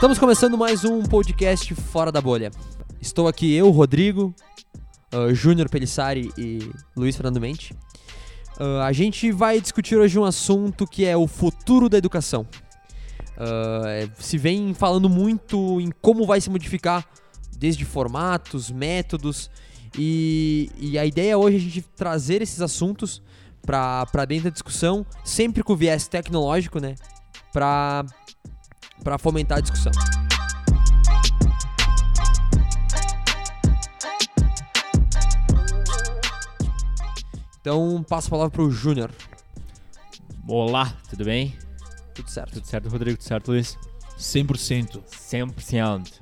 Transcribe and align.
Estamos 0.00 0.18
começando 0.18 0.56
mais 0.56 0.82
um 0.82 1.02
podcast 1.02 1.74
Fora 1.74 2.10
da 2.10 2.22
Bolha. 2.22 2.50
Estou 3.02 3.28
aqui 3.28 3.54
eu, 3.54 3.68
Rodrigo, 3.68 4.34
uh, 5.12 5.34
Júnior 5.34 5.68
Pelissari 5.68 6.32
e 6.38 6.72
Luiz 6.96 7.14
Fernando 7.14 7.38
Mente. 7.38 7.74
Uh, 8.58 8.80
a 8.82 8.92
gente 8.92 9.30
vai 9.30 9.60
discutir 9.60 9.96
hoje 9.96 10.18
um 10.18 10.24
assunto 10.24 10.86
que 10.86 11.04
é 11.04 11.14
o 11.14 11.26
futuro 11.26 11.86
da 11.86 11.98
educação. 11.98 12.46
Uh, 13.36 14.10
se 14.18 14.38
vem 14.38 14.72
falando 14.72 15.06
muito 15.06 15.78
em 15.82 15.90
como 16.00 16.24
vai 16.24 16.40
se 16.40 16.48
modificar, 16.48 17.06
desde 17.58 17.84
formatos, 17.84 18.70
métodos, 18.70 19.50
e, 19.98 20.70
e 20.78 20.98
a 20.98 21.04
ideia 21.04 21.36
hoje 21.36 21.56
é 21.56 21.58
a 21.58 21.62
gente 21.62 21.82
trazer 21.94 22.40
esses 22.40 22.62
assuntos 22.62 23.20
para 23.60 24.24
dentro 24.26 24.44
da 24.44 24.50
discussão, 24.50 25.04
sempre 25.22 25.62
com 25.62 25.76
viés 25.76 26.08
tecnológico, 26.08 26.80
né? 26.80 26.94
Para 27.52 28.06
fomentar 29.18 29.58
a 29.58 29.60
discussão. 29.60 29.92
Então, 37.60 38.02
passo 38.08 38.28
a 38.28 38.30
palavra 38.30 38.50
para 38.50 38.62
o 38.62 38.70
Júnior. 38.70 39.10
Olá, 40.48 40.96
tudo 41.08 41.24
bem? 41.24 41.54
Tudo 42.14 42.30
certo. 42.30 42.54
Tudo 42.54 42.66
certo, 42.66 42.88
Rodrigo? 42.88 43.18
Tudo 43.18 43.26
certo, 43.26 43.48
Luiz? 43.48 43.78
100%. 44.18 45.02
100%. 45.04 46.20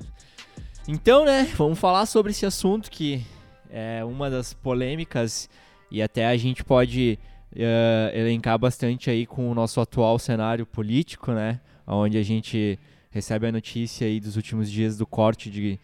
Então, 0.87 1.25
né, 1.25 1.45
vamos 1.57 1.79
falar 1.79 2.07
sobre 2.07 2.33
esse 2.33 2.45
assunto 2.45 2.91
que 2.91 3.25
é 3.71 4.05
uma 4.05 4.31
das 4.31 4.53
polêmicas 4.53 5.49
e 5.91 6.03
até 6.03 6.27
a 6.27 6.37
gente 6.37 6.65
pode 6.65 7.19
uh, 7.53 8.17
elencar 8.17 8.59
bastante 8.59 9.11
aí 9.11 9.27
com 9.27 9.51
o 9.51 9.55
nosso 9.55 9.81
atual 9.81 10.19
cenário 10.19 10.67
político, 10.67 11.33
né, 11.33 11.61
onde 11.89 12.19
a 12.19 12.23
gente 12.23 12.79
recebe 13.11 13.47
a 13.47 13.53
notícia 13.53 14.07
aí 14.07 14.21
dos 14.21 14.37
últimos 14.37 14.71
dias 14.71 14.97
do 14.97 15.07
corte 15.07 15.51
de, 15.51 15.79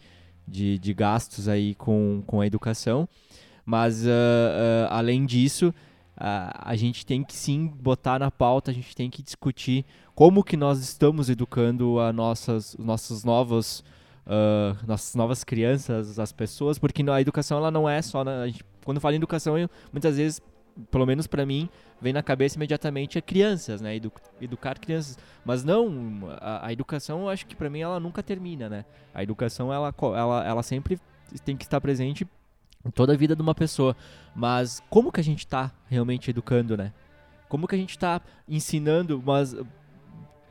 de, 0.47 0.77
de 0.77 0.93
gastos 0.93 1.47
aí 1.47 1.75
com, 1.75 2.23
com 2.25 2.41
a 2.41 2.47
educação. 2.47 3.07
Mas, 3.65 4.05
uh, 4.05 4.09
uh, 4.09 4.87
além 4.89 5.25
disso, 5.25 5.73
a 6.17 6.75
gente 6.75 7.05
tem 7.05 7.23
que 7.23 7.35
sim 7.35 7.67
botar 7.67 8.19
na 8.19 8.31
pauta, 8.31 8.71
a 8.71 8.73
gente 8.73 8.95
tem 8.95 9.09
que 9.09 9.21
discutir 9.21 9.83
como 10.13 10.43
que 10.43 10.55
nós 10.55 10.79
estamos 10.79 11.29
educando 11.29 11.99
a 11.99 12.13
nossas, 12.13 12.77
nossas 12.77 13.25
novas 13.25 13.83
uh, 14.25 14.77
nossas 14.87 15.15
novas 15.15 15.43
crianças, 15.43 16.19
as 16.19 16.31
pessoas, 16.31 16.77
porque 16.77 17.03
a 17.09 17.21
educação 17.21 17.57
ela 17.57 17.71
não 17.71 17.87
é 17.89 18.01
só 18.01 18.23
na, 18.23 18.47
gente, 18.47 18.63
quando 18.83 18.99
fala 18.99 19.15
em 19.15 19.17
educação, 19.17 19.57
eu, 19.57 19.69
muitas 19.91 20.17
vezes, 20.17 20.41
pelo 20.91 21.05
menos 21.05 21.27
para 21.27 21.45
mim, 21.45 21.69
vem 22.01 22.13
na 22.13 22.21
cabeça 22.21 22.57
imediatamente 22.57 23.17
a 23.17 23.21
crianças, 23.21 23.81
né, 23.81 23.95
Edu, 23.95 24.11
educar 24.41 24.77
crianças, 24.77 25.17
mas 25.43 25.63
não, 25.63 26.29
a, 26.39 26.67
a 26.67 26.73
educação, 26.73 27.21
eu 27.21 27.29
acho 27.29 27.45
que 27.45 27.55
para 27.55 27.69
mim 27.69 27.79
ela 27.79 27.99
nunca 27.99 28.21
termina, 28.21 28.67
né? 28.67 28.85
A 29.13 29.23
educação 29.23 29.71
ela, 29.71 29.93
ela, 30.01 30.45
ela 30.45 30.63
sempre 30.63 30.99
tem 31.43 31.55
que 31.55 31.63
estar 31.63 31.79
presente 31.79 32.27
em 32.85 32.91
toda 32.91 33.13
a 33.13 33.17
vida 33.17 33.35
de 33.35 33.41
uma 33.41 33.55
pessoa, 33.55 33.95
mas 34.35 34.81
como 34.89 35.11
que 35.11 35.19
a 35.19 35.23
gente 35.23 35.39
está 35.39 35.71
realmente 35.87 36.29
educando, 36.29 36.77
né? 36.77 36.93
Como 37.47 37.67
que 37.67 37.75
a 37.75 37.77
gente 37.77 37.91
está 37.91 38.21
ensinando, 38.47 39.21
mas 39.25 39.55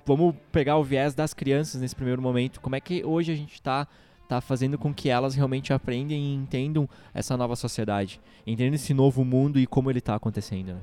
vamos 0.06 0.34
pegar 0.50 0.76
o 0.76 0.84
viés 0.84 1.14
das 1.14 1.34
crianças 1.34 1.80
nesse 1.80 1.94
primeiro 1.94 2.22
momento. 2.22 2.60
Como 2.60 2.76
é 2.76 2.80
que 2.80 3.04
hoje 3.04 3.32
a 3.32 3.36
gente 3.36 3.54
está 3.54 3.86
tá 4.28 4.40
fazendo 4.40 4.78
com 4.78 4.92
que 4.92 5.08
elas 5.08 5.34
realmente 5.34 5.72
aprendam 5.72 6.16
e 6.16 6.34
entendam 6.34 6.88
essa 7.12 7.36
nova 7.36 7.56
sociedade, 7.56 8.20
entendam 8.46 8.74
esse 8.74 8.94
novo 8.94 9.24
mundo 9.24 9.58
e 9.58 9.66
como 9.66 9.90
ele 9.90 9.98
está 9.98 10.14
acontecendo, 10.14 10.74
né? 10.74 10.80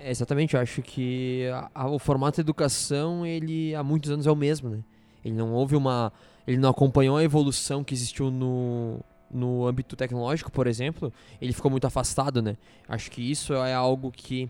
É, 0.00 0.10
exatamente, 0.10 0.54
eu 0.54 0.60
acho 0.60 0.82
que 0.82 1.46
a, 1.52 1.70
a, 1.74 1.88
o 1.88 1.98
formato 1.98 2.36
de 2.36 2.40
educação, 2.40 3.24
ele 3.24 3.74
há 3.74 3.82
muitos 3.82 4.10
anos 4.10 4.26
é 4.26 4.30
o 4.30 4.36
mesmo, 4.36 4.68
né? 4.68 4.78
Ele 5.24 5.34
não 5.34 5.52
houve 5.52 5.76
uma, 5.76 6.12
ele 6.46 6.58
não 6.58 6.70
acompanhou 6.70 7.16
a 7.16 7.24
evolução 7.24 7.84
que 7.84 7.94
existiu 7.94 8.30
no 8.30 9.00
no 9.28 9.66
âmbito 9.66 9.96
tecnológico, 9.96 10.52
por 10.52 10.68
exemplo, 10.68 11.12
ele 11.40 11.52
ficou 11.52 11.68
muito 11.68 11.84
afastado, 11.84 12.40
né? 12.40 12.56
Acho 12.88 13.10
que 13.10 13.20
isso 13.28 13.52
é 13.54 13.74
algo 13.74 14.12
que 14.12 14.48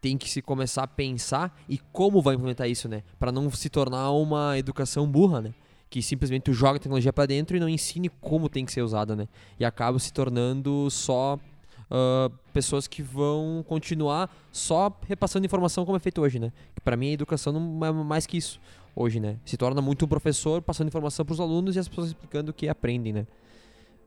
tem 0.00 0.18
que 0.18 0.28
se 0.28 0.42
começar 0.42 0.82
a 0.82 0.86
pensar 0.86 1.56
e 1.68 1.78
como 1.92 2.20
vai 2.20 2.34
implementar 2.34 2.68
isso, 2.68 2.88
né? 2.88 3.02
Para 3.18 3.32
não 3.32 3.50
se 3.50 3.68
tornar 3.68 4.10
uma 4.10 4.58
educação 4.58 5.06
burra, 5.06 5.40
né? 5.40 5.54
Que 5.96 6.02
simplesmente 6.02 6.42
tu 6.42 6.52
joga 6.52 6.76
a 6.76 6.78
tecnologia 6.78 7.10
para 7.10 7.24
dentro 7.24 7.56
e 7.56 7.60
não 7.60 7.66
ensine 7.66 8.10
como 8.20 8.50
tem 8.50 8.66
que 8.66 8.70
ser 8.70 8.82
usada, 8.82 9.16
né? 9.16 9.26
E 9.58 9.64
acaba 9.64 9.98
se 9.98 10.12
tornando 10.12 10.90
só 10.90 11.36
uh, 11.36 12.30
pessoas 12.52 12.86
que 12.86 13.00
vão 13.00 13.64
continuar 13.66 14.30
só 14.52 14.94
repassando 15.08 15.46
informação 15.46 15.86
como 15.86 15.96
é 15.96 15.98
feito 15.98 16.20
hoje, 16.20 16.38
né? 16.38 16.52
Para 16.84 16.98
mim 16.98 17.08
a 17.08 17.12
educação 17.12 17.50
não 17.50 17.82
é 17.82 17.90
mais 17.90 18.26
que 18.26 18.36
isso 18.36 18.60
hoje, 18.94 19.18
né? 19.18 19.38
Se 19.42 19.56
torna 19.56 19.80
muito 19.80 20.04
um 20.04 20.08
professor 20.08 20.60
passando 20.60 20.88
informação 20.88 21.24
para 21.24 21.32
os 21.32 21.40
alunos 21.40 21.76
e 21.76 21.78
as 21.78 21.88
pessoas 21.88 22.08
explicando 22.08 22.50
o 22.50 22.52
que 22.52 22.68
aprendem, 22.68 23.14
né? 23.14 23.26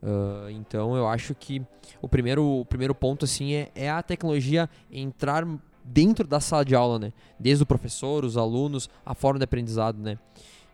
Uh, 0.03 0.51
então 0.51 0.95
eu 0.95 1.07
acho 1.07 1.33
que 1.33 1.59
o 1.99 2.07
primeiro, 2.07 2.45
o 2.45 2.65
primeiro 2.65 2.93
ponto 2.93 3.25
assim 3.25 3.53
é, 3.53 3.71
é 3.73 3.89
a 3.89 4.03
tecnologia 4.03 4.69
entrar 4.91 5.43
dentro 5.83 6.27
da 6.27 6.39
sala 6.39 6.63
de 6.63 6.75
aula, 6.75 6.99
né? 6.99 7.11
Desde 7.39 7.63
o 7.63 7.65
professor, 7.65 8.23
os 8.23 8.37
alunos, 8.37 8.87
a 9.03 9.15
forma 9.15 9.39
de 9.39 9.45
aprendizado, 9.45 9.97
né? 9.97 10.19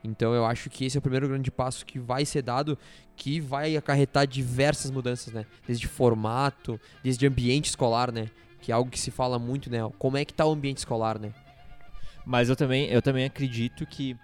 Então 0.06 0.34
eu 0.34 0.46
acho 0.46 0.70
que 0.70 0.86
esse 0.86 0.98
é 0.98 1.00
o 1.00 1.02
primeiro 1.02 1.28
grande 1.28 1.50
passo 1.50 1.86
que 1.86 2.00
vai 2.00 2.26
ser 2.26 2.42
dado, 2.42 2.78
que 3.16 3.40
vai 3.40 3.76
acarretar 3.76 4.28
diversas 4.28 4.92
mudanças, 4.92 5.34
né? 5.34 5.46
Desde 5.66 5.88
formato, 5.88 6.80
desde 7.04 7.26
ambiente 7.26 7.66
escolar, 7.66 8.12
né? 8.12 8.30
Que 8.62 8.72
é 8.72 8.76
algo 8.76 8.90
que 8.90 9.00
se 9.00 9.12
fala 9.12 9.40
muito, 9.40 9.70
né? 9.70 9.80
Como 9.98 10.18
é 10.18 10.24
que 10.24 10.34
tá 10.34 10.46
o 10.46 10.52
ambiente 10.52 10.78
escolar, 10.78 11.20
né? 11.20 11.34
Mas 12.26 12.50
eu 12.50 12.56
também, 12.56 12.88
eu 12.88 13.02
também 13.02 13.26
acredito 13.26 13.86
que 13.86 14.18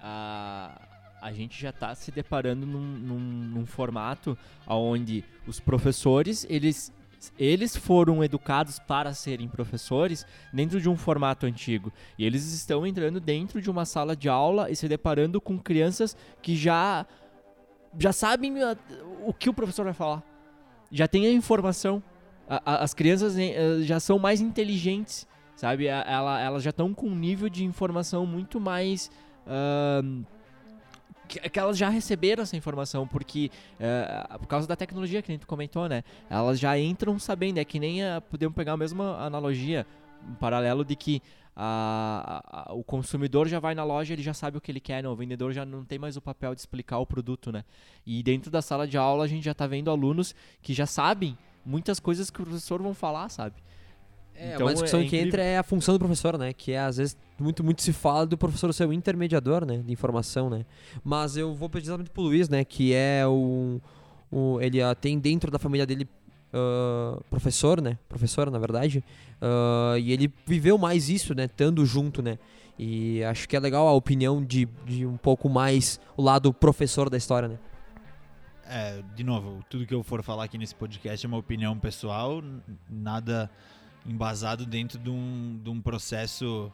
a, 0.00 0.80
a 1.20 1.32
gente 1.32 1.60
já 1.60 1.70
está 1.70 1.94
se 1.94 2.10
deparando 2.10 2.66
num, 2.66 2.80
num, 2.80 3.18
num 3.18 3.66
formato 3.66 4.36
onde 4.66 5.24
os 5.46 5.60
professores, 5.60 6.46
eles 6.48 6.92
eles 7.38 7.76
foram 7.76 8.22
educados 8.22 8.78
para 8.78 9.14
serem 9.14 9.48
professores 9.48 10.26
dentro 10.52 10.80
de 10.80 10.88
um 10.88 10.96
formato 10.96 11.46
antigo. 11.46 11.92
E 12.18 12.24
eles 12.24 12.52
estão 12.52 12.86
entrando 12.86 13.20
dentro 13.20 13.60
de 13.60 13.70
uma 13.70 13.84
sala 13.84 14.16
de 14.16 14.28
aula 14.28 14.70
e 14.70 14.76
se 14.76 14.88
deparando 14.88 15.40
com 15.40 15.58
crianças 15.58 16.16
que 16.42 16.56
já 16.56 17.06
já 17.96 18.12
sabem 18.12 18.54
o 19.24 19.32
que 19.32 19.48
o 19.48 19.54
professor 19.54 19.84
vai 19.84 19.94
falar. 19.94 20.22
Já 20.90 21.06
tem 21.06 21.26
a 21.26 21.30
informação. 21.30 22.02
as 22.48 22.92
crianças 22.92 23.38
eh, 23.38 23.82
já 23.82 24.00
são 24.00 24.18
mais 24.18 24.40
inteligentes, 24.40 25.26
sabe? 25.54 25.86
Ela, 25.86 26.40
elas 26.40 26.62
já 26.62 26.70
estão 26.70 26.92
com 26.92 27.06
um 27.06 27.14
nível 27.14 27.48
de 27.48 27.64
informação 27.64 28.26
muito 28.26 28.60
mais 28.60 29.10
uh, 29.46 30.24
que, 31.28 31.58
elas 31.58 31.76
já 31.76 31.88
receberam 31.88 32.42
essa 32.42 32.56
informação, 32.56 33.06
porque 33.06 33.50
uh, 33.80 34.38
por 34.38 34.46
causa 34.46 34.66
da 34.66 34.76
tecnologia 34.76 35.22
que 35.22 35.30
a 35.30 35.34
gente 35.34 35.46
comentou, 35.46 35.88
né? 35.88 36.04
Elas 36.28 36.58
já 36.58 36.78
entram 36.78 37.18
sabendo, 37.18 37.58
é 37.58 37.64
que 37.64 37.78
nem 37.78 38.00
podemos 38.30 38.54
pegar 38.54 38.72
a 38.72 38.76
mesma 38.76 39.18
analogia, 39.18 39.86
um 40.28 40.34
paralelo 40.34 40.84
de 40.84 40.96
que 40.96 41.22
a, 41.56 42.70
o 42.70 42.82
consumidor 42.82 43.46
já 43.46 43.60
vai 43.60 43.74
na 43.74 43.84
loja, 43.84 44.12
ele 44.12 44.22
já 44.22 44.34
sabe 44.34 44.58
o 44.58 44.60
que 44.60 44.70
ele 44.72 44.80
quer, 44.80 45.02
não, 45.02 45.12
o 45.12 45.16
vendedor 45.16 45.52
já 45.52 45.64
não 45.64 45.84
tem 45.84 45.98
mais 45.98 46.16
o 46.16 46.20
papel 46.20 46.54
de 46.54 46.60
explicar 46.60 46.98
o 46.98 47.06
produto, 47.06 47.52
né? 47.52 47.64
E 48.04 48.22
dentro 48.22 48.50
da 48.50 48.60
sala 48.60 48.86
de 48.86 48.98
aula 48.98 49.24
a 49.24 49.28
gente 49.28 49.44
já 49.44 49.52
está 49.52 49.66
vendo 49.66 49.90
alunos 49.90 50.34
que 50.60 50.74
já 50.74 50.86
sabem 50.86 51.38
muitas 51.64 52.00
coisas 52.00 52.30
que 52.30 52.42
o 52.42 52.44
professor 52.44 52.82
vão 52.82 52.94
falar, 52.94 53.28
sabe? 53.28 53.62
É, 54.36 54.54
então, 54.54 54.66
uma 54.66 54.72
discussão 54.72 55.00
é 55.00 55.04
que 55.04 55.16
entra 55.16 55.42
é 55.42 55.58
a 55.58 55.62
função 55.62 55.94
do 55.94 55.98
professor, 55.98 56.36
né? 56.36 56.52
Que 56.52 56.72
é, 56.72 56.80
às 56.80 56.96
vezes, 56.96 57.16
muito, 57.38 57.62
muito 57.62 57.82
se 57.82 57.92
fala 57.92 58.26
do 58.26 58.36
professor 58.36 58.72
ser 58.74 58.86
o 58.86 58.92
intermediador, 58.92 59.64
né? 59.64 59.78
De 59.78 59.92
informação, 59.92 60.50
né? 60.50 60.66
Mas 61.02 61.36
eu 61.36 61.54
vou 61.54 61.68
pedir 61.68 61.90
muito 61.92 62.10
pro 62.10 62.22
Luiz, 62.22 62.48
né? 62.48 62.64
Que 62.64 62.92
é 62.92 63.26
o... 63.26 63.80
o 64.30 64.60
ele 64.60 64.82
uh, 64.82 64.94
tem 64.94 65.18
dentro 65.18 65.50
da 65.50 65.58
família 65.58 65.86
dele 65.86 66.08
uh, 66.52 67.22
professor, 67.30 67.80
né? 67.80 67.98
Professora, 68.08 68.50
na 68.50 68.58
verdade. 68.58 69.04
Uh, 69.40 69.98
e 69.98 70.12
ele 70.12 70.32
viveu 70.46 70.76
mais 70.76 71.08
isso, 71.08 71.34
né? 71.34 71.44
Estando 71.44 71.84
junto, 71.86 72.22
né? 72.22 72.38
E 72.78 73.22
acho 73.24 73.48
que 73.48 73.56
é 73.56 73.60
legal 73.60 73.86
a 73.86 73.92
opinião 73.92 74.44
de, 74.44 74.68
de 74.84 75.06
um 75.06 75.16
pouco 75.16 75.48
mais 75.48 76.00
o 76.16 76.22
lado 76.22 76.52
professor 76.52 77.08
da 77.08 77.16
história, 77.16 77.48
né? 77.48 77.58
É, 78.66 79.02
de 79.14 79.22
novo, 79.22 79.62
tudo 79.68 79.86
que 79.86 79.94
eu 79.94 80.02
for 80.02 80.22
falar 80.22 80.44
aqui 80.44 80.56
nesse 80.56 80.74
podcast 80.74 81.24
é 81.24 81.28
uma 81.28 81.36
opinião 81.36 81.78
pessoal, 81.78 82.42
nada 82.88 83.50
embasado 84.06 84.66
dentro 84.66 84.98
de 84.98 85.10
um, 85.10 85.60
de 85.62 85.70
um 85.70 85.80
processo 85.80 86.72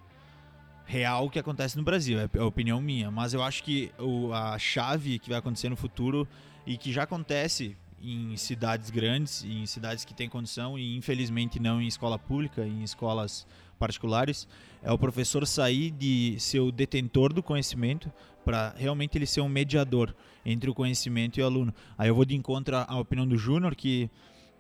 real 0.85 1.31
que 1.31 1.39
acontece 1.39 1.77
no 1.77 1.85
Brasil, 1.85 2.19
é 2.19 2.29
a 2.39 2.45
opinião 2.45 2.81
minha. 2.81 3.11
Mas 3.11 3.33
eu 3.33 3.43
acho 3.43 3.63
que 3.63 3.93
o, 3.99 4.33
a 4.33 4.59
chave 4.59 5.19
que 5.19 5.29
vai 5.29 5.39
acontecer 5.39 5.69
no 5.69 5.77
futuro 5.77 6.27
e 6.67 6.77
que 6.77 6.93
já 6.93 7.05
acontece 7.05 7.77
em 8.03 8.37
cidades 8.37 8.91
grandes, 8.91 9.45
em 9.45 9.65
cidades 9.67 10.05
que 10.05 10.15
têm 10.15 10.29
condição 10.29 10.79
e 10.79 10.97
infelizmente 10.97 11.61
não 11.61 11.81
em 11.81 11.87
escola 11.87 12.19
pública, 12.19 12.67
em 12.67 12.83
escolas 12.83 13.47
particulares, 13.79 14.49
é 14.83 14.91
o 14.91 14.99
professor 14.99 15.47
sair 15.47 15.91
de 15.91 16.37
ser 16.39 16.61
o 16.61 16.73
detentor 16.73 17.33
do 17.33 17.43
conhecimento 17.43 18.11
para 18.45 18.75
realmente 18.77 19.17
ele 19.17 19.27
ser 19.27 19.43
um 19.43 19.49
mediador 19.49 20.15
entre 20.45 20.71
o 20.71 20.75
conhecimento 20.75 21.39
e 21.39 21.43
o 21.43 21.47
aluno. 21.47 21.75
Aí 21.97 22.09
eu 22.09 22.15
vou 22.15 22.25
de 22.25 22.35
encontro 22.35 22.77
à 22.77 22.99
opinião 22.99 23.27
do 23.27 23.37
Júnior 23.37 23.75
que 23.77 24.11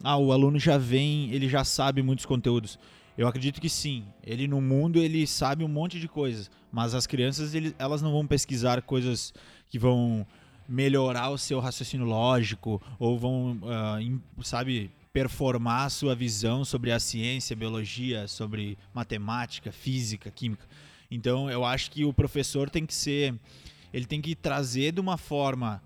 ah, 0.02 0.16
o 0.16 0.32
aluno 0.32 0.58
já 0.58 0.78
vem, 0.78 1.30
ele 1.30 1.48
já 1.48 1.64
sabe 1.64 2.02
muitos 2.02 2.26
conteúdos. 2.26 2.78
Eu 3.16 3.28
acredito 3.28 3.60
que 3.60 3.68
sim. 3.68 4.04
Ele 4.24 4.48
no 4.48 4.60
mundo 4.60 4.98
ele 4.98 5.26
sabe 5.26 5.62
um 5.64 5.68
monte 5.68 6.00
de 6.00 6.08
coisas, 6.08 6.50
mas 6.72 6.94
as 6.94 7.06
crianças 7.06 7.54
ele, 7.54 7.74
elas 7.78 8.00
não 8.00 8.12
vão 8.12 8.26
pesquisar 8.26 8.80
coisas 8.82 9.34
que 9.68 9.78
vão 9.78 10.26
melhorar 10.68 11.30
o 11.30 11.38
seu 11.38 11.58
raciocínio 11.60 12.06
lógico 12.06 12.80
ou 12.98 13.18
vão, 13.18 13.58
uh, 13.62 14.44
sabe, 14.44 14.90
performar 15.12 15.86
a 15.86 15.90
sua 15.90 16.14
visão 16.14 16.64
sobre 16.64 16.92
a 16.92 17.00
ciência, 17.00 17.56
biologia, 17.56 18.28
sobre 18.28 18.78
matemática, 18.94 19.72
física, 19.72 20.30
química. 20.30 20.66
Então, 21.10 21.50
eu 21.50 21.64
acho 21.64 21.90
que 21.90 22.04
o 22.04 22.12
professor 22.12 22.70
tem 22.70 22.86
que 22.86 22.94
ser, 22.94 23.34
ele 23.92 24.06
tem 24.06 24.20
que 24.20 24.36
trazer 24.36 24.92
de 24.92 25.00
uma 25.00 25.18
forma 25.18 25.82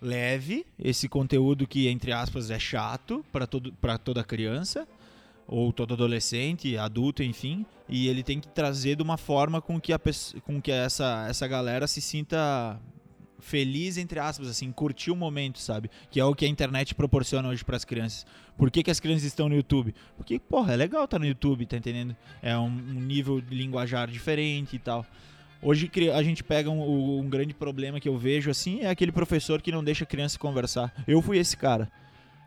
leve 0.00 0.64
esse 0.78 1.08
conteúdo 1.08 1.66
que 1.66 1.88
entre 1.88 2.12
aspas 2.12 2.50
é 2.50 2.58
chato 2.58 3.24
para 3.32 3.98
toda 3.98 4.24
criança 4.24 4.86
ou 5.46 5.72
todo 5.72 5.94
adolescente, 5.94 6.76
adulto, 6.76 7.24
enfim, 7.24 7.66
e 7.88 8.06
ele 8.06 8.22
tem 8.22 8.38
que 8.38 8.46
trazer 8.46 8.94
de 8.94 9.02
uma 9.02 9.16
forma 9.16 9.60
com 9.60 9.80
que, 9.80 9.92
a, 9.92 10.00
com 10.44 10.62
que 10.62 10.70
essa, 10.70 11.26
essa 11.28 11.48
galera 11.48 11.88
se 11.88 12.00
sinta 12.00 12.80
feliz, 13.40 13.96
entre 13.96 14.20
aspas, 14.20 14.46
assim, 14.46 14.70
curtir 14.70 15.10
o 15.10 15.16
momento, 15.16 15.58
sabe? 15.58 15.90
Que 16.08 16.20
é 16.20 16.24
o 16.24 16.36
que 16.36 16.44
a 16.44 16.48
internet 16.48 16.94
proporciona 16.94 17.48
hoje 17.48 17.64
para 17.64 17.76
as 17.76 17.84
crianças. 17.84 18.24
Por 18.56 18.70
que, 18.70 18.82
que 18.82 18.92
as 18.92 19.00
crianças 19.00 19.24
estão 19.24 19.48
no 19.48 19.56
YouTube? 19.56 19.92
Porque, 20.16 20.38
porra, 20.38 20.74
é 20.74 20.76
legal 20.76 21.04
estar 21.04 21.16
tá 21.16 21.18
no 21.18 21.26
YouTube, 21.26 21.66
tá 21.66 21.76
entendendo? 21.76 22.16
É 22.40 22.56
um, 22.56 22.66
um 22.66 23.00
nível 23.00 23.40
de 23.40 23.52
linguajar 23.52 24.08
diferente 24.08 24.76
e 24.76 24.78
tal. 24.78 25.04
Hoje 25.62 25.90
a 26.14 26.22
gente 26.22 26.42
pega 26.42 26.70
um, 26.70 27.18
um, 27.20 27.28
grande 27.28 27.52
problema 27.52 28.00
que 28.00 28.08
eu 28.08 28.16
vejo 28.16 28.50
assim 28.50 28.80
é 28.80 28.88
aquele 28.88 29.12
professor 29.12 29.60
que 29.60 29.70
não 29.70 29.84
deixa 29.84 30.04
a 30.04 30.06
criança 30.06 30.38
conversar. 30.38 30.92
Eu 31.06 31.20
fui 31.20 31.36
esse 31.38 31.56
cara 31.56 31.90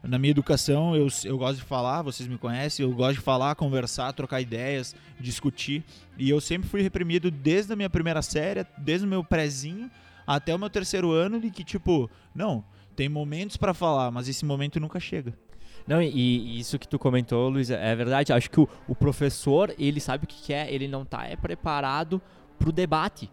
na 0.04 0.19
minha 0.19 0.31
educação, 0.31 0.95
eu, 0.95 1.07
eu 1.24 1.38
gosto 1.38 1.60
de 1.60 1.63
falar, 1.63 2.01
vocês 2.01 2.27
me 2.27 2.38
conhecem, 2.38 2.86
eu 2.86 2.94
gosto 2.94 3.15
de 3.15 3.21
falar, 3.21 3.56
conversar, 3.56 4.12
trocar 4.12 4.42
ideias, 4.42 4.94
discutir. 5.18 5.83
E 6.18 6.30
eu 6.30 6.42
sempre 6.42 6.68
fui 6.68 6.81
reprimido 6.81 7.31
desde 7.31 7.71
a 7.71 7.75
minha 7.75 7.89
primeira 7.89 8.21
série, 8.21 8.65
desde 8.77 9.06
o 9.06 9.10
meu 9.10 9.24
prézinho 9.24 9.89
até 10.27 10.54
o 10.54 10.60
meu 10.60 10.69
terceiro 10.69 11.12
ano, 11.12 11.39
de 11.39 11.50
que, 11.50 11.63
tipo, 11.63 12.10
não, 12.36 12.65
tem 12.95 13.07
momentos 13.07 13.56
para 13.56 13.74
falar, 13.74 14.12
mas 14.12 14.27
esse 14.27 14.44
momento 14.44 14.80
nunca 14.80 15.00
chega. 15.00 15.33
Não, 15.88 16.01
e, 16.01 16.07
e, 16.07 16.60
isso 16.60 16.80
que 16.80 16.88
tu 16.88 17.00
comentou, 17.00 17.50
Luiz, 17.50 17.69
é 17.69 17.95
verdade. 17.95 18.31
Acho 18.31 18.50
que 18.50 18.60
o, 18.60 18.68
o 18.88 18.95
professor, 18.95 19.74
ele 19.77 20.00
sabe 20.00 20.25
o 20.25 20.27
que 20.27 20.42
quer, 20.44 20.71
ele 20.71 20.88
não 20.88 21.06
tá 21.06 21.25
é 21.25 21.36
preparado 21.36 22.21
pro 22.63 22.71
debate. 22.71 23.30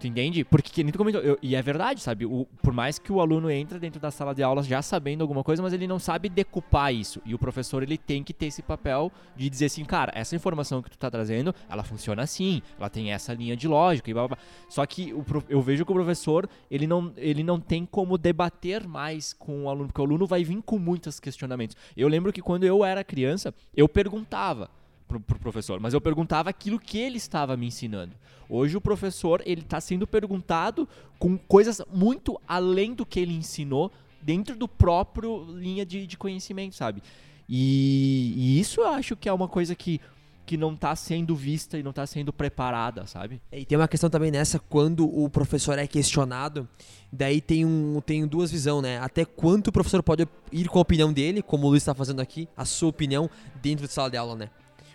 Tu 0.00 0.06
entende? 0.06 0.44
Porque, 0.44 0.70
que 0.72 0.82
nem 0.82 0.90
tu 0.90 0.96
comentou, 0.96 1.20
eu, 1.20 1.38
e 1.42 1.54
é 1.54 1.60
verdade, 1.60 2.00
sabe? 2.00 2.24
O, 2.24 2.46
por 2.62 2.72
mais 2.72 2.98
que 2.98 3.12
o 3.12 3.20
aluno 3.20 3.50
entre 3.50 3.78
dentro 3.78 4.00
da 4.00 4.10
sala 4.10 4.34
de 4.34 4.42
aulas 4.42 4.66
já 4.66 4.80
sabendo 4.80 5.20
alguma 5.20 5.44
coisa, 5.44 5.62
mas 5.62 5.74
ele 5.74 5.86
não 5.86 5.98
sabe 5.98 6.28
decupar 6.30 6.92
isso. 6.92 7.20
E 7.24 7.34
o 7.34 7.38
professor, 7.38 7.82
ele 7.82 7.98
tem 7.98 8.24
que 8.24 8.32
ter 8.32 8.46
esse 8.46 8.62
papel 8.62 9.12
de 9.36 9.48
dizer 9.48 9.66
assim, 9.66 9.84
cara, 9.84 10.10
essa 10.14 10.34
informação 10.34 10.82
que 10.82 10.90
tu 10.90 10.98
tá 10.98 11.10
trazendo, 11.10 11.54
ela 11.68 11.84
funciona 11.84 12.22
assim, 12.22 12.62
ela 12.78 12.88
tem 12.88 13.12
essa 13.12 13.34
linha 13.34 13.54
de 13.54 13.68
lógica 13.68 14.10
e 14.10 14.14
blá, 14.14 14.26
blá, 14.26 14.36
blá. 14.36 14.44
Só 14.70 14.84
que 14.86 15.12
o, 15.12 15.24
eu 15.48 15.60
vejo 15.60 15.84
que 15.84 15.92
o 15.92 15.94
professor, 15.94 16.48
ele 16.70 16.86
não, 16.86 17.12
ele 17.16 17.44
não 17.44 17.60
tem 17.60 17.84
como 17.84 18.16
debater 18.16 18.88
mais 18.88 19.34
com 19.34 19.64
o 19.64 19.68
aluno, 19.68 19.88
porque 19.88 20.00
o 20.00 20.04
aluno 20.04 20.26
vai 20.26 20.42
vir 20.42 20.62
com 20.62 20.78
muitos 20.78 21.20
questionamentos. 21.20 21.76
Eu 21.94 22.08
lembro 22.08 22.32
que 22.32 22.40
quando 22.40 22.64
eu 22.64 22.82
era 22.82 23.04
criança, 23.04 23.54
eu 23.76 23.86
perguntava, 23.86 24.70
pro, 25.10 25.18
pro 25.18 25.38
professor, 25.40 25.80
mas 25.80 25.92
eu 25.92 26.00
perguntava 26.00 26.48
aquilo 26.48 26.78
que 26.78 26.98
ele 26.98 27.16
estava 27.16 27.56
me 27.56 27.66
ensinando. 27.66 28.14
Hoje 28.48 28.76
o 28.76 28.80
professor 28.80 29.42
ele 29.44 29.62
está 29.62 29.80
sendo 29.80 30.06
perguntado 30.06 30.88
com 31.18 31.36
coisas 31.36 31.82
muito 31.92 32.40
além 32.46 32.94
do 32.94 33.04
que 33.04 33.18
ele 33.18 33.34
ensinou 33.34 33.90
dentro 34.22 34.54
do 34.54 34.68
próprio 34.68 35.44
linha 35.50 35.84
de, 35.84 36.06
de 36.06 36.16
conhecimento, 36.16 36.76
sabe? 36.76 37.02
E, 37.48 38.32
e, 38.36 38.60
isso 38.60 38.80
eu 38.80 38.88
acho 38.88 39.16
que 39.16 39.28
é 39.28 39.32
uma 39.32 39.48
coisa 39.48 39.74
que, 39.74 40.00
que 40.46 40.56
não 40.56 40.74
está 40.74 40.94
sendo 40.94 41.34
vista 41.34 41.76
e 41.76 41.82
não 41.82 41.90
está 41.90 42.06
sendo 42.06 42.32
preparada, 42.32 43.06
sabe? 43.06 43.42
E 43.50 43.64
tem 43.64 43.76
uma 43.76 43.88
questão 43.88 44.08
também 44.08 44.30
nessa, 44.30 44.60
quando 44.60 45.04
o 45.04 45.28
professor 45.28 45.76
é 45.76 45.86
questionado, 45.86 46.68
daí 47.12 47.40
tem, 47.40 47.64
um, 47.64 48.00
tem 48.04 48.24
duas 48.26 48.52
visões, 48.52 48.82
né? 48.82 48.98
Até 48.98 49.24
quanto 49.24 49.68
o 49.68 49.72
professor 49.72 50.02
pode 50.02 50.28
ir 50.52 50.68
com 50.68 50.78
a 50.78 50.82
opinião 50.82 51.12
dele, 51.12 51.42
como 51.42 51.66
o 51.66 51.70
Luiz 51.70 51.82
está 51.82 51.94
fazendo 51.94 52.20
aqui, 52.20 52.48
a 52.56 52.64
sua 52.64 52.90
opinião 52.90 53.28
dentro 53.60 53.86
de 53.86 53.92
sala 53.92 54.10
de 54.10 54.16
aula, 54.16 54.36
né? 54.36 54.50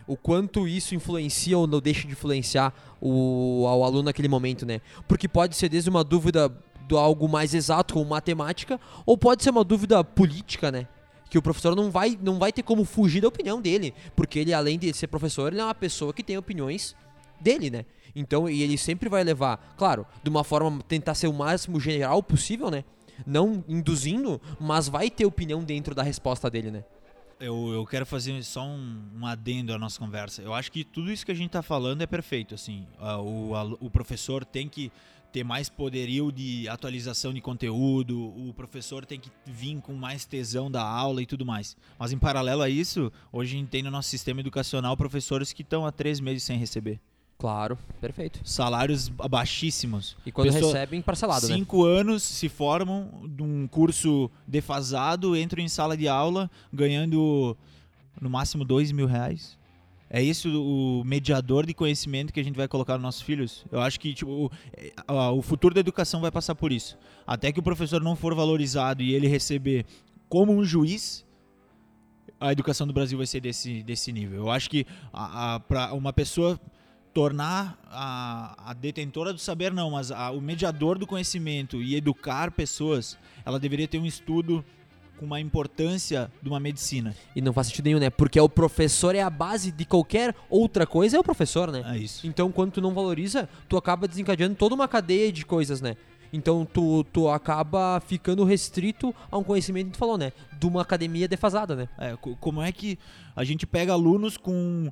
O 0.07 0.15
quanto 0.15 0.67
isso 0.67 0.93
influencia 0.95 1.57
ou 1.57 1.67
não 1.67 1.79
deixa 1.79 2.05
de 2.07 2.13
influenciar 2.13 2.73
o, 3.01 3.65
ao 3.67 3.83
aluno 3.83 4.03
naquele 4.03 4.27
momento, 4.27 4.65
né? 4.65 4.81
Porque 5.07 5.27
pode 5.27 5.55
ser 5.55 5.69
desde 5.69 5.89
uma 5.89 6.03
dúvida 6.03 6.51
do 6.87 6.97
algo 6.97 7.27
mais 7.27 7.53
exato, 7.53 7.93
como 7.95 8.09
matemática, 8.09 8.79
ou 9.05 9.17
pode 9.17 9.43
ser 9.43 9.49
uma 9.49 9.63
dúvida 9.63 10.03
política, 10.03 10.71
né? 10.71 10.87
Que 11.29 11.37
o 11.37 11.41
professor 11.41 11.75
não 11.75 11.89
vai, 11.89 12.17
não 12.21 12.37
vai 12.37 12.51
ter 12.51 12.61
como 12.61 12.85
fugir 12.85 13.21
da 13.21 13.27
opinião 13.27 13.59
dele, 13.59 13.93
porque 14.15 14.39
ele, 14.39 14.53
além 14.53 14.77
de 14.77 14.93
ser 14.93 15.07
professor, 15.07 15.51
ele 15.51 15.61
é 15.61 15.63
uma 15.63 15.75
pessoa 15.75 16.13
que 16.13 16.23
tem 16.23 16.37
opiniões 16.37 16.95
dele, 17.41 17.69
né? 17.69 17.85
Então, 18.15 18.47
e 18.47 18.61
ele 18.61 18.77
sempre 18.77 19.09
vai 19.09 19.23
levar, 19.23 19.73
claro, 19.75 20.05
de 20.23 20.29
uma 20.29 20.43
forma 20.43 20.81
tentar 20.87 21.15
ser 21.15 21.27
o 21.27 21.33
máximo 21.33 21.79
general 21.79 22.21
possível, 22.23 22.69
né? 22.69 22.83
Não 23.25 23.63
induzindo, 23.67 24.39
mas 24.59 24.87
vai 24.87 25.09
ter 25.09 25.25
opinião 25.25 25.63
dentro 25.63 25.95
da 25.95 26.03
resposta 26.03 26.49
dele, 26.49 26.71
né? 26.71 26.83
Eu, 27.39 27.73
eu 27.73 27.85
quero 27.85 28.05
fazer 28.05 28.43
só 28.43 28.65
um, 28.65 29.01
um, 29.19 29.25
adendo 29.25 29.73
à 29.73 29.77
nossa 29.77 29.99
conversa. 29.99 30.41
Eu 30.41 30.53
acho 30.53 30.71
que 30.71 30.83
tudo 30.83 31.11
isso 31.11 31.25
que 31.25 31.31
a 31.31 31.35
gente 31.35 31.47
está 31.47 31.61
falando 31.61 32.01
é 32.01 32.07
perfeito. 32.07 32.55
Assim, 32.55 32.87
uh, 32.99 33.21
o, 33.21 33.85
o 33.85 33.89
professor 33.89 34.45
tem 34.45 34.69
que 34.69 34.91
ter 35.31 35.43
mais 35.43 35.67
poderio 35.67 36.31
de 36.31 36.65
atualização 36.69 37.33
de 37.33 37.41
conteúdo, 37.41 38.17
o 38.17 38.53
professor 38.53 39.05
tem 39.05 39.19
que 39.19 39.29
vir 39.45 39.81
com 39.81 39.93
mais 39.93 40.23
tesão 40.25 40.71
da 40.71 40.81
aula 40.81 41.21
e 41.21 41.25
tudo 41.25 41.45
mais. 41.45 41.75
Mas 41.99 42.13
em 42.13 42.17
paralelo 42.17 42.61
a 42.61 42.69
isso, 42.69 43.11
hoje 43.33 43.55
a 43.55 43.59
gente 43.59 43.67
tem 43.67 43.83
no 43.83 43.91
nosso 43.91 44.07
sistema 44.07 44.39
educacional 44.39 44.95
professores 44.95 45.51
que 45.51 45.61
estão 45.61 45.85
há 45.85 45.91
três 45.91 46.21
meses 46.21 46.43
sem 46.43 46.57
receber. 46.57 47.01
Claro, 47.45 47.77
perfeito. 48.01 48.39
Salários 48.44 49.07
baixíssimos. 49.07 50.18
E 50.25 50.31
quando 50.31 50.51
Pessoa, 50.51 50.74
recebem, 50.74 51.00
parcelado, 51.00 51.47
né? 51.47 51.53
Cinco 51.53 51.86
né? 51.86 52.00
anos 52.00 52.24
se 52.24 52.50
formam 52.50 53.07
de 53.24 53.44
um 53.44 53.68
curso 53.68 54.31
defasado, 54.47 55.38
entram 55.38 55.63
em 55.63 55.68
sala 55.68 55.95
de 55.95 56.07
aula 56.07 56.50
ganhando 56.74 57.56
no 58.19 58.31
máximo 58.31 58.65
dois 58.65 58.92
mil 58.92 59.06
reais. 59.06 59.59
É 60.09 60.24
isso 60.24 60.50
o 60.59 61.03
mediador 61.06 61.68
de 61.68 61.75
conhecimento 61.75 62.33
que 62.33 62.39
a 62.39 62.44
gente 62.44 62.56
vai 62.56 62.68
colocar 62.68 62.94
nos 62.94 63.03
nossos 63.03 63.21
filhos? 63.21 63.63
Eu 63.71 63.80
acho 63.80 64.00
que 64.00 64.12
tipo, 64.15 64.51
o, 65.08 65.38
o 65.38 65.41
futuro 65.43 65.75
da 65.75 65.81
educação 65.81 66.22
vai 66.22 66.31
passar 66.31 66.55
por 66.55 66.72
isso. 66.72 66.98
Até 67.27 67.51
que 67.51 67.60
o 67.60 67.63
professor 67.63 68.01
não 68.01 68.15
for 68.15 68.34
valorizado 68.34 69.03
e 69.03 69.13
ele 69.13 69.27
receber 69.27 69.86
como 70.27 70.51
um 70.51 70.65
juiz, 70.65 71.24
a 72.39 72.51
educação 72.51 72.88
do 72.88 72.93
Brasil 72.93 73.19
vai 73.19 73.27
ser 73.27 73.39
desse, 73.39 73.84
desse 73.84 74.12
nível. 74.12 74.46
Eu 74.46 74.50
acho 74.50 74.67
que 74.67 74.88
a, 75.13 75.53
a, 75.53 75.60
para 75.60 75.93
uma 75.93 76.12
pessoa 76.12 76.60
tornar 77.15 77.79
a, 77.89 78.72
a, 78.72 78.74
detentora 78.74 79.31
do 79.31 79.39
saber 79.39 79.72
não, 79.72 79.91
mas 79.91 80.12
a, 80.12 80.31
o 80.31 80.41
mediador 80.41 81.00
do 81.00 81.07
conhecimento 81.07 81.81
e 81.81 81.95
educar 81.95 82.51
pessoas, 82.51 83.17
ela 83.45 83.57
deveria 83.57 83.88
ter 83.88 83.98
um 83.98 84.05
estudo 84.05 84.65
com 85.17 85.25
uma 85.25 85.39
importância 85.39 86.29
de 86.43 86.50
uma 86.50 86.60
medicina. 86.60 87.15
E 87.34 87.39
não 87.39 87.53
faz 87.53 87.67
sentido 87.67 87.86
nenhum, 87.86 88.00
né? 88.00 88.10
Porque 88.10 88.38
o 88.38 88.50
professor 88.50 89.15
é 89.15 89.22
a 89.22 89.29
base 89.29 89.72
de 89.72 89.86
qualquer 89.86 90.36
outra 90.50 90.86
coisa, 90.86 91.15
é 91.15 91.19
o 91.19 91.24
professor, 91.24 91.72
né? 91.72 91.84
É 91.86 91.98
isso. 91.98 92.27
Então, 92.27 92.51
quando 92.51 92.74
tu 92.74 92.81
não 92.81 92.93
valoriza, 92.93 93.48
tu 93.69 93.77
acaba 93.77 94.10
desencadeando 94.10 94.55
toda 94.55 94.75
uma 94.75 94.86
cadeia 94.88 95.31
de 95.31 95.45
coisas, 95.45 95.79
né? 95.79 95.95
Então 96.34 96.65
tu, 96.65 97.05
tu 97.13 97.29
acaba 97.29 98.01
ficando 98.05 98.43
restrito 98.43 99.15
a 99.31 99.38
um 99.38 99.43
conhecimento 99.43 99.86
que 99.86 99.93
tu 99.93 100.00
falou, 100.00 100.17
né? 100.17 100.34
De 100.60 100.67
uma 100.67 100.81
academia 100.81 101.29
defasada, 101.29 101.77
né? 101.77 101.88
É, 101.98 102.17
como 102.41 102.62
é 102.62 102.74
que 102.74 103.00
a 103.34 103.45
gente 103.45 103.65
pega 103.65 103.93
alunos 103.93 104.36
com 104.36 104.91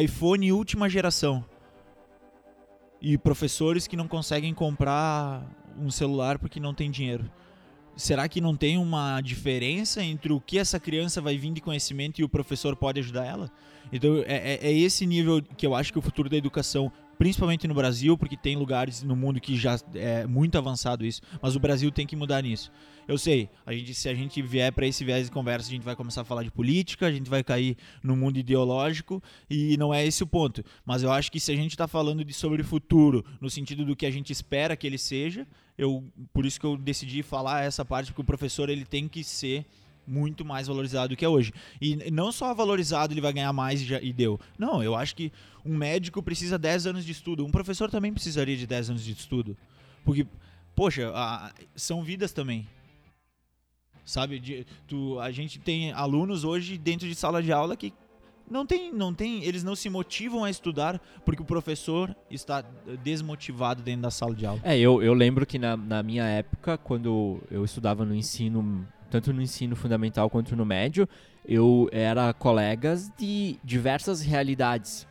iPhone 0.00 0.52
última 0.52 0.88
geração 0.88 1.44
e 3.04 3.18
professores 3.18 3.86
que 3.86 3.98
não 3.98 4.08
conseguem 4.08 4.54
comprar 4.54 5.46
um 5.78 5.90
celular 5.90 6.38
porque 6.38 6.58
não 6.58 6.72
tem 6.72 6.90
dinheiro. 6.90 7.30
Será 7.94 8.26
que 8.26 8.40
não 8.40 8.56
tem 8.56 8.78
uma 8.78 9.20
diferença 9.20 10.02
entre 10.02 10.32
o 10.32 10.40
que 10.40 10.58
essa 10.58 10.80
criança 10.80 11.20
vai 11.20 11.36
vir 11.36 11.52
de 11.52 11.60
conhecimento 11.60 12.18
e 12.18 12.24
o 12.24 12.28
professor 12.30 12.74
pode 12.74 13.00
ajudar 13.00 13.26
ela? 13.26 13.50
Então 13.92 14.24
é, 14.26 14.54
é, 14.54 14.58
é 14.62 14.72
esse 14.72 15.04
nível 15.04 15.42
que 15.42 15.66
eu 15.66 15.74
acho 15.74 15.92
que 15.92 15.98
o 15.98 16.02
futuro 16.02 16.30
da 16.30 16.36
educação 16.36 16.90
principalmente 17.18 17.68
no 17.68 17.74
Brasil, 17.74 18.16
porque 18.16 18.36
tem 18.36 18.56
lugares 18.56 19.02
no 19.02 19.14
mundo 19.14 19.40
que 19.40 19.54
já 19.54 19.78
é 19.94 20.26
muito 20.26 20.56
avançado 20.58 21.04
isso, 21.04 21.20
mas 21.40 21.54
o 21.54 21.60
Brasil 21.60 21.90
tem 21.92 22.06
que 22.06 22.16
mudar 22.16 22.42
nisso. 22.42 22.72
Eu 23.06 23.18
sei, 23.18 23.50
a 23.66 23.72
gente, 23.72 23.94
se 23.94 24.08
a 24.08 24.14
gente 24.14 24.40
vier 24.40 24.72
para 24.72 24.86
esse 24.86 25.04
viés 25.04 25.26
de 25.26 25.32
conversa, 25.32 25.68
a 25.68 25.70
gente 25.70 25.82
vai 25.82 25.94
começar 25.94 26.22
a 26.22 26.24
falar 26.24 26.42
de 26.42 26.50
política, 26.50 27.06
a 27.06 27.12
gente 27.12 27.28
vai 27.28 27.44
cair 27.44 27.76
no 28.02 28.16
mundo 28.16 28.38
ideológico 28.38 29.22
e 29.48 29.76
não 29.76 29.92
é 29.92 30.06
esse 30.06 30.22
o 30.22 30.26
ponto. 30.26 30.64
Mas 30.86 31.02
eu 31.02 31.12
acho 31.12 31.30
que 31.30 31.38
se 31.38 31.52
a 31.52 31.56
gente 31.56 31.72
está 31.72 31.86
falando 31.86 32.24
de 32.24 32.32
sobre 32.32 32.62
futuro, 32.62 33.24
no 33.40 33.50
sentido 33.50 33.84
do 33.84 33.94
que 33.94 34.06
a 34.06 34.10
gente 34.10 34.32
espera 34.32 34.76
que 34.76 34.86
ele 34.86 34.98
seja, 34.98 35.46
eu 35.76 36.04
por 36.32 36.46
isso 36.46 36.58
que 36.58 36.66
eu 36.66 36.76
decidi 36.76 37.22
falar 37.22 37.62
essa 37.64 37.84
parte, 37.84 38.10
porque 38.10 38.22
o 38.22 38.24
professor 38.24 38.70
ele 38.70 38.84
tem 38.84 39.06
que 39.06 39.22
ser 39.22 39.66
muito 40.06 40.44
mais 40.44 40.66
valorizado 40.66 41.10
do 41.10 41.16
que 41.16 41.24
é 41.24 41.28
hoje. 41.28 41.52
E 41.80 42.10
não 42.10 42.30
só 42.30 42.54
valorizado 42.54 43.12
ele 43.12 43.20
vai 43.20 43.32
ganhar 43.32 43.52
mais 43.52 43.80
e, 43.80 43.84
já, 43.84 44.00
e 44.00 44.12
deu. 44.12 44.38
Não, 44.58 44.82
eu 44.82 44.94
acho 44.94 45.14
que 45.16 45.32
um 45.64 45.76
médico 45.76 46.22
precisa 46.22 46.58
10 46.58 46.86
anos 46.86 47.04
de 47.04 47.12
estudo. 47.12 47.44
Um 47.44 47.50
professor 47.50 47.90
também 47.90 48.12
precisaria 48.12 48.56
de 48.56 48.66
10 48.66 48.90
anos 48.90 49.04
de 49.04 49.12
estudo. 49.12 49.56
Porque, 50.04 50.26
poxa, 50.74 51.10
a, 51.14 51.52
são 51.74 52.02
vidas 52.02 52.32
também. 52.32 52.66
Sabe, 54.04 54.38
de, 54.38 54.66
tu, 54.86 55.18
a 55.18 55.30
gente 55.30 55.58
tem 55.58 55.92
alunos 55.92 56.44
hoje 56.44 56.76
dentro 56.76 57.06
de 57.08 57.14
sala 57.14 57.42
de 57.42 57.52
aula 57.52 57.74
que 57.76 57.92
Não 58.50 58.66
tem, 58.66 58.92
não 58.92 59.14
tem, 59.14 59.42
eles 59.42 59.64
não 59.64 59.74
se 59.74 59.88
motivam 59.88 60.44
a 60.44 60.50
estudar 60.50 61.00
porque 61.24 61.42
o 61.42 61.46
professor 61.46 62.14
está 62.30 62.62
desmotivado 63.02 63.82
dentro 63.82 64.02
da 64.02 64.10
sala 64.10 64.34
de 64.34 64.44
aula. 64.44 64.60
É, 64.62 64.78
eu, 64.78 65.02
eu 65.02 65.14
lembro 65.14 65.46
que 65.46 65.58
na, 65.58 65.76
na 65.76 66.02
minha 66.02 66.24
época, 66.24 66.76
quando 66.76 67.40
eu 67.50 67.64
estudava 67.64 68.04
no 68.04 68.14
ensino, 68.14 68.86
tanto 69.10 69.32
no 69.32 69.40
ensino 69.40 69.74
fundamental 69.74 70.28
quanto 70.28 70.54
no 70.54 70.66
médio, 70.66 71.08
eu 71.46 71.88
era 71.90 72.32
colegas 72.34 73.10
de 73.18 73.58
diversas 73.64 74.20
realidades 74.20 75.06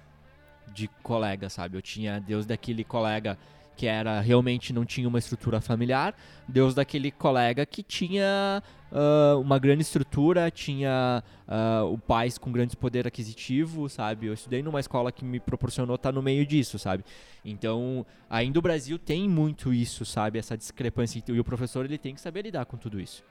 de 0.72 0.88
colegas, 1.02 1.54
sabe? 1.54 1.78
Eu 1.78 1.82
tinha 1.82 2.20
Deus 2.20 2.46
daquele 2.46 2.84
colega 2.84 3.38
que 3.76 3.88
era 3.88 4.22
realmente 4.22 4.72
não 4.72 4.86
tinha 4.86 5.08
uma 5.08 5.18
estrutura 5.18 5.60
familiar, 5.60 6.16
Deus 6.48 6.76
daquele 6.76 7.12
colega 7.12 7.66
que 7.66 7.82
tinha 7.82 8.62
uh, 8.94 9.40
uma 9.40 9.58
grande 9.58 9.82
estrutura, 9.82 10.50
tinha 10.52 11.24
uh, 11.48 11.92
o 11.92 11.98
pais 11.98 12.38
com 12.38 12.52
grandes 12.52 12.76
poder 12.76 13.08
aquisitivo, 13.08 13.90
sabe? 13.90 14.28
Eu 14.28 14.34
estudei 14.34 14.62
numa 14.62 14.80
escola 14.80 15.12
que 15.12 15.26
me 15.26 15.40
proporcionou 15.40 15.96
estar 15.96 16.12
no 16.12 16.22
meio 16.22 16.46
disso, 16.46 16.78
sabe? 16.78 17.04
Então, 17.44 18.06
ainda 18.30 18.60
o 18.60 18.62
Brasil 18.62 19.00
tem 19.00 19.28
muito 19.28 19.74
isso, 19.74 20.06
sabe? 20.06 20.40
Essa 20.40 20.56
discrepância 20.56 21.22
e 21.28 21.40
o 21.40 21.44
professor 21.44 21.84
ele 21.84 21.98
tem 21.98 22.14
que 22.14 22.22
saber 22.22 22.44
lidar 22.44 22.66
com 22.66 22.78
tudo 22.78 23.02
isso. 23.02 23.24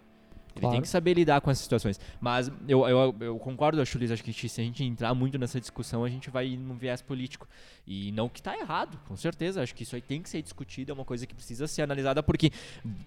Ele 0.54 0.60
Claro. 0.60 0.74
tem 0.74 0.82
que 0.82 0.88
saber 0.88 1.14
lidar 1.14 1.40
com 1.40 1.50
essas 1.50 1.62
situações. 1.62 1.98
Mas 2.20 2.50
eu, 2.68 2.86
eu, 2.86 3.14
eu 3.20 3.38
concordo, 3.38 3.80
acho, 3.80 3.96
Luiz, 3.98 4.10
acho 4.10 4.22
que 4.22 4.32
se 4.48 4.60
a 4.60 4.64
gente 4.64 4.84
entrar 4.84 5.14
muito 5.14 5.38
nessa 5.38 5.58
discussão, 5.60 6.04
a 6.04 6.08
gente 6.08 6.28
vai 6.30 6.48
ir 6.48 6.56
num 6.56 6.76
viés 6.76 7.00
político. 7.00 7.48
E 7.86 8.12
não 8.12 8.28
que 8.28 8.42
tá 8.42 8.56
errado, 8.56 8.98
com 9.08 9.16
certeza. 9.16 9.62
Acho 9.62 9.74
que 9.74 9.82
isso 9.82 9.94
aí 9.96 10.02
tem 10.02 10.20
que 10.22 10.28
ser 10.28 10.42
discutido, 10.42 10.90
é 10.90 10.94
uma 10.94 11.04
coisa 11.04 11.26
que 11.26 11.34
precisa 11.34 11.66
ser 11.66 11.82
analisada, 11.82 12.22
porque 12.22 12.50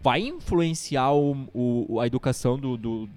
vai 0.02 0.22
influenciar 0.22 1.12
o, 1.14 1.48
o- 1.54 2.00
a 2.00 2.08
educação 2.08 2.58
do, 2.58 2.76
do- 2.78 3.10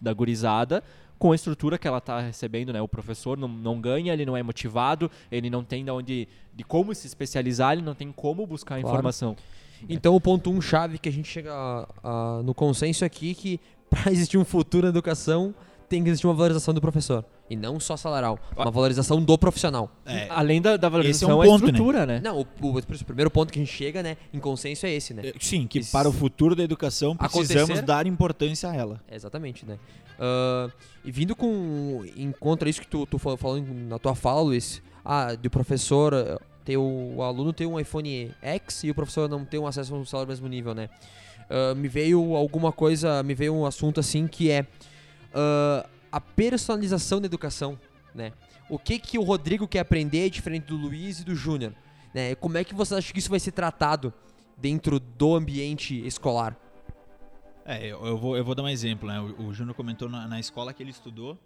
da 0.00 0.12
gurizada 0.12 0.82
com 1.18 1.32
a 1.32 1.34
estrutura 1.34 1.78
que 1.78 1.88
ela 1.88 2.00
tá 2.00 2.20
recebendo, 2.20 2.72
né? 2.72 2.80
O 2.82 2.88
professor 2.88 3.38
não, 3.38 3.48
não 3.48 3.80
ganha, 3.80 4.12
ele 4.12 4.26
não 4.26 4.36
é 4.36 4.42
motivado, 4.42 5.10
ele 5.32 5.48
não 5.48 5.64
tem 5.64 5.82
de 5.84 5.90
onde, 5.90 6.28
de 6.54 6.62
como 6.64 6.94
se 6.94 7.06
especializar, 7.06 7.72
ele 7.72 7.80
não 7.82 7.94
tem 7.94 8.12
como 8.12 8.46
buscar 8.46 8.78
Claro. 8.80 8.88
informação. 8.88 9.34
Então 9.88 10.14
o 10.14 10.20
ponto 10.20 10.50
um 10.50 10.60
chave 10.60 10.98
que 10.98 11.08
a 11.08 11.12
gente 11.12 11.28
chega 11.28 11.52
a- 11.52 12.40
no 12.44 12.54
consenso 12.54 13.04
aqui 13.04 13.34
que 13.34 13.60
para 13.90 14.10
existir 14.12 14.38
um 14.38 14.44
futuro 14.44 14.84
na 14.84 14.90
educação 14.90 15.54
tem 15.88 16.02
que 16.02 16.08
existir 16.08 16.26
uma 16.26 16.34
valorização 16.34 16.74
do 16.74 16.80
professor 16.80 17.24
e 17.48 17.54
não 17.54 17.78
só 17.78 17.96
salarial, 17.96 18.40
uma 18.56 18.72
valorização 18.72 19.22
do 19.22 19.38
profissional. 19.38 19.88
É, 20.04 20.26
Além 20.30 20.60
da, 20.60 20.76
da 20.76 20.88
valorização, 20.88 21.38
um 21.38 21.42
a 21.42 21.44
ponto, 21.44 21.62
né? 21.64 21.70
estrutura, 21.70 22.04
né? 22.04 22.20
Não, 22.20 22.38
o, 22.40 22.46
o- 22.60 22.78
o 22.78 23.04
primeiro 23.04 23.30
ponto 23.30 23.52
que 23.52 23.60
a 23.60 23.62
gente 23.64 23.72
chega, 23.72 24.02
né, 24.02 24.16
em 24.34 24.40
consenso 24.40 24.84
é 24.84 24.90
esse, 24.92 25.14
né? 25.14 25.28
é, 25.28 25.32
sim, 25.38 25.64
que 25.64 25.78
Isso- 25.78 25.92
para 25.92 26.08
o 26.08 26.12
futuro 26.12 26.56
da 26.56 26.64
educação 26.64 27.16
precisamos 27.16 27.60
Acontecer- 27.70 27.82
dar 27.82 28.04
importância 28.04 28.68
a 28.68 28.74
ela. 28.74 29.00
É, 29.06 29.14
Exatamente, 29.14 29.64
né? 29.64 29.78
Ah, 30.18 30.68
e 31.04 31.12
vindo 31.12 31.36
com 31.36 32.02
em 32.16 32.32
contra 32.32 32.68
isso 32.68 32.80
que 32.80 32.88
tu, 32.88 33.06
tu 33.06 33.16
falou 33.16 33.38
falando 33.38 33.72
na 33.72 33.98
tua 34.00 34.16
fala, 34.16 34.40
Luiz, 34.40 34.82
ah, 35.04 35.36
do 35.36 35.48
professor 35.48 36.12
ter 36.66 36.76
o, 36.76 37.14
o 37.14 37.22
aluno 37.22 37.52
ter 37.52 37.64
um 37.64 37.78
iPhone 37.78 38.34
X 38.42 38.82
e 38.84 38.90
o 38.90 38.94
professor 38.94 39.28
não 39.28 39.44
ter 39.44 39.58
um 39.58 39.66
acesso 39.66 39.94
a 39.94 39.98
um 39.98 40.04
celular 40.04 40.26
do 40.26 40.28
mesmo 40.28 40.48
nível, 40.48 40.74
né? 40.74 40.90
Ah, 41.48 41.74
me 41.74 41.88
veio 41.88 42.34
alguma 42.34 42.72
coisa, 42.72 43.22
me 43.22 43.34
veio 43.34 43.54
um 43.54 43.64
assunto 43.64 44.00
assim 44.00 44.26
que 44.26 44.50
é 44.50 44.66
ah, 45.32 45.88
a 46.10 46.20
personalização 46.20 47.20
da 47.20 47.26
educação, 47.26 47.78
né? 48.14 48.32
O 48.68 48.80
que 48.80 48.98
que 48.98 49.16
o 49.16 49.22
Rodrigo 49.22 49.68
quer 49.68 49.78
aprender 49.78 50.26
é 50.26 50.28
diferente 50.28 50.64
do 50.64 50.76
Luiz 50.76 51.20
e 51.20 51.24
do 51.24 51.36
Júnior, 51.36 51.72
né? 52.12 52.34
Como 52.34 52.58
é 52.58 52.64
que 52.64 52.74
você 52.74 52.96
acha 52.96 53.12
que 53.12 53.20
isso 53.20 53.30
vai 53.30 53.38
ser 53.38 53.52
tratado 53.52 54.12
dentro 54.56 54.98
do 54.98 55.36
ambiente 55.36 56.04
escolar? 56.04 56.56
É, 57.64 57.86
eu, 57.86 58.04
eu 58.04 58.18
vou, 58.18 58.36
eu 58.36 58.44
vou 58.44 58.54
dar 58.56 58.64
um 58.64 58.68
exemplo, 58.68 59.08
né? 59.08 59.20
O, 59.20 59.48
o 59.48 59.54
Júnior 59.54 59.74
comentou 59.76 60.08
na, 60.08 60.26
na 60.26 60.40
escola 60.40 60.74
que 60.74 60.82
ele 60.82 60.90
estudou. 60.90 61.38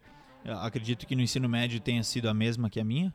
Eu 0.43 0.59
acredito 0.61 1.07
que 1.07 1.15
no 1.15 1.21
ensino 1.21 1.47
médio 1.47 1.79
tenha 1.79 2.03
sido 2.03 2.27
a 2.27 2.33
mesma 2.33 2.71
que 2.71 2.81
a 2.81 2.85
minha. 2.85 3.13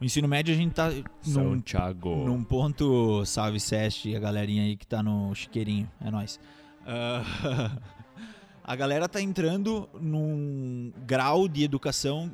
No 0.00 0.06
ensino 0.06 0.28
médio 0.28 0.54
a 0.54 0.56
gente 0.56 0.72
tá 0.74 0.90
num, 1.26 1.60
Thiago. 1.60 2.24
num 2.24 2.44
ponto, 2.44 3.24
salve 3.24 3.58
Seste 3.58 4.10
e 4.10 4.16
a 4.16 4.20
galerinha 4.20 4.62
aí 4.62 4.76
que 4.76 4.86
tá 4.86 5.02
no 5.02 5.34
chiqueirinho, 5.34 5.90
é 6.00 6.08
nóis. 6.08 6.38
Ah, 6.86 7.76
a 8.62 8.76
galera 8.76 9.08
tá 9.08 9.20
entrando 9.20 9.88
num 10.00 10.92
grau 11.04 11.48
de 11.48 11.64
educação 11.64 12.32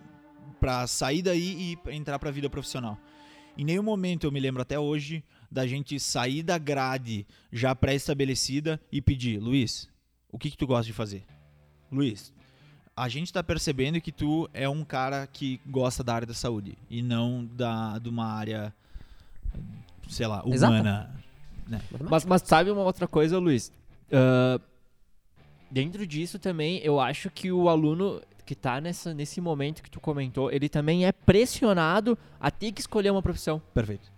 pra 0.60 0.86
sair 0.86 1.22
daí 1.22 1.78
e 1.86 1.90
entrar 1.94 2.18
pra 2.18 2.30
vida 2.30 2.50
profissional. 2.50 2.98
Em 3.56 3.64
nenhum 3.64 3.82
momento 3.82 4.26
eu 4.26 4.32
me 4.32 4.40
lembro 4.40 4.60
até 4.60 4.78
hoje 4.78 5.24
da 5.50 5.66
gente 5.66 5.98
sair 5.98 6.42
da 6.42 6.58
grade 6.58 7.26
já 7.50 7.74
pré-estabelecida 7.74 8.78
e 8.92 9.00
pedir, 9.00 9.38
Luiz, 9.38 9.88
o 10.30 10.38
que 10.38 10.50
que 10.50 10.56
tu 10.56 10.66
gosta 10.66 10.84
de 10.84 10.92
fazer? 10.92 11.24
Luiz, 11.90 12.34
a 12.96 13.08
gente 13.08 13.32
tá 13.32 13.42
percebendo 13.42 14.00
que 14.00 14.12
tu 14.12 14.48
é 14.54 14.68
um 14.68 14.84
cara 14.84 15.26
que 15.26 15.60
gosta 15.66 16.04
da 16.04 16.14
área 16.14 16.26
da 16.26 16.34
saúde 16.34 16.78
e 16.88 17.02
não 17.02 17.44
da 17.44 17.98
de 17.98 18.08
uma 18.08 18.26
área 18.26 18.72
sei 20.08 20.26
lá, 20.26 20.42
humana. 20.42 21.14
Mas, 22.10 22.24
mas 22.24 22.42
sabe 22.42 22.70
uma 22.70 22.82
outra 22.82 23.08
coisa, 23.08 23.38
Luiz? 23.38 23.72
Ah, 24.12 24.60
dentro 25.70 26.06
disso 26.06 26.38
também, 26.38 26.78
eu 26.78 27.00
acho 27.00 27.30
que 27.30 27.50
o 27.50 27.68
aluno 27.68 28.20
que 28.46 28.54
tá 28.54 28.80
nessa, 28.80 29.14
nesse 29.14 29.40
momento 29.40 29.82
que 29.82 29.90
tu 29.90 29.98
comentou, 29.98 30.52
ele 30.52 30.68
também 30.68 31.06
é 31.06 31.12
pressionado 31.12 32.16
a 32.38 32.50
ter 32.50 32.72
que 32.72 32.80
escolher 32.80 33.10
uma 33.10 33.22
profissão, 33.22 33.60
Perfeito. 33.72 34.12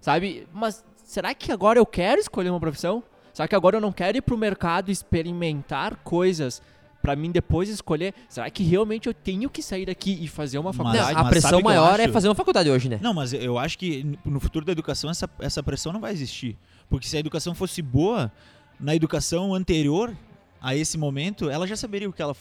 sabe? 0.00 0.46
Mas 0.52 0.84
será 1.02 1.34
que 1.34 1.50
agora 1.50 1.78
eu 1.78 1.86
quero 1.86 2.20
escolher 2.20 2.50
uma 2.50 2.60
profissão? 2.60 3.02
Será 3.32 3.48
que 3.48 3.54
agora 3.54 3.78
eu 3.78 3.80
não 3.80 3.92
quero 3.92 4.18
ir 4.18 4.20
pro 4.20 4.36
mercado 4.36 4.90
experimentar 4.90 5.96
coisas 6.04 6.60
pra 7.02 7.16
mim 7.16 7.30
depois 7.30 7.68
escolher? 7.68 8.14
Será 8.28 8.48
que 8.50 8.62
realmente 8.62 9.06
eu 9.06 9.14
tenho 9.14 9.48
que 9.48 9.62
sair 9.62 9.86
daqui 9.86 10.18
e 10.22 10.28
fazer 10.28 10.58
uma 10.58 10.70
Mas- 10.70 10.76
faculdade? 10.76 11.10
a 11.18 11.22
mas 11.22 11.30
pressão 11.30 11.60
maior 11.60 11.98
é 12.00 12.08
fazer 12.08 12.28
uma 12.28 12.34
faculdade 12.34 12.70
hoje, 12.70 12.88
né? 12.88 12.98
Não, 13.02 13.14
mas 13.14 13.32
eu 13.32 13.58
acho 13.58 13.78
que 13.78 14.04
no 14.24 14.38
futuro 14.40 14.64
da 14.64 14.72
educação 14.72 15.10
essa, 15.10 15.28
essa 15.38 15.62
pressão 15.62 15.92
não 15.92 16.00
vai 16.00 16.12
existir. 16.12 16.56
Porque 16.88 17.06
se 17.06 17.16
a 17.16 17.20
educação 17.20 17.54
fosse 17.54 17.80
boa, 17.82 18.30
na 18.78 18.94
educação 18.94 19.54
anterior 19.54 20.14
a 20.60 20.74
esse 20.76 20.98
momento, 20.98 21.48
ela 21.48 21.66
já 21.66 21.76
saberia 21.76 22.08
o 22.08 22.12
que 22.12 22.20
ela 22.20 22.36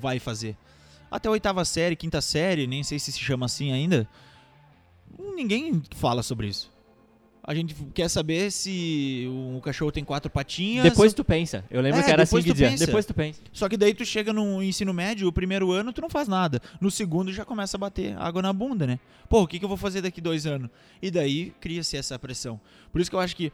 vai 0.00 0.18
fazer. 0.18 0.56
Até 1.10 1.28
a 1.28 1.32
oitava 1.32 1.64
série, 1.64 1.94
quinta 1.94 2.20
série, 2.20 2.66
nem 2.66 2.82
sei 2.82 2.98
se 2.98 3.12
se 3.12 3.20
chama 3.20 3.46
assim 3.46 3.70
ainda, 3.72 4.08
ninguém 5.36 5.82
fala 5.94 6.22
sobre 6.22 6.48
isso. 6.48 6.72
A 7.46 7.54
gente 7.54 7.74
quer 7.92 8.08
saber 8.08 8.50
se 8.50 9.26
o 9.56 9.60
cachorro 9.60 9.92
tem 9.92 10.02
quatro 10.02 10.30
patinhas. 10.30 10.82
Depois 10.82 11.12
tu 11.12 11.22
pensa. 11.22 11.62
Eu 11.70 11.82
lembro 11.82 12.00
É, 12.00 12.02
que 12.02 12.10
era 12.10 12.22
assim 12.22 12.36
que 12.42 12.50
dizia. 12.52 12.70
pensa. 12.70 12.86
Depois 12.86 13.04
tu 13.04 13.12
pensa. 13.12 13.42
Só 13.52 13.68
que 13.68 13.76
daí 13.76 13.92
tu 13.92 14.02
chega 14.04 14.32
no 14.32 14.62
ensino 14.62 14.94
médio, 14.94 15.28
o 15.28 15.32
primeiro 15.32 15.70
ano 15.70 15.92
tu 15.92 16.00
não 16.00 16.08
faz 16.08 16.26
nada. 16.26 16.60
No 16.80 16.90
segundo 16.90 17.30
já 17.32 17.44
começa 17.44 17.76
a 17.76 17.80
bater 17.80 18.16
água 18.16 18.40
na 18.40 18.50
bunda, 18.50 18.86
né? 18.86 18.98
Pô, 19.28 19.42
o 19.42 19.46
que, 19.46 19.58
que 19.58 19.64
eu 19.64 19.68
vou 19.68 19.76
fazer 19.76 20.00
daqui 20.00 20.22
dois 20.22 20.46
anos? 20.46 20.70
E 21.02 21.10
daí 21.10 21.52
cria-se 21.60 21.98
essa 21.98 22.18
pressão. 22.18 22.58
Por 22.90 22.98
isso 23.00 23.10
que 23.10 23.16
eu 23.16 23.20
acho 23.20 23.36
que 23.36 23.52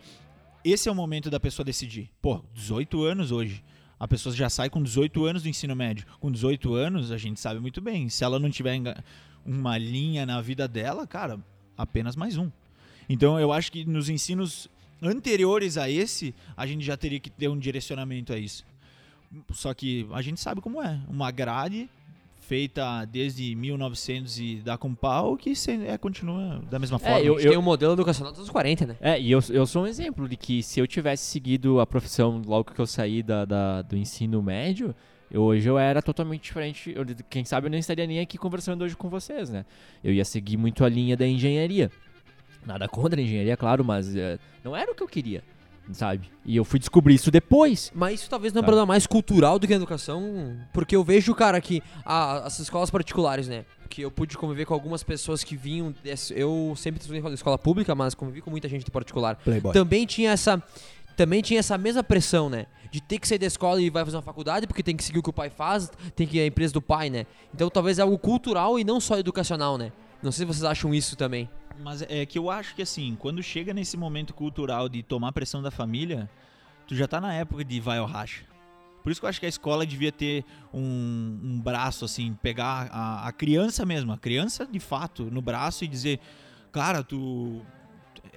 esse 0.64 0.88
é 0.88 0.92
o 0.92 0.94
momento 0.94 1.28
da 1.28 1.40
pessoa 1.40 1.64
decidir. 1.66 2.08
Pô, 2.22 2.44
18 2.54 3.02
anos 3.02 3.32
hoje. 3.32 3.64
A 3.98 4.06
pessoa 4.06 4.32
já 4.34 4.48
sai 4.48 4.70
com 4.70 4.80
18 4.80 5.24
anos 5.24 5.42
do 5.42 5.48
ensino 5.48 5.74
médio. 5.74 6.06
Com 6.20 6.30
18 6.30 6.74
anos, 6.74 7.10
a 7.10 7.16
gente 7.18 7.40
sabe 7.40 7.58
muito 7.58 7.80
bem. 7.80 8.08
Se 8.08 8.22
ela 8.22 8.38
não 8.38 8.48
tiver 8.50 8.80
uma 9.44 9.76
linha 9.76 10.24
na 10.24 10.40
vida 10.40 10.68
dela, 10.68 11.06
cara, 11.08 11.40
apenas 11.76 12.14
mais 12.14 12.36
um. 12.36 12.50
Então 13.12 13.38
eu 13.40 13.52
acho 13.52 13.70
que 13.72 13.84
nos 13.84 14.08
ensinos 14.08 14.68
anteriores 15.02 15.76
a 15.76 15.90
esse, 15.90 16.32
a 16.56 16.64
gente 16.66 16.84
já 16.84 16.96
teria 16.96 17.18
que 17.18 17.28
ter 17.28 17.48
um 17.48 17.58
direcionamento 17.58 18.32
a 18.32 18.38
isso. 18.38 18.64
Só 19.52 19.74
que 19.74 20.06
a 20.12 20.22
gente 20.22 20.40
sabe 20.40 20.60
como 20.60 20.80
é. 20.82 20.98
Uma 21.08 21.30
grade 21.30 21.88
feita 22.40 23.04
desde 23.04 23.54
1900 23.54 24.38
e 24.40 24.56
dá 24.56 24.76
com 24.76 24.92
pau 24.94 25.36
que 25.36 25.54
se- 25.54 25.70
é, 25.86 25.96
continua 25.96 26.60
da 26.70 26.78
mesma 26.78 26.98
forma. 26.98 27.18
eu- 27.20 27.34
A 27.36 27.40
gente 27.40 27.48
tem 27.50 27.58
um 27.58 27.62
modelo 27.62 27.92
educacional 27.92 28.32
dos 28.32 28.40
anos 28.40 28.50
40, 28.50 28.86
né? 28.86 28.96
É, 29.00 29.20
e 29.20 29.30
eu, 29.30 29.40
eu 29.50 29.66
sou 29.66 29.84
um 29.84 29.86
exemplo 29.86 30.28
de 30.28 30.36
que 30.36 30.62
se 30.62 30.80
eu 30.80 30.86
tivesse 30.86 31.24
seguido 31.30 31.78
a 31.80 31.86
profissão 31.86 32.42
logo 32.44 32.72
que 32.72 32.80
eu 32.80 32.86
saí 32.86 33.22
da, 33.22 33.44
da- 33.44 33.82
do 33.82 33.96
ensino 33.96 34.42
médio, 34.42 34.94
eu, 35.30 35.42
hoje 35.42 35.68
eu 35.68 35.78
era 35.78 36.02
totalmente 36.02 36.42
diferente. 36.42 36.92
Eu- 36.94 37.06
quem 37.28 37.44
sabe 37.44 37.66
eu 37.68 37.70
nem 37.70 37.78
estaria 37.78 38.06
nem 38.06 38.18
aqui 38.18 38.36
conversando 38.36 38.82
hoje 38.82 38.96
com 38.96 39.08
vocês, 39.08 39.48
né? 39.48 39.64
Eu 40.02 40.12
ia 40.12 40.24
seguir 40.24 40.56
muito 40.56 40.84
a 40.84 40.88
linha 40.88 41.16
da 41.16 41.26
engenharia. 41.28 41.90
Nada 42.66 42.88
contra 42.88 43.18
a 43.20 43.22
engenharia, 43.22 43.56
claro, 43.56 43.84
mas 43.84 44.14
é, 44.14 44.38
não 44.62 44.76
era 44.76 44.92
o 44.92 44.94
que 44.94 45.02
eu 45.02 45.08
queria, 45.08 45.42
sabe? 45.92 46.30
E 46.44 46.56
eu 46.56 46.64
fui 46.64 46.78
descobrir 46.78 47.14
isso 47.14 47.30
depois. 47.30 47.90
Mas 47.94 48.20
isso 48.20 48.30
talvez 48.30 48.52
não 48.52 48.60
é 48.60 48.62
um 48.62 48.64
problema 48.66 48.86
mais 48.86 49.06
cultural 49.06 49.58
do 49.58 49.66
que 49.66 49.72
a 49.72 49.76
educação, 49.76 50.56
porque 50.72 50.94
eu 50.94 51.02
vejo, 51.02 51.34
cara, 51.34 51.60
que 51.60 51.82
a- 52.04 52.46
as 52.46 52.58
escolas 52.58 52.90
particulares, 52.90 53.48
né? 53.48 53.64
Que 53.88 54.02
eu 54.02 54.10
pude 54.10 54.36
conviver 54.38 54.66
com 54.66 54.74
algumas 54.74 55.02
pessoas 55.02 55.42
que 55.42 55.56
vinham. 55.56 55.92
desse- 56.04 56.32
eu 56.38 56.74
sempre 56.76 57.00
estudei 57.00 57.20
em 57.20 57.32
escola 57.34 57.58
pública, 57.58 57.94
mas 57.94 58.14
convivi 58.14 58.40
com 58.40 58.50
muita 58.50 58.68
gente 58.68 58.84
de 58.84 58.90
particular. 58.90 59.36
Playboy. 59.36 59.72
Também 59.72 60.06
tinha 60.06 60.30
essa. 60.30 60.62
Também 61.16 61.42
tinha 61.42 61.58
essa 61.60 61.76
mesma 61.76 62.02
pressão, 62.02 62.48
né? 62.48 62.66
De 62.90 63.00
ter 63.00 63.18
que 63.18 63.26
sair 63.28 63.38
da 63.38 63.46
escola 63.46 63.80
e 63.82 63.90
vai 63.90 64.04
fazer 64.04 64.16
uma 64.16 64.22
faculdade, 64.22 64.66
porque 64.66 64.82
tem 64.82 64.96
que 64.96 65.02
seguir 65.04 65.18
o 65.18 65.22
que 65.22 65.28
o 65.30 65.32
pai 65.32 65.50
faz, 65.50 65.90
tem 66.16 66.26
que 66.26 66.38
ir 66.38 66.40
à 66.40 66.46
empresa 66.46 66.72
do 66.72 66.80
pai, 66.80 67.10
né? 67.10 67.26
Então 67.54 67.68
talvez 67.68 67.98
é 67.98 68.02
algo 68.02 68.16
cultural 68.18 68.78
e 68.78 68.84
não 68.84 69.00
só 69.00 69.18
educacional, 69.18 69.76
né? 69.76 69.92
Não 70.22 70.30
sei 70.32 70.46
se 70.46 70.52
vocês 70.52 70.64
acham 70.64 70.94
isso 70.94 71.16
também. 71.16 71.48
Mas 71.82 72.02
é 72.02 72.26
que 72.26 72.38
eu 72.38 72.50
acho 72.50 72.74
que 72.74 72.82
assim, 72.82 73.16
quando 73.18 73.42
chega 73.42 73.72
nesse 73.72 73.96
momento 73.96 74.34
cultural 74.34 74.88
de 74.88 75.02
tomar 75.02 75.32
pressão 75.32 75.62
da 75.62 75.70
família, 75.70 76.30
tu 76.86 76.94
já 76.94 77.08
tá 77.08 77.20
na 77.20 77.32
época 77.32 77.64
de 77.64 77.80
vai 77.80 77.98
ao 77.98 78.06
racha. 78.06 78.44
Por 79.02 79.10
isso 79.10 79.20
que 79.20 79.24
eu 79.24 79.30
acho 79.30 79.40
que 79.40 79.46
a 79.46 79.48
escola 79.48 79.86
devia 79.86 80.12
ter 80.12 80.44
um, 80.74 81.40
um 81.42 81.60
braço, 81.60 82.04
assim, 82.04 82.36
pegar 82.42 82.88
a, 82.92 83.28
a 83.28 83.32
criança 83.32 83.86
mesmo, 83.86 84.12
a 84.12 84.18
criança 84.18 84.66
de 84.66 84.78
fato, 84.78 85.24
no 85.30 85.40
braço 85.40 85.84
e 85.84 85.88
dizer, 85.88 86.20
cara, 86.70 87.02
tu 87.02 87.62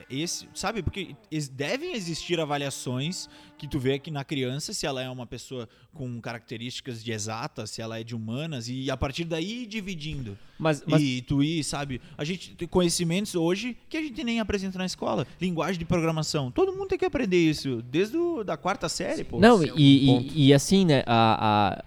esse, 0.10 0.48
sabe? 0.54 0.82
Porque 0.84 1.16
devem 1.52 1.94
existir 1.96 2.40
avaliações 2.40 3.28
que 3.58 3.68
tu 3.68 3.80
vê 3.80 3.98
que 4.00 4.12
na 4.12 4.24
criança, 4.24 4.74
se 4.74 4.86
ela 4.86 5.02
é 5.02 5.10
uma 5.10 5.26
pessoa 5.26 5.68
com 5.94 6.20
características 6.20 7.04
de 7.04 7.12
exatas, 7.12 7.70
se 7.72 7.82
ela 7.82 8.00
é 8.00 8.04
de 8.04 8.16
humanas, 8.16 8.68
e 8.68 8.90
a 8.92 8.98
partir 8.98 9.24
daí 9.24 9.64
ir 9.64 9.68
dividindo. 9.68 10.38
Mas, 10.60 10.84
mas 10.86 11.02
E 11.02 11.22
tu 11.22 11.42
ir, 11.44 11.64
sabe? 11.64 12.02
A 12.18 12.24
gente 12.24 12.56
tem 12.56 12.68
conhecimentos 12.68 13.36
hoje 13.36 13.78
que 13.90 13.96
a 13.98 14.02
gente 14.02 14.24
nem 14.24 14.40
apresenta 14.40 14.78
na 14.78 14.86
escola. 14.86 15.26
Linguagem 15.40 15.80
de 15.80 15.86
programação. 15.86 16.52
Todo 16.52 16.74
mundo 16.74 16.88
tem 16.88 16.98
que 17.00 17.06
aprender 17.06 17.38
isso, 17.38 17.82
desde 17.84 18.18
o, 18.18 18.44
da 18.44 18.58
quarta 18.58 18.90
série, 18.90 19.24
pô. 19.24 19.40
Não, 19.40 19.62
é 19.64 19.72
um 19.74 19.78
e, 19.78 20.10
e, 20.10 20.48
e 20.48 20.54
assim, 20.54 20.86
né, 20.86 21.04
a, 21.06 21.78
a- 21.80 21.84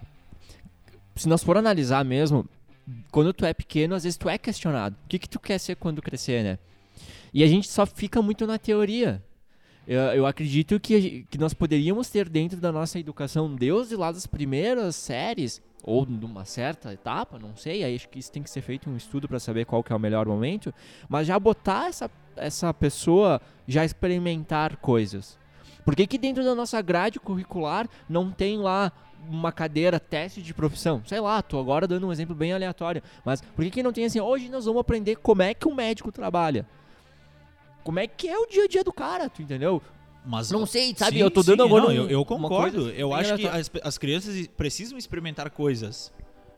se 1.15 1.27
nós 1.27 1.43
for 1.43 1.57
analisar 1.57 2.03
mesmo, 2.05 2.47
quando 3.11 3.33
tu 3.33 3.45
é 3.45 3.53
pequeno, 3.53 3.95
às 3.95 4.03
vezes 4.03 4.17
tu 4.17 4.29
é 4.29 4.37
questionado. 4.37 4.95
O 5.05 5.07
que, 5.07 5.19
que 5.19 5.27
tu 5.29 5.39
quer 5.39 5.57
ser 5.59 5.75
quando 5.75 6.01
crescer, 6.01 6.43
né? 6.43 6.59
E 7.33 7.43
a 7.43 7.47
gente 7.47 7.69
só 7.69 7.85
fica 7.85 8.21
muito 8.21 8.45
na 8.47 8.57
teoria. 8.57 9.23
Eu, 9.87 9.99
eu 9.99 10.25
acredito 10.25 10.79
que, 10.79 11.25
que 11.29 11.37
nós 11.37 11.53
poderíamos 11.53 12.09
ter 12.09 12.27
dentro 12.27 12.59
da 12.59 12.71
nossa 12.71 12.99
educação, 12.99 13.55
desde 13.55 13.95
lá 13.95 14.11
das 14.11 14.27
primeiras 14.27 14.95
séries, 14.97 15.61
ou 15.81 16.05
numa 16.05 16.43
certa 16.43 16.91
etapa, 16.91 17.39
não 17.39 17.55
sei, 17.55 17.83
aí 17.83 17.95
acho 17.95 18.09
que 18.09 18.19
isso 18.19 18.31
tem 18.31 18.43
que 18.43 18.49
ser 18.49 18.61
feito 18.61 18.89
um 18.89 18.97
estudo 18.97 19.27
para 19.27 19.39
saber 19.39 19.65
qual 19.65 19.81
que 19.81 19.93
é 19.93 19.95
o 19.95 19.99
melhor 19.99 20.25
momento, 20.25 20.73
mas 21.07 21.25
já 21.25 21.39
botar 21.39 21.87
essa, 21.87 22.11
essa 22.35 22.73
pessoa 22.73 23.39
já 23.65 23.85
experimentar 23.85 24.75
coisas. 24.77 25.39
Por 25.85 25.95
que, 25.95 26.05
que 26.05 26.17
dentro 26.17 26.43
da 26.43 26.53
nossa 26.53 26.81
grade 26.81 27.17
curricular 27.17 27.87
não 28.09 28.29
tem 28.29 28.57
lá 28.57 28.91
uma 29.29 29.53
cadeira 29.53 30.01
teste 30.01 30.41
de 30.41 30.53
profissão? 30.53 31.01
Sei 31.05 31.21
lá, 31.21 31.41
tô 31.41 31.57
agora 31.57 31.87
dando 31.87 32.07
um 32.07 32.11
exemplo 32.11 32.35
bem 32.35 32.51
aleatório, 32.51 33.01
mas 33.23 33.39
por 33.39 33.63
que, 33.63 33.71
que 33.71 33.83
não 33.83 33.93
tem 33.93 34.03
assim, 34.03 34.19
hoje 34.19 34.49
nós 34.49 34.65
vamos 34.65 34.81
aprender 34.81 35.15
como 35.15 35.41
é 35.41 35.53
que 35.53 35.65
um 35.65 35.73
médico 35.73 36.11
trabalha? 36.11 36.67
Como 37.87 37.99
é 37.99 38.05
que 38.05 38.27
é 38.27 38.37
o 38.37 38.45
dia 38.47 38.65
a 38.65 38.67
dia 38.67 38.83
do 38.83 38.91
cara, 38.91 39.29
tu 39.29 39.41
entendeu? 39.41 39.81
Mas, 40.25 40.51
Não 40.51 40.65
sei, 40.65 40.93
sabe? 40.93 41.13
Sim, 41.15 41.23
eu 41.23 41.31
tô 41.31 41.41
dando 41.41 41.61
sim, 41.63 41.67
agora 41.69 41.83
não, 41.85 41.89
um- 41.89 41.93
eu, 41.93 42.09
eu 42.09 42.19
uma 42.19 42.25
concordo. 42.25 42.81
coisa 42.81 42.91
eu 42.97 43.13
acho 43.13 43.37
que 43.37 43.47
as, 43.47 43.71
as 43.81 43.97
crianças 43.97 44.45
precisam 44.57 44.97
experimentar 44.97 45.49
coisas. 45.49 46.11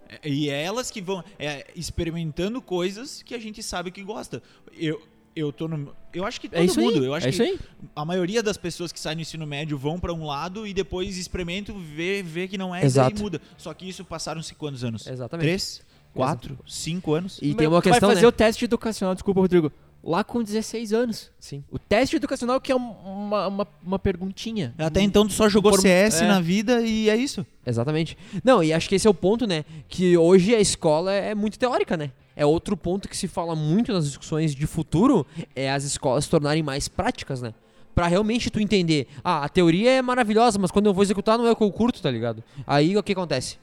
É, 0.09 0.27
E 0.27 0.49
é 0.49 0.63
elas 0.63 0.89
que 0.89 0.99
vão 0.99 1.23
é, 1.37 1.67
experimentando 1.75 2.59
coisas 2.63 3.21
que 3.21 3.35
a 3.35 3.39
gente 3.39 3.61
sabe 3.61 3.91
que 3.91 4.01
gosta. 4.03 4.41
Eu, 4.75 4.99
eu 5.35 5.53
tô 5.53 5.67
no. 5.67 5.93
Eu 6.11 6.25
acho 6.25 6.41
que 6.41 6.49
todo 6.49 6.57
É 6.59 6.65
isso 6.65 6.81
mundo. 6.81 6.97
aí, 6.97 7.05
Eu 7.05 7.13
acho 7.13 7.27
é 7.27 7.29
que 7.29 7.35
isso 7.35 7.43
aí. 7.43 7.59
a 7.95 8.03
maioria 8.03 8.41
das 8.41 8.57
pessoas 8.57 8.91
que 8.91 8.99
saem 8.99 9.17
no 9.17 9.21
ensino 9.21 9.45
médio 9.45 9.77
vão 9.77 9.99
pra 9.99 10.11
um 10.11 10.25
lado 10.25 10.65
e 10.65 10.73
depois 10.73 11.15
experimentam, 11.15 11.77
vê, 11.79 12.23
vê 12.23 12.47
que 12.47 12.57
não 12.57 12.73
é 12.73 12.83
Exato. 12.83 13.11
e 13.11 13.13
daí 13.13 13.21
muda. 13.23 13.39
Só 13.55 13.71
que 13.75 13.87
isso 13.87 14.03
passaram-se 14.03 14.55
quantos 14.55 14.83
anos? 14.83 15.05
Exatamente. 15.05 15.45
Três? 15.45 15.81
Quatro? 16.11 16.57
Cinco 16.65 17.13
anos? 17.13 17.37
E 17.39 17.53
tem 17.53 17.67
uma 17.67 17.79
Vai 17.81 17.91
questão, 17.91 18.09
fazer 18.09 18.21
né? 18.23 18.27
o 18.27 18.31
teste 18.31 18.65
educacional, 18.65 19.13
desculpa, 19.13 19.41
Rodrigo, 19.41 19.71
lá 20.03 20.23
com 20.23 20.41
16 20.43 20.93
anos. 20.93 21.31
Sim. 21.39 21.63
O 21.71 21.77
teste 21.77 22.15
educacional 22.15 22.59
que 22.61 22.71
é 22.71 22.75
um- 22.75 22.91
uma, 22.91 23.47
uma, 23.47 23.67
uma 23.83 23.99
perguntinha. 23.99 24.73
Até 24.77 25.01
então 25.01 25.27
tu 25.27 25.33
só 25.33 25.47
jogou 25.49 25.71
Form- 25.71 25.81
CS 25.81 26.21
é. 26.21 26.27
na 26.27 26.39
vida 26.39 26.81
e 26.81 27.09
é 27.09 27.15
isso. 27.15 27.45
Exatamente. 27.65 28.17
Não, 28.43 28.63
e 28.63 28.71
acho 28.73 28.87
que 28.89 28.95
esse 28.95 29.07
é 29.07 29.09
o 29.09 29.13
ponto, 29.13 29.45
né? 29.45 29.63
Que 29.87 30.17
hoje 30.17 30.55
a 30.55 30.59
escola 30.59 31.11
é 31.13 31.35
muito 31.35 31.59
teórica, 31.59 31.95
né? 31.97 32.11
É 32.35 32.45
outro 32.45 32.77
ponto 32.77 33.09
que 33.09 33.17
se 33.17 33.27
fala 33.27 33.55
muito 33.55 33.91
nas 33.91 34.05
discussões 34.05 34.55
de 34.55 34.65
futuro, 34.65 35.27
é 35.55 35.69
as 35.71 35.83
escolas 35.83 36.23
se 36.23 36.29
tornarem 36.29 36.63
mais 36.63 36.87
práticas, 36.87 37.41
né? 37.41 37.53
Pra 37.93 38.07
realmente 38.07 38.49
tu 38.49 38.61
entender, 38.61 39.07
ah, 39.21 39.43
a 39.43 39.49
teoria 39.49 39.91
é 39.91 40.01
maravilhosa, 40.01 40.57
mas 40.57 40.71
quando 40.71 40.85
eu 40.85 40.93
vou 40.93 41.03
executar 41.03 41.37
não 41.37 41.45
é 41.45 41.51
o 41.51 41.55
que 41.55 41.63
eu 41.63 41.71
curto, 41.71 42.01
tá 42.01 42.09
ligado? 42.09 42.41
Aí 42.65 42.95
o 42.95 43.03
que 43.03 43.11
acontece? 43.11 43.57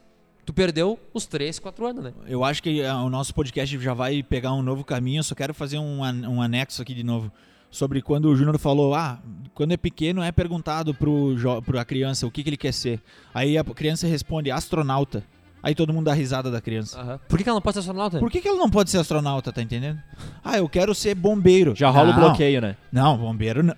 Tu 0.46 0.52
perdeu 0.54 0.98
os 1.12 1.26
3, 1.26 1.58
4 1.58 1.86
anos, 1.86 2.04
né? 2.04 2.12
Eu 2.28 2.44
acho 2.44 2.62
que 2.62 2.82
ah, 2.84 3.02
o 3.02 3.10
nosso 3.10 3.34
podcast 3.34 3.78
já 3.80 3.92
vai 3.92 4.22
pegar 4.22 4.52
um 4.54 4.62
novo 4.62 4.84
caminho. 4.84 5.18
Eu 5.18 5.24
só 5.24 5.34
quero 5.34 5.52
fazer 5.52 5.76
um, 5.78 6.02
an- 6.04 6.28
um 6.28 6.40
anexo 6.40 6.80
aqui 6.80 6.94
de 6.94 7.02
novo. 7.02 7.30
Sobre 7.68 8.00
quando 8.00 8.26
o 8.26 8.36
Júnior 8.36 8.56
falou, 8.56 8.94
ah, 8.94 9.20
quando 9.54 9.72
é 9.72 9.76
pequeno 9.76 10.22
é 10.22 10.30
perguntado 10.30 10.94
pro, 10.94 11.34
jo- 11.36 11.60
pra 11.62 11.84
criança 11.84 12.26
o 12.26 12.30
que, 12.30 12.44
que 12.44 12.48
ele 12.48 12.56
quer 12.56 12.72
ser. 12.72 13.02
Aí 13.34 13.58
a 13.58 13.64
criança 13.64 14.06
responde, 14.06 14.50
astronauta. 14.52 15.24
Aí 15.60 15.74
todo 15.74 15.92
mundo 15.92 16.04
dá 16.04 16.14
risada 16.14 16.48
da 16.48 16.60
criança. 16.60 17.20
Por 17.28 17.36
que, 17.38 17.42
que 17.42 17.50
ela 17.50 17.56
não 17.56 17.62
pode 17.62 17.74
ser 17.74 17.80
astronauta? 17.80 18.18
Por 18.20 18.30
que, 18.30 18.40
que 18.40 18.46
ela 18.46 18.56
não 18.58 18.70
pode 18.70 18.88
ser 18.88 18.98
astronauta, 18.98 19.52
tá 19.52 19.60
entendendo? 19.60 20.00
Ah, 20.44 20.56
eu 20.58 20.68
quero 20.68 20.94
ser 20.94 21.16
bombeiro. 21.16 21.74
Já 21.74 21.90
rola 21.90 22.10
o 22.10 22.12
Não, 22.12 22.20
bloqueio, 22.20 22.60
né? 22.60 22.76
Não, 22.92 23.18
bombeiro 23.18 23.64
não. 23.64 23.74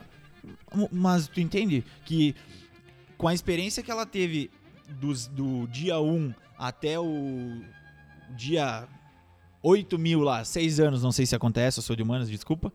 Mas 0.92 1.28
tu 1.28 1.40
entende 1.40 1.82
que 2.04 2.34
com 3.16 3.26
a 3.26 3.32
experiência 3.32 3.82
que 3.82 3.90
ela 3.90 4.04
teve 4.04 4.50
dos- 5.00 5.26
do 5.28 5.66
dia 5.68 5.98
1 5.98 6.34
até 6.58 6.98
o 6.98 7.60
dia 8.36 8.84
8 9.62 9.98
mil 9.98 10.20
lá, 10.20 10.44
6 10.44 10.80
anos, 10.80 11.02
não 11.02 11.12
sei 11.12 11.24
se 11.26 11.34
acontece, 11.34 11.78
eu 11.78 11.82
sou 11.82 11.94
de 11.96 12.02
humanas, 12.02 12.28
desculpa. 12.28 12.72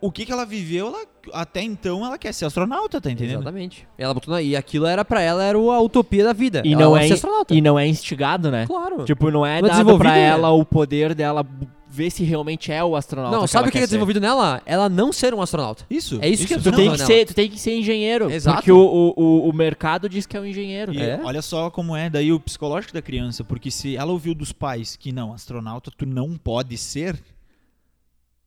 O 0.00 0.10
que, 0.10 0.24
que 0.24 0.32
ela 0.32 0.46
viveu, 0.46 0.86
ela- 0.88 1.04
até 1.34 1.60
então 1.62 2.06
ela 2.06 2.16
quer 2.16 2.32
ser 2.32 2.46
astronauta, 2.46 2.98
tá 3.02 3.10
entendendo? 3.10 3.40
Exatamente. 3.42 3.86
Ela 3.98 4.14
botou 4.14 4.32
na... 4.32 4.40
E 4.40 4.56
aquilo 4.56 4.86
era 4.86 5.04
pra 5.04 5.20
ela, 5.20 5.44
era 5.44 5.58
a 5.58 5.80
utopia 5.80 6.24
da 6.24 6.32
vida. 6.32 6.62
E 6.64 6.72
ela 6.72 6.82
não, 6.82 6.96
é, 6.96 7.06
ser 7.06 7.12
astronauta. 7.14 7.54
e 7.54 7.60
não 7.60 7.78
é 7.78 7.86
instigado, 7.86 8.50
né? 8.50 8.66
Claro. 8.66 9.04
Tipo, 9.04 9.30
não 9.30 9.44
é 9.44 9.60
Não 9.60 9.68
é 9.68 9.72
dado 9.72 9.98
pra 9.98 10.12
né? 10.12 10.22
ela 10.22 10.48
o 10.52 10.64
poder 10.64 11.14
dela 11.14 11.46
ver 11.92 12.10
se 12.10 12.22
realmente 12.22 12.70
é 12.70 12.82
o 12.84 12.94
astronauta. 12.94 13.36
não, 13.36 13.44
que 13.44 13.50
sabe 13.50 13.68
o 13.68 13.72
que 13.72 13.78
é 13.78 13.80
ser. 13.80 13.86
desenvolvido 13.88 14.20
nela? 14.20 14.62
Ela 14.64 14.88
não 14.88 15.12
ser 15.12 15.34
um 15.34 15.42
astronauta. 15.42 15.84
Isso. 15.90 16.18
É 16.22 16.28
isso 16.28 16.46
que 16.46 16.54
eu 16.54 16.62
Tu 16.62 16.70
tem, 16.72 16.90
que 16.92 16.98
não. 16.98 17.06
ser, 17.06 17.26
tu 17.26 17.34
tem 17.34 17.50
que 17.50 17.58
ser 17.58 17.76
engenheiro. 17.76 18.30
Exato. 18.30 18.56
Porque 18.58 18.70
o, 18.72 18.78
o, 18.78 19.12
o, 19.16 19.48
o 19.48 19.52
mercado 19.52 20.08
diz 20.08 20.24
que 20.26 20.36
é 20.36 20.40
um 20.40 20.46
engenheiro. 20.46 20.94
E 20.94 21.00
É. 21.02 21.20
olha 21.22 21.42
só 21.42 21.68
como 21.70 21.96
é 21.96 22.08
daí 22.08 22.32
o 22.32 22.38
psicológico 22.38 22.94
da 22.94 23.02
criança, 23.02 23.42
porque 23.42 23.70
se 23.70 23.96
ela 23.96 24.12
ouviu 24.12 24.34
dos 24.34 24.52
pais 24.52 24.94
que 24.96 25.10
não, 25.12 25.32
astronauta 25.32 25.90
tu 25.90 26.06
não 26.06 26.36
pode 26.38 26.76
ser, 26.78 27.20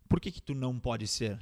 por 0.07 0.19
que 0.21 0.31
que 0.31 0.41
tu 0.41 0.53
não 0.55 0.79
pode 0.79 1.07
ser? 1.07 1.37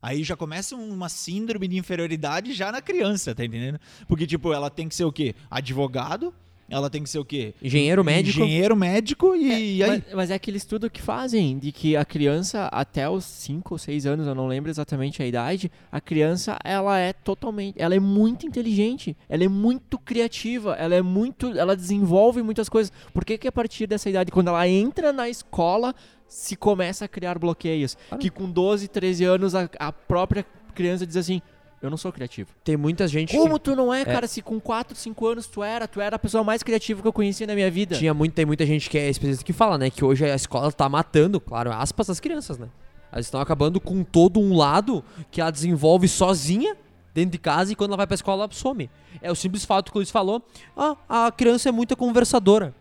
Aí 0.00 0.22
já 0.22 0.36
começa 0.36 0.76
uma 0.76 1.08
síndrome 1.08 1.66
de 1.66 1.76
inferioridade 1.76 2.52
já 2.52 2.70
na 2.70 2.80
criança, 2.80 3.34
tá 3.34 3.44
entendendo? 3.44 3.80
Porque, 4.06 4.26
tipo, 4.26 4.52
ela 4.52 4.70
tem 4.70 4.88
que 4.88 4.94
ser 4.94 5.04
o 5.04 5.10
quê? 5.12 5.34
Advogado, 5.50 6.32
ela 6.70 6.90
tem 6.90 7.02
que 7.02 7.08
ser 7.08 7.18
o 7.18 7.24
quê? 7.24 7.54
Engenheiro 7.62 8.04
médico. 8.04 8.40
Engenheiro 8.40 8.76
médico 8.76 9.34
e, 9.34 9.78
e 9.78 9.82
aí... 9.82 9.90
Mas, 9.90 10.14
mas 10.14 10.30
é 10.30 10.34
aquele 10.34 10.58
estudo 10.58 10.90
que 10.90 11.00
fazem 11.00 11.58
de 11.58 11.72
que 11.72 11.96
a 11.96 12.04
criança, 12.04 12.66
até 12.66 13.08
os 13.08 13.24
5 13.24 13.74
ou 13.74 13.78
6 13.78 14.06
anos, 14.06 14.26
eu 14.26 14.34
não 14.34 14.46
lembro 14.46 14.70
exatamente 14.70 15.22
a 15.22 15.26
idade, 15.26 15.70
a 15.90 16.00
criança, 16.00 16.58
ela 16.62 16.98
é 16.98 17.12
totalmente, 17.12 17.80
ela 17.80 17.94
é 17.94 18.00
muito 18.00 18.46
inteligente, 18.46 19.16
ela 19.28 19.44
é 19.44 19.48
muito 19.48 19.98
criativa, 19.98 20.74
ela 20.74 20.94
é 20.94 21.02
muito, 21.02 21.58
ela 21.58 21.74
desenvolve 21.74 22.42
muitas 22.42 22.68
coisas. 22.68 22.92
Por 23.14 23.24
que 23.24 23.38
que 23.38 23.48
a 23.48 23.52
partir 23.52 23.86
dessa 23.86 24.10
idade, 24.10 24.30
quando 24.30 24.48
ela 24.48 24.68
entra 24.68 25.12
na 25.12 25.28
escola, 25.28 25.94
se 26.26 26.54
começa 26.54 27.06
a 27.06 27.08
criar 27.08 27.38
bloqueios? 27.38 27.96
Claro. 28.08 28.20
Que 28.20 28.28
com 28.28 28.50
12, 28.50 28.88
13 28.88 29.24
anos, 29.24 29.54
a, 29.54 29.68
a 29.78 29.90
própria 29.90 30.44
criança 30.74 31.06
diz 31.06 31.16
assim, 31.16 31.40
eu 31.80 31.90
não 31.90 31.96
sou 31.96 32.12
criativo. 32.12 32.50
Tem 32.64 32.76
muita 32.76 33.06
gente. 33.06 33.36
Como 33.36 33.58
tu 33.58 33.74
não 33.76 33.92
é, 33.94 34.04
cara? 34.04 34.26
Se 34.26 34.42
com 34.42 34.58
4, 34.60 34.96
5 34.96 35.26
anos 35.26 35.46
tu 35.46 35.62
era, 35.62 35.86
tu 35.86 36.00
era 36.00 36.16
a 36.16 36.18
pessoa 36.18 36.42
mais 36.44 36.62
criativa 36.62 37.00
que 37.02 37.08
eu 37.08 37.12
conhecia 37.12 37.46
na 37.46 37.54
minha 37.54 37.70
vida. 37.70 37.96
Tinha 37.96 38.12
muito, 38.14 38.34
tem 38.34 38.44
muita 38.46 38.64
gente 38.66 38.88
que 38.90 38.98
é 38.98 39.08
especialista 39.08 39.44
que 39.44 39.52
fala, 39.52 39.78
né? 39.78 39.90
Que 39.90 40.04
hoje 40.04 40.24
a 40.24 40.34
escola 40.34 40.70
tá 40.72 40.88
matando, 40.88 41.40
claro, 41.40 41.72
aspas, 41.72 42.10
as 42.10 42.18
crianças, 42.20 42.58
né? 42.58 42.68
Elas 43.12 43.26
estão 43.26 43.40
acabando 43.40 43.80
com 43.80 44.02
todo 44.04 44.38
um 44.40 44.56
lado 44.56 45.02
que 45.30 45.40
ela 45.40 45.50
desenvolve 45.50 46.06
sozinha 46.08 46.76
dentro 47.14 47.30
de 47.32 47.38
casa 47.38 47.72
e 47.72 47.74
quando 47.74 47.90
ela 47.90 47.96
vai 47.96 48.06
pra 48.06 48.14
escola 48.14 48.44
ela 48.44 48.52
some. 48.52 48.90
É 49.22 49.30
o 49.30 49.34
simples 49.34 49.64
fato 49.64 49.90
que 49.90 49.96
o 49.96 50.00
Luiz 50.00 50.10
falou: 50.10 50.42
ah, 50.76 50.96
a 51.08 51.32
criança 51.32 51.68
é 51.68 51.72
muito 51.72 51.96
conversadora. 51.96 52.74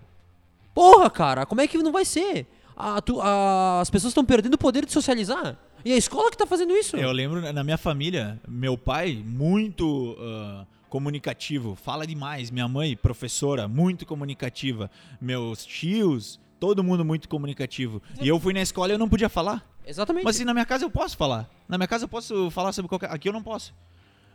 Porra, 0.73 1.09
cara, 1.09 1.45
como 1.45 1.61
é 1.61 1.67
que 1.67 1.77
não 1.77 1.91
vai 1.91 2.05
ser? 2.05 2.45
Ah, 2.75 3.01
tu- 3.01 3.19
ah, 3.21 3.79
as 3.81 3.89
pessoas 3.89 4.11
estão 4.11 4.23
perdendo 4.23 4.53
o 4.53 4.57
poder 4.57 4.85
de 4.85 4.91
socializar. 4.91 5.57
E 5.87 5.93
a 5.93 5.95
escola 5.95 6.29
que 6.29 6.37
tá 6.37 6.45
fazendo 6.45 6.73
isso? 6.75 6.97
Eu 6.97 7.13
lembro 7.13 7.53
na 7.53 7.63
minha 7.63 7.77
família, 7.77 8.37
meu 8.45 8.77
pai, 8.77 9.23
muito 9.25 10.17
ah, 10.19 10.65
comunicativo, 10.89 11.75
fala 11.75 12.05
demais. 12.05 12.51
Minha 12.51 12.67
mãe, 12.67 12.93
professora, 12.93 13.69
muito 13.69 14.05
comunicativa. 14.05 14.91
Meus 15.21 15.65
tios, 15.65 16.41
todo 16.59 16.83
mundo 16.83 17.05
muito 17.05 17.29
comunicativo. 17.29 18.01
E 18.19 18.27
eu 18.27 18.37
fui 18.37 18.51
na 18.51 18.61
escola 18.61 18.91
e 18.91 18.95
eu 18.95 18.99
não 18.99 19.07
podia 19.07 19.29
falar. 19.29 19.65
Exatamente. 19.87 20.25
Mas 20.25 20.35
assim, 20.35 20.43
na 20.43 20.53
minha 20.53 20.65
casa 20.65 20.83
eu 20.83 20.89
posso 20.89 21.15
falar. 21.15 21.49
Na 21.69 21.77
minha 21.77 21.87
casa 21.87 22.03
eu 22.03 22.09
posso 22.09 22.51
falar 22.51 22.73
sobre 22.73 22.89
qualquer. 22.89 23.09
Aqui 23.09 23.29
eu 23.29 23.33
não 23.33 23.41
posso. 23.41 23.73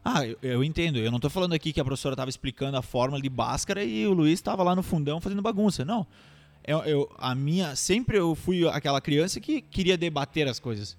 Ah, 0.02 0.26
eu, 0.26 0.38
eu 0.40 0.64
entendo. 0.64 0.96
Eu 0.96 1.10
não 1.10 1.20
tô 1.20 1.28
falando 1.28 1.52
aqui 1.52 1.70
que 1.70 1.80
a 1.82 1.84
professora 1.84 2.16
tava 2.16 2.30
explicando 2.30 2.78
a 2.78 2.82
fórmula 2.82 3.20
de 3.20 3.28
Bhaskara 3.28 3.84
e 3.84 4.06
o 4.06 4.14
Luiz 4.14 4.40
tava 4.40 4.62
lá 4.62 4.74
no 4.74 4.82
fundão 4.82 5.20
fazendo 5.20 5.42
bagunça. 5.42 5.84
Não. 5.84 6.06
Eu, 6.66 6.78
eu- 6.84 7.14
a 7.18 7.34
minha. 7.34 7.76
Sempre 7.76 8.16
eu 8.16 8.34
fui 8.34 8.66
aquela 8.66 9.02
criança 9.02 9.38
que 9.38 9.60
queria 9.60 9.98
debater 9.98 10.48
as 10.48 10.58
coisas. 10.58 10.96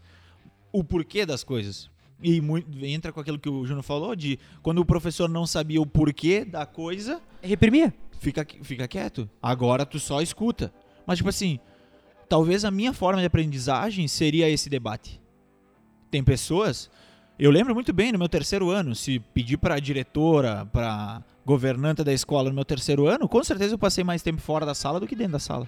O 0.74 0.84
porquê 0.84 1.26
das 1.26 1.44
coisas. 1.44 1.90
E 2.22 2.42
muito, 2.42 2.84
entra 2.86 3.14
com 3.14 3.20
aquilo 3.20 3.40
que 3.40 3.50
o 3.50 3.66
Júnior 3.66 3.84
falou, 3.84 4.16
de 4.16 4.40
quando 4.62 4.80
o 4.80 4.86
professor 4.86 5.30
não 5.30 5.46
sabia 5.46 5.82
o 5.82 5.86
porquê 5.86 6.44
da 6.44 6.66
coisa, 6.66 7.22
Reprimia. 7.42 7.94
fica, 8.20 8.46
fica 8.62 8.88
quieto. 8.88 9.30
Agora 9.42 9.86
tu 9.86 10.00
só 10.00 10.22
escuta. 10.22 10.74
Mas, 11.06 11.18
tipo 11.18 11.30
assim, 11.30 11.60
talvez 12.28 12.66
a 12.66 12.72
minha 12.72 12.92
forma 12.94 13.20
de 13.20 13.28
aprendizagem 13.28 14.08
seria 14.08 14.50
esse 14.50 14.70
debate. 14.70 15.22
Tem 16.10 16.24
pessoas 16.24 16.90
Eu 17.38 17.52
lembro 17.52 17.74
muito 17.74 17.92
bem 17.92 18.12
no 18.12 18.20
meu 18.20 18.30
terceiro 18.30 18.70
ano, 18.70 18.96
se 18.96 19.20
pedir 19.20 19.58
para 19.58 19.80
diretora, 19.80 20.66
para 20.72 21.24
governanta 21.46 22.04
da 22.04 22.14
escola 22.14 22.50
no 22.50 22.56
meu 22.56 22.64
terceiro 22.64 23.08
ano, 23.08 23.28
com 23.28 23.44
certeza 23.44 23.74
eu 23.74 23.80
passei 23.80 24.04
mais 24.04 24.22
tempo 24.22 24.40
fora 24.40 24.66
da 24.66 24.74
sala 24.76 25.00
do 25.00 25.08
que 25.08 25.16
dentro 25.16 25.34
da 25.34 25.40
sala. 25.40 25.68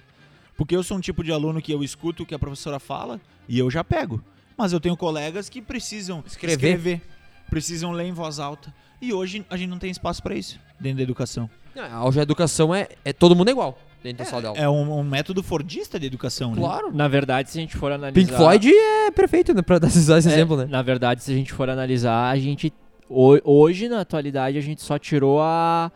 Porque 0.56 0.74
eu 0.74 0.82
sou 0.82 0.96
um 0.96 1.00
tipo 1.00 1.22
de 1.22 1.32
aluno 1.32 1.60
que 1.60 1.72
eu 1.72 1.82
escuto 1.82 2.22
o 2.22 2.26
que 2.26 2.34
a 2.34 2.38
professora 2.38 2.78
fala 2.78 3.20
e 3.48 3.58
eu 3.58 3.70
já 3.70 3.84
pego. 3.84 4.22
Mas 4.56 4.72
eu 4.72 4.80
tenho 4.80 4.96
colegas 4.96 5.48
que 5.48 5.60
precisam 5.60 6.22
Escrever. 6.26 6.52
escrever 6.54 7.02
precisam 7.50 7.92
ler 7.92 8.04
em 8.06 8.12
voz 8.12 8.38
alta. 8.40 8.72
E 9.00 9.12
hoje 9.12 9.44
a 9.50 9.56
gente 9.56 9.68
não 9.68 9.78
tem 9.78 9.90
espaço 9.90 10.22
para 10.22 10.34
isso 10.34 10.58
dentro 10.80 10.96
da 10.98 11.02
educação. 11.02 11.48
Não, 11.74 12.04
Hoje 12.06 12.18
a 12.18 12.22
educação 12.22 12.74
é, 12.74 12.88
é 13.04 13.12
todo 13.12 13.36
mundo 13.36 13.48
é 13.48 13.50
igual 13.52 13.78
dentro 14.02 14.18
da 14.18 14.24
sala 14.24 14.40
de 14.42 14.48
aula. 14.48 14.58
É 14.58 14.68
um, 14.68 14.98
um 15.00 15.04
método 15.04 15.42
fordista 15.42 15.98
de 16.00 16.06
educação, 16.06 16.52
né? 16.54 16.56
Claro. 16.60 16.90
Na 16.94 17.06
verdade, 17.06 17.50
se 17.50 17.58
a 17.58 17.60
gente 17.60 17.76
for 17.76 17.92
analisar... 17.92 18.14
Pink 18.14 18.32
Floyd 18.34 18.72
é 18.72 19.10
perfeito 19.10 19.52
né, 19.52 19.60
pra 19.62 19.78
dar 19.80 19.88
esse 19.88 20.10
É, 20.10 20.16
exemplo, 20.16 20.56
né? 20.56 20.66
Na 20.68 20.80
verdade, 20.82 21.22
se 21.22 21.30
a 21.30 21.34
gente 21.34 21.52
for 21.52 21.68
analisar, 21.68 22.30
a 22.30 22.36
gente... 22.38 22.72
ho- 23.10 23.40
Hoje, 23.44 23.88
na 23.88 24.00
atualidade, 24.00 24.56
a 24.56 24.60
gente 24.60 24.80
só 24.82 24.98
tirou 24.98 25.40
a, 25.42 25.92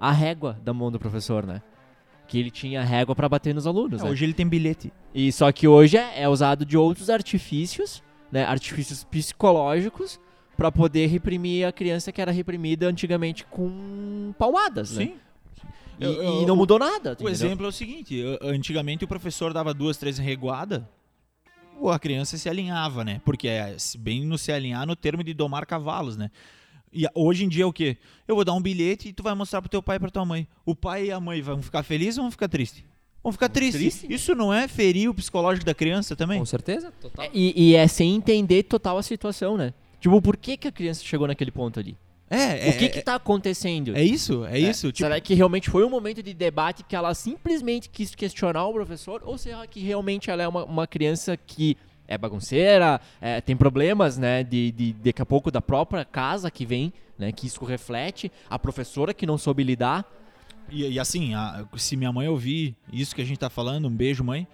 a 0.00 0.12
régua 0.12 0.56
da 0.64 0.72
mão 0.72 0.90
do 0.92 0.98
professor, 1.00 1.44
né? 1.44 1.60
Que 2.26 2.38
ele 2.38 2.50
tinha 2.50 2.82
régua 2.82 3.14
pra 3.14 3.28
bater 3.28 3.54
nos 3.54 3.66
alunos, 3.66 4.00
É, 4.00 4.04
né? 4.04 4.10
hoje 4.10 4.24
ele 4.24 4.32
tem 4.34 4.46
bilhete. 4.48 4.92
E 5.14 5.30
só 5.30 5.50
que 5.52 5.68
hoje 5.68 5.96
é, 5.96 6.22
é 6.22 6.28
usado 6.28 6.64
de 6.64 6.76
outros 6.76 7.10
artifícios, 7.10 8.02
né? 8.32 8.44
Artifícios 8.44 9.04
psicológicos 9.04 10.18
pra 10.56 10.72
poder 10.72 11.06
reprimir 11.06 11.66
a 11.66 11.72
criança 11.72 12.10
que 12.12 12.20
era 12.22 12.30
reprimida 12.32 12.86
antigamente 12.86 13.44
com 13.44 14.32
palmadas, 14.38 14.96
né? 14.96 15.04
Sim. 15.06 15.14
E, 16.00 16.04
Eu- 16.04 16.12
eu- 16.22 16.42
e 16.42 16.46
não 16.46 16.56
mudou 16.56 16.78
nada. 16.78 17.10
O 17.10 17.12
entendeu? 17.12 17.28
exemplo 17.30 17.66
é 17.66 17.68
o 17.68 17.72
seguinte: 17.72 18.20
antigamente 18.40 19.04
o 19.04 19.08
professor 19.08 19.52
dava 19.52 19.72
duas, 19.74 19.96
três 19.96 20.18
reguada, 20.18 20.88
ou 21.78 21.90
a 21.90 21.98
criança 21.98 22.36
se 22.38 22.48
alinhava, 22.48 23.04
né? 23.04 23.20
Porque 23.24 23.46
é 23.48 23.76
bem 23.98 24.24
no 24.24 24.38
se 24.38 24.50
alinhar 24.50 24.86
no 24.86 24.96
termo 24.96 25.22
de 25.22 25.32
domar 25.34 25.66
cavalos, 25.66 26.16
né? 26.16 26.30
E 26.94 27.06
hoje 27.14 27.44
em 27.44 27.48
dia 27.48 27.64
é 27.64 27.66
o 27.66 27.72
quê? 27.72 27.96
Eu 28.26 28.36
vou 28.36 28.44
dar 28.44 28.52
um 28.52 28.60
bilhete 28.60 29.08
e 29.08 29.12
tu 29.12 29.22
vai 29.22 29.34
mostrar 29.34 29.60
pro 29.60 29.68
teu 29.68 29.82
pai 29.82 29.96
e 29.96 30.00
pra 30.00 30.10
tua 30.10 30.24
mãe. 30.24 30.46
O 30.64 30.74
pai 30.74 31.06
e 31.06 31.12
a 31.12 31.18
mãe 31.18 31.42
vão 31.42 31.60
ficar 31.60 31.82
felizes 31.82 32.18
ou 32.18 32.24
vão 32.24 32.30
ficar 32.30 32.48
tristes? 32.48 32.84
Vão 33.22 33.32
ficar 33.32 33.48
tristes. 33.48 34.00
triste? 34.00 34.12
Isso 34.12 34.34
não 34.34 34.52
é 34.52 34.68
ferir 34.68 35.10
o 35.10 35.14
psicológico 35.14 35.66
da 35.66 35.74
criança 35.74 36.14
também? 36.14 36.38
Com 36.38 36.44
certeza, 36.46 36.92
total. 37.00 37.24
É, 37.24 37.30
E, 37.34 37.70
e 37.70 37.74
é 37.74 37.88
sem 37.88 38.14
entender 38.14 38.62
total 38.64 38.98
a 38.98 39.02
situação, 39.02 39.56
né? 39.56 39.74
Tipo, 39.98 40.20
por 40.20 40.36
que, 40.36 40.56
que 40.56 40.68
a 40.68 40.72
criança 40.72 41.02
chegou 41.02 41.26
naquele 41.26 41.50
ponto 41.50 41.80
ali? 41.80 41.96
É, 42.28 42.68
é, 42.68 42.70
o 42.70 42.78
que 42.78 42.84
é, 42.86 42.88
que 42.88 43.02
tá 43.02 43.14
acontecendo? 43.14 43.96
é 43.96 44.02
isso, 44.02 44.44
é, 44.46 44.58
isso. 44.58 44.88
Tipo, 44.88 45.06
Será 45.06 45.20
que 45.20 45.34
realmente 45.34 45.70
foi 45.70 45.84
um 45.84 45.90
momento 45.90 46.22
de 46.22 46.34
debate 46.34 46.82
que 46.82 46.96
ela 46.96 47.14
simplesmente 47.14 47.88
quis 47.88 48.14
questionar 48.14 48.66
o 48.66 48.72
professor? 48.72 49.22
Ou 49.24 49.38
será 49.38 49.66
que 49.66 49.80
realmente 49.80 50.30
ela 50.30 50.42
é 50.42 50.48
uma, 50.48 50.64
uma 50.64 50.86
criança 50.86 51.36
que 51.36 51.76
é 52.06 52.16
bagunceira, 52.18 53.00
é, 53.20 53.40
tem 53.40 53.56
problemas, 53.56 54.18
né, 54.18 54.42
de, 54.44 54.70
de 54.72 54.92
daqui 54.92 55.22
a 55.22 55.26
pouco 55.26 55.50
da 55.50 55.60
própria 55.60 56.04
casa 56.04 56.50
que 56.50 56.66
vem, 56.66 56.92
né, 57.18 57.32
que 57.32 57.46
isso 57.46 57.64
reflete, 57.64 58.30
a 58.48 58.58
professora 58.58 59.14
que 59.14 59.26
não 59.26 59.38
soube 59.38 59.62
lidar? 59.64 60.04
E, 60.70 60.86
e 60.88 60.98
assim, 61.00 61.34
a- 61.34 61.64
se 61.76 61.96
minha 61.96 62.12
mãe 62.12 62.28
ouvir 62.28 62.74
isso 62.92 63.14
que 63.14 63.22
a 63.22 63.24
gente 63.24 63.38
tá 63.38 63.48
falando, 63.50 63.86
um 63.88 63.90
beijo, 63.94 64.22
mãe, 64.24 64.46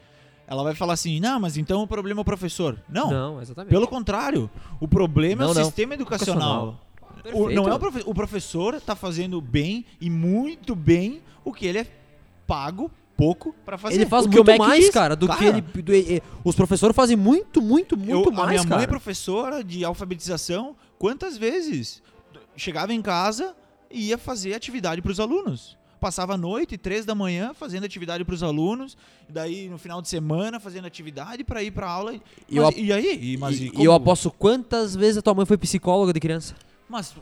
ela 0.47 0.65
vai 0.65 0.75
falar 0.75 0.95
assim: 0.95 1.21
não, 1.21 1.39
mas 1.39 1.57
então 1.57 1.83
o 1.83 1.87
problema 1.87 2.21
é 2.21 2.23
o 2.23 2.25
professor. 2.25 2.77
Não, 2.89 3.11
Não, 3.11 3.41
exatamente. 3.41 3.71
pelo 3.71 3.87
contrário. 3.87 4.51
O 4.81 4.89
problema 4.89 5.43
é 5.43 5.47
Não, 5.47 5.53
o 5.53 5.55
não. 5.55 5.65
sistema 5.65 5.95
educacional. 5.95 6.81
O, 7.19 7.23
Perfeito. 7.23 7.53
não 7.53 7.69
é 7.69 7.75
o, 7.75 7.79
profe- 7.79 8.03
o 8.05 8.13
professor 8.15 8.81
tá 8.81 8.97
fazendo 8.97 9.41
bem 9.41 9.85
e 10.01 10.11
muito 10.11 10.75
bem 10.75 11.21
o 11.45 11.53
que 11.53 11.67
ele 11.67 11.79
é 11.79 11.87
pago 12.47 12.91
pouco 13.21 13.55
pra 13.65 13.77
fazer. 13.79 13.95
Ele 13.97 14.07
faz 14.07 14.25
O 14.27 14.29
que 14.31 14.37
o 14.41 14.45
muito 14.45 14.59
Mac 14.59 14.69
mais, 14.69 14.85
diz. 14.85 14.91
cara, 14.91 15.15
do 15.15 15.27
Cara. 15.27 15.39
que 15.39 15.45
ele. 15.45 15.61
do- 15.61 15.95
e- 15.95 16.23
os 16.45 16.55
professores 16.57 16.97
fazem 16.97 17.17
muito, 17.17 17.61
muito, 17.63 17.95
Eu- 17.95 17.99
muito 17.99 18.29
a 18.31 18.33
mais, 18.33 18.49
minha 18.51 18.63
mãe 18.63 18.69
cara. 18.71 18.83
é 18.83 18.87
professora 18.87 19.63
de 19.63 19.85
alfabetização. 19.85 20.75
Quantas 20.99 21.37
vezes 21.37 22.03
chegava 22.57 22.93
em 22.93 23.01
casa 23.03 23.55
e 23.91 24.09
ia 24.09 24.19
fazer 24.19 24.55
atividade 24.55 25.01
para 25.03 25.13
os 25.13 25.21
alunos? 25.21 25.79
Passava 26.01 26.33
a 26.33 26.37
noite, 26.39 26.79
três 26.79 27.05
da 27.05 27.15
manhã, 27.15 27.53
fazendo 27.53 27.85
atividade 27.85 28.25
para 28.25 28.35
os 28.35 28.43
alunos. 28.43 28.97
E 29.29 29.33
daí, 29.33 29.69
no 29.69 29.77
final 29.77 30.01
de 30.01 30.09
semana, 30.09 30.59
fazendo 30.59 30.87
atividade 30.87 31.45
para 31.45 31.63
ir 31.63 31.71
para 31.73 31.87
aula. 31.91 32.15
E 32.15 32.21
Mas, 32.59 32.75
eu 32.77 32.85
e 32.85 32.91
aí? 32.93 33.19
E, 33.35 33.37
mas, 33.37 33.61
e, 33.61 33.71
e 33.77 33.85
eu 33.85 33.93
aposto 33.93 34.31
quantas 34.31 34.97
vezes 34.97 35.19
a 35.19 35.23
tua 35.23 35.35
mãe 35.35 35.45
foi 35.45 35.59
psicóloga 35.59 36.13
de 36.15 36.19
criança. 36.21 36.55
Mas, 36.89 37.15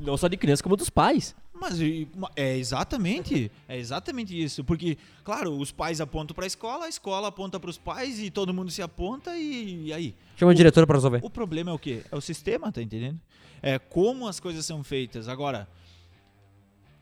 Não 0.00 0.16
só 0.16 0.28
de 0.28 0.36
criança, 0.36 0.62
como 0.62 0.76
dos 0.76 0.88
pais. 0.88 1.34
Mas 1.62 1.78
ma- 2.16 2.30
é 2.36 2.56
exatamente, 2.58 3.50
é 3.68 3.78
exatamente 3.78 4.40
isso. 4.40 4.62
Porque, 4.64 4.98
claro, 5.24 5.56
os 5.58 5.72
pais 5.72 6.00
apontam 6.00 6.34
para 6.34 6.44
a 6.44 6.46
escola, 6.46 6.84
a 6.86 6.88
escola 6.88 7.28
aponta 7.28 7.58
para 7.58 7.70
os 7.70 7.78
pais 7.78 8.18
e 8.18 8.30
todo 8.30 8.52
mundo 8.52 8.70
se 8.70 8.82
aponta 8.82 9.36
e, 9.36 9.86
e 9.86 9.92
aí? 9.92 10.14
Chama 10.36 10.52
a 10.52 10.54
diretora 10.54 10.86
pra 10.86 10.96
resolver. 10.96 11.20
O 11.22 11.30
problema 11.30 11.70
é 11.70 11.74
o 11.74 11.78
quê? 11.78 12.02
É 12.10 12.16
o 12.16 12.20
sistema, 12.20 12.70
tá 12.70 12.82
entendendo? 12.82 13.18
É 13.62 13.78
como 13.78 14.26
as 14.28 14.38
coisas 14.40 14.66
são 14.66 14.82
feitas. 14.82 15.28
Agora, 15.28 15.68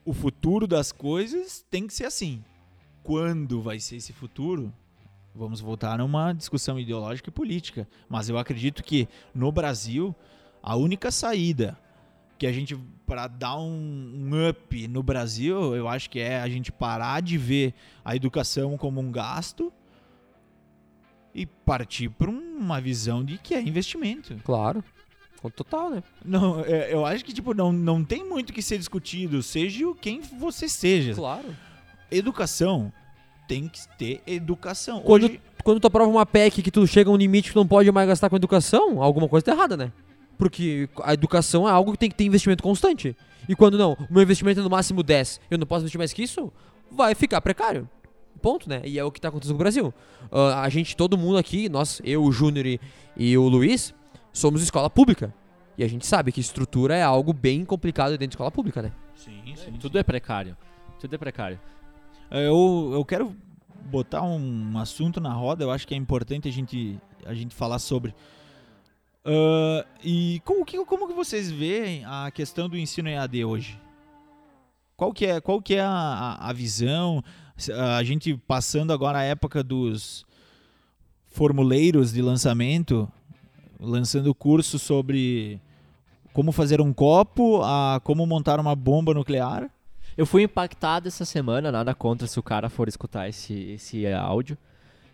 o 0.05 0.13
futuro 0.13 0.67
das 0.67 0.93
coisas 0.93 1.65
tem 1.71 1.87
que 1.87 1.95
ser 1.95 2.05
assim. 2.05 2.45
Quando 3.03 3.63
vai 3.63 3.81
ser 3.81 3.97
esse 3.97 4.13
futuro? 4.13 4.73
Vamos 5.35 5.61
voltar 5.61 5.97
numa 5.99 6.33
discussão 6.33 6.79
ideológica 6.79 7.29
e 7.29 7.33
política. 7.33 7.89
Mas 8.09 8.29
eu 8.29 8.37
acredito 8.37 8.83
que 8.83 9.09
no 9.35 9.51
Brasil, 9.53 10.15
a 10.63 10.77
única 10.77 11.11
saída 11.11 11.79
que 12.41 12.47
a 12.47 12.53
gente, 12.53 12.75
para 13.07 13.27
dar 13.27 13.59
um, 13.59 13.69
um 14.33 14.49
up 14.49 14.89
no 14.89 15.03
Brasil, 15.03 15.77
eu 15.77 15.87
acho 15.87 16.09
que 16.09 16.19
é 16.19 16.41
a 16.41 16.49
gente 16.49 16.73
parar 16.73 17.21
de 17.21 17.37
ver 17.37 17.75
a 18.03 18.17
educação 18.17 18.79
como 18.79 18.99
um 18.99 19.13
gasto 19.13 19.71
e 21.35 21.45
partir 21.45 22.09
para 22.09 22.31
uma 22.31 22.81
visão 22.81 23.23
de 23.23 23.37
que 23.37 23.55
é 23.55 23.61
investimento. 23.61 24.35
Claro. 24.43 24.83
Total, 25.55 25.91
né? 25.91 26.03
Não, 26.25 26.65
é, 26.65 26.95
eu 26.95 27.05
acho 27.05 27.23
que 27.23 27.33
tipo 27.35 27.53
não, 27.53 27.71
não 27.73 28.03
tem 28.03 28.27
muito 28.27 28.55
que 28.55 28.63
ser 28.63 28.79
discutido, 28.79 29.43
seja 29.43 29.87
o 29.87 29.95
quem 29.95 30.23
você 30.23 30.67
seja. 30.67 31.15
Claro. 31.15 31.55
Educação 32.11 32.91
tem 33.47 33.69
que 33.69 33.87
ter 33.99 34.23
educação. 34.27 35.03
Quando, 35.03 35.25
Hoje, 35.25 35.41
quando 35.63 35.79
tu 35.79 35.87
aprova 35.87 36.11
uma 36.11 36.25
PEC 36.25 36.63
que 36.63 36.71
tu 36.71 36.87
chega 36.87 37.11
a 37.11 37.13
um 37.13 37.17
limite 37.17 37.49
que 37.49 37.53
tu 37.53 37.59
não 37.59 37.69
pode 37.69 37.93
mais 37.93 38.09
gastar 38.09 38.31
com 38.31 38.37
educação, 38.37 39.03
alguma 39.03 39.29
coisa 39.29 39.45
tá 39.45 39.53
errada, 39.53 39.77
né? 39.77 39.93
Porque 40.41 40.89
a 41.03 41.13
educação 41.13 41.69
é 41.69 41.71
algo 41.71 41.93
que 41.93 41.99
tem 41.99 42.09
que 42.09 42.17
ter 42.17 42.25
investimento 42.25 42.63
constante. 42.63 43.15
E 43.47 43.55
quando 43.55 43.77
não, 43.77 43.93
o 43.93 44.07
meu 44.13 44.23
investimento 44.23 44.59
é 44.59 44.63
no 44.63 44.71
máximo 44.71 45.03
10, 45.03 45.39
eu 45.51 45.59
não 45.59 45.67
posso 45.67 45.83
investir 45.83 45.99
mais 45.99 46.15
que 46.15 46.23
isso, 46.23 46.51
vai 46.91 47.15
ficar 47.15 47.43
precário. 47.43 47.87
Ponto, 48.41 48.67
né? 48.67 48.81
E 48.85 48.99
é 48.99 49.05
o 49.05 49.13
que 49.13 49.21
tá 49.21 49.29
acontecendo 49.29 49.53
no 49.53 49.59
Brasil. 49.59 49.93
Ah, 50.33 50.63
a 50.63 50.69
gente, 50.71 50.97
todo 50.97 51.19
mundo 51.19 51.37
aqui, 51.37 51.69
nós, 51.69 52.01
eu, 52.03 52.25
o 52.25 52.33
Júnior 52.33 52.65
e, 52.65 52.81
e 53.15 53.37
o 53.37 53.47
Luiz, 53.49 53.95
somos 54.33 54.63
escola 54.63 54.89
pública. 54.89 55.35
E 55.77 55.85
a 55.85 55.89
gente 55.89 56.07
sabe 56.07 56.33
que 56.33 56.41
estrutura 56.41 56.97
é 56.97 57.03
algo 57.03 57.35
bem 57.35 57.63
complicado 57.63 58.13
dentro 58.13 58.29
de 58.29 58.35
escola 58.35 58.51
pública, 58.51 58.81
né? 58.81 58.93
sim, 59.15 59.55
sim, 59.57 59.73
Tudo 59.79 59.99
é 59.99 60.03
precário. 60.03 60.57
Tudo 60.99 61.15
é 61.15 61.19
precário. 61.19 61.61
Eu, 62.31 62.93
eu 62.95 63.05
quero 63.05 63.37
botar 63.91 64.23
um 64.23 64.79
assunto 64.79 65.21
na 65.21 65.33
roda, 65.33 65.65
eu 65.65 65.71
acho 65.71 65.87
que 65.87 65.93
é 65.93 65.97
importante 65.97 66.49
a 66.49 66.53
gente, 66.53 66.99
a 67.27 67.35
gente 67.35 67.55
falar 67.55 67.79
sobre. 67.79 68.15
Ah, 69.25 69.85
e 70.03 70.41
como 70.45 70.65
que, 70.65 70.83
como 70.85 71.07
que 71.09 71.15
vocês 71.15 71.51
veem 71.51 72.05
a 72.05 72.31
questão 72.31 72.69
do 72.69 72.77
ensino 72.79 73.09
EAD 73.09 73.45
hoje? 73.45 73.81
Qual 74.97 75.13
que 75.13 75.27
é, 75.27 75.41
qual 75.41 75.61
que 75.63 75.75
é 75.77 75.81
a, 75.81 76.37
a, 76.41 76.53
visão? 76.53 77.23
Se- 77.57 77.73
A 77.73 78.03
gente 78.03 78.37
passando 78.47 78.93
agora 78.93 79.19
a 79.19 79.23
época 79.23 79.63
dos 79.63 80.25
formuleiros 81.27 82.13
de 82.13 82.21
lançamento, 82.23 83.11
lançando 83.79 84.35
curso 84.35 84.79
sobre 84.79 85.61
como 86.33 86.53
fazer 86.53 86.81
um 86.81 86.93
copo, 86.93 87.63
a 87.63 88.01
como 88.05 88.27
montar 88.27 88.61
uma 88.61 88.75
bomba 88.77 89.15
nuclear. 89.15 89.71
Eu 90.17 90.27
fui 90.27 90.43
impactado 90.43 91.09
essa 91.09 91.25
semana, 91.25 91.73
nada 91.73 91.95
contra 91.95 92.27
se 92.27 92.39
o 92.39 92.43
cara 92.43 92.69
for 92.69 92.89
escutar 92.89 93.29
esse, 93.29 93.55
esse 93.73 94.07
áudio. 94.13 94.57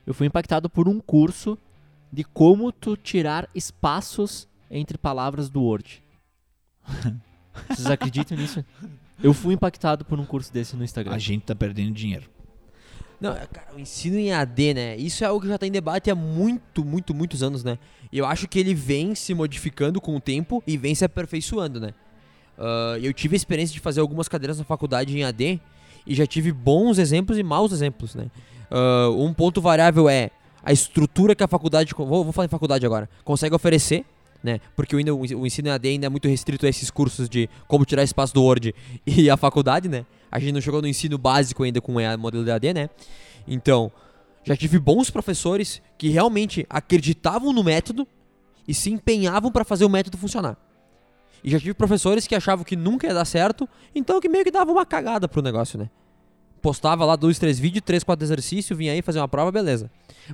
Eu 0.06 0.14
fui 0.14 0.26
impactado 0.26 0.68
por 0.70 0.88
um 0.88 0.98
curso 1.00 1.56
de 2.12 2.24
como 2.24 2.72
tu 2.72 2.96
tirar 2.96 3.48
espaços 3.54 4.48
entre 4.70 4.98
palavras 4.98 5.48
do 5.48 5.62
Word. 5.62 6.02
Vocês 7.68 7.86
acreditam 7.86 8.36
nisso? 8.36 8.64
Eu 9.22 9.32
fui 9.32 9.54
impactado 9.54 10.04
por 10.04 10.20
um 10.20 10.24
curso 10.24 10.52
desse 10.52 10.76
no 10.76 10.84
Instagram. 10.84 11.14
A 11.14 11.18
gente 11.18 11.44
tá 11.44 11.54
perdendo 11.54 11.92
dinheiro. 11.92 12.28
Não, 13.20 13.32
é, 13.32 13.46
cara, 13.46 13.74
o 13.74 13.80
ensino 13.80 14.18
em 14.18 14.32
AD, 14.32 14.74
né? 14.74 14.96
Isso 14.96 15.24
é 15.24 15.26
algo 15.26 15.40
que 15.40 15.48
já 15.48 15.56
tá 15.56 15.66
em 15.66 15.70
debate 15.70 16.10
há 16.10 16.14
muito, 16.14 16.84
muito, 16.84 17.14
muitos 17.14 17.42
anos, 17.42 17.64
né? 17.64 17.78
E 18.12 18.18
eu 18.18 18.26
acho 18.26 18.46
que 18.46 18.58
ele 18.58 18.74
vem 18.74 19.14
se 19.14 19.32
modificando 19.32 20.00
com 20.00 20.14
o 20.14 20.20
tempo 20.20 20.62
e 20.66 20.76
vem 20.76 20.94
se 20.94 21.04
aperfeiçoando, 21.04 21.80
né? 21.80 21.94
Ah, 22.58 22.98
eu 23.00 23.12
tive 23.12 23.34
a 23.34 23.38
experiência 23.38 23.72
de 23.72 23.80
fazer 23.80 24.00
algumas 24.00 24.28
cadeiras 24.28 24.58
na 24.58 24.64
faculdade 24.64 25.16
em 25.16 25.24
AD 25.24 25.60
e 26.06 26.14
já 26.14 26.26
tive 26.26 26.52
bons 26.52 26.98
exemplos 26.98 27.38
e 27.38 27.42
maus 27.42 27.72
exemplos, 27.72 28.14
né? 28.14 28.30
Ah, 28.70 29.08
um 29.10 29.32
ponto 29.32 29.60
variável 29.60 30.08
é 30.08 30.30
a 30.66 30.72
estrutura 30.72 31.32
que 31.32 31.44
a 31.44 31.46
faculdade, 31.46 31.94
vou, 31.96 32.24
vou 32.24 32.32
falar 32.32 32.46
em 32.46 32.48
faculdade 32.48 32.84
agora, 32.84 33.08
consegue 33.22 33.54
oferecer, 33.54 34.04
né? 34.42 34.60
Porque 34.74 34.96
o, 34.96 34.98
o 34.98 35.46
ensino 35.46 35.70
AD 35.70 35.88
ainda 35.88 36.06
é 36.06 36.08
muito 36.08 36.26
restrito 36.26 36.66
a 36.66 36.68
esses 36.68 36.90
cursos 36.90 37.28
de 37.28 37.48
como 37.68 37.84
tirar 37.84 38.02
espaço 38.02 38.34
do 38.34 38.42
Word 38.42 38.74
e 39.06 39.30
a 39.30 39.36
faculdade, 39.36 39.88
né? 39.88 40.04
A 40.28 40.40
gente 40.40 40.52
não 40.52 40.60
chegou 40.60 40.82
no 40.82 40.88
ensino 40.88 41.16
básico 41.16 41.62
ainda 41.62 41.80
com 41.80 41.92
o 41.92 42.18
modelo 42.18 42.44
de 42.44 42.50
AD, 42.50 42.74
né? 42.74 42.90
Então, 43.46 43.92
já 44.42 44.56
tive 44.56 44.76
bons 44.76 45.08
professores 45.08 45.80
que 45.96 46.08
realmente 46.08 46.66
acreditavam 46.68 47.52
no 47.52 47.62
método 47.62 48.04
e 48.66 48.74
se 48.74 48.90
empenhavam 48.90 49.52
para 49.52 49.64
fazer 49.64 49.84
o 49.84 49.88
método 49.88 50.18
funcionar. 50.18 50.56
E 51.44 51.50
já 51.50 51.60
tive 51.60 51.74
professores 51.74 52.26
que 52.26 52.34
achavam 52.34 52.64
que 52.64 52.74
nunca 52.74 53.06
ia 53.06 53.14
dar 53.14 53.24
certo, 53.24 53.68
então 53.94 54.20
que 54.20 54.28
meio 54.28 54.42
que 54.42 54.50
dava 54.50 54.72
uma 54.72 54.84
cagada 54.84 55.28
pro 55.28 55.40
negócio, 55.40 55.78
né? 55.78 55.88
Postava 56.60 57.04
lá 57.04 57.14
dois, 57.14 57.38
três 57.38 57.56
vídeos, 57.56 57.84
três, 57.86 58.02
quatro 58.02 58.24
exercícios, 58.24 58.76
vinha 58.76 58.92
aí 58.92 59.00
fazer 59.00 59.20
uma 59.20 59.28
prova, 59.28 59.52
beleza. 59.52 59.88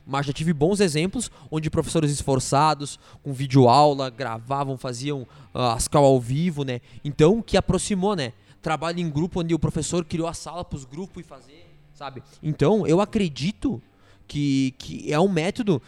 Mas 0.06 0.26
já 0.26 0.32
tive 0.32 0.52
bons 0.52 0.80
exemplos 0.80 1.30
onde 1.50 1.70
professores 1.70 2.10
esforçados, 2.10 2.98
com 3.22 3.32
vídeo 3.32 3.68
aula, 3.68 4.10
gravavam, 4.10 4.76
faziam 4.76 5.22
uh, 5.54 5.58
as 5.74 5.88
cal 5.88 6.04
ao 6.04 6.20
vivo, 6.20 6.64
né? 6.64 6.80
Então, 7.04 7.42
que 7.42 7.56
aproximou, 7.56 8.16
né? 8.16 8.32
Trabalho 8.60 9.00
em 9.00 9.10
grupo 9.10 9.40
onde 9.40 9.54
o 9.54 9.58
professor 9.58 10.04
criou 10.04 10.28
a 10.28 10.34
sala 10.34 10.64
para 10.64 10.76
os 10.76 10.84
grupos 10.84 11.22
e 11.22 11.26
fazer, 11.26 11.66
sabe? 11.92 12.22
Então, 12.42 12.86
eu 12.86 13.00
acredito 13.00 13.82
que, 14.26 14.74
que 14.78 15.12
é 15.12 15.18
um 15.18 15.28
método 15.28 15.82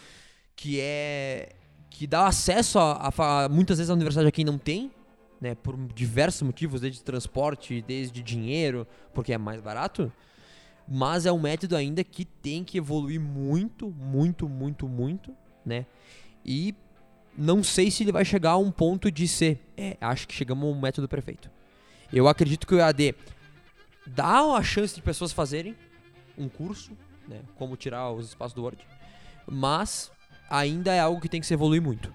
que 0.56 0.80
é 0.80 1.54
que 1.90 2.08
dá 2.08 2.26
acesso 2.26 2.76
a, 2.78 3.12
a, 3.16 3.44
a 3.44 3.48
muitas 3.48 3.78
vezes 3.78 3.88
a 3.88 3.94
universidade 3.94 4.32
quem 4.32 4.44
não 4.44 4.58
tem, 4.58 4.90
né, 5.40 5.54
por 5.54 5.76
diversos 5.94 6.42
motivos, 6.42 6.80
desde 6.80 7.02
transporte, 7.02 7.80
desde 7.86 8.20
dinheiro, 8.20 8.86
porque 9.12 9.32
é 9.32 9.38
mais 9.38 9.60
barato. 9.60 10.12
Mas 10.86 11.24
é 11.26 11.32
um 11.32 11.40
método 11.40 11.76
ainda 11.76 12.04
que 12.04 12.24
tem 12.24 12.62
que 12.62 12.76
evoluir 12.78 13.20
muito, 13.20 13.88
muito, 13.90 14.48
muito, 14.48 14.86
muito, 14.88 15.34
né? 15.64 15.86
E 16.44 16.74
não 17.36 17.62
sei 17.64 17.90
se 17.90 18.02
ele 18.04 18.12
vai 18.12 18.24
chegar 18.24 18.50
a 18.52 18.56
um 18.58 18.70
ponto 18.70 19.10
de 19.10 19.26
ser. 19.26 19.60
É, 19.76 19.96
acho 20.00 20.28
que 20.28 20.34
chegamos 20.34 20.64
ao 20.68 20.74
método 20.74 21.08
perfeito. 21.08 21.50
Eu 22.12 22.28
acredito 22.28 22.66
que 22.66 22.74
o 22.74 22.78
EAD 22.78 23.14
dá 24.06 24.40
a 24.40 24.62
chance 24.62 24.94
de 24.94 25.00
pessoas 25.02 25.32
fazerem 25.32 25.74
um 26.36 26.48
curso, 26.48 26.92
né, 27.26 27.40
como 27.56 27.76
tirar 27.76 28.10
os 28.12 28.28
espaços 28.28 28.52
do 28.54 28.62
Word, 28.62 28.78
mas 29.48 30.12
ainda 30.50 30.92
é 30.92 31.00
algo 31.00 31.20
que 31.20 31.28
tem 31.28 31.40
que 31.40 31.46
se 31.46 31.54
evoluir 31.54 31.80
muito. 31.80 32.12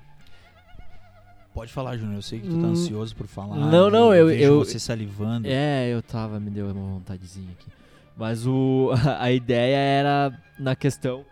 Pode 1.54 1.74
falar, 1.74 1.98
Júnior. 1.98 2.18
Eu 2.18 2.22
sei 2.22 2.40
que 2.40 2.48
tu 2.48 2.58
tá 2.58 2.68
Hum, 2.68 2.72
ansioso 2.72 3.16
por 3.16 3.28
falar. 3.28 3.56
não, 3.58 3.90
não, 3.90 4.14
eu- 4.14 4.28
vejo 4.28 4.44
eu- 4.44 4.60
você 4.60 4.80
salivando. 4.80 5.48
É, 5.48 5.90
eu 5.90 6.02
tava, 6.02 6.40
me 6.40 6.50
deu 6.52 6.68
uma 6.68 6.74
vontadezinha 6.94 7.52
aqui. 7.52 7.68
Mas 8.20 8.46
o, 8.46 8.92
a 9.18 9.32
ideia 9.32 9.78
era 9.78 10.44
na 10.60 10.76
questão. 10.76 11.26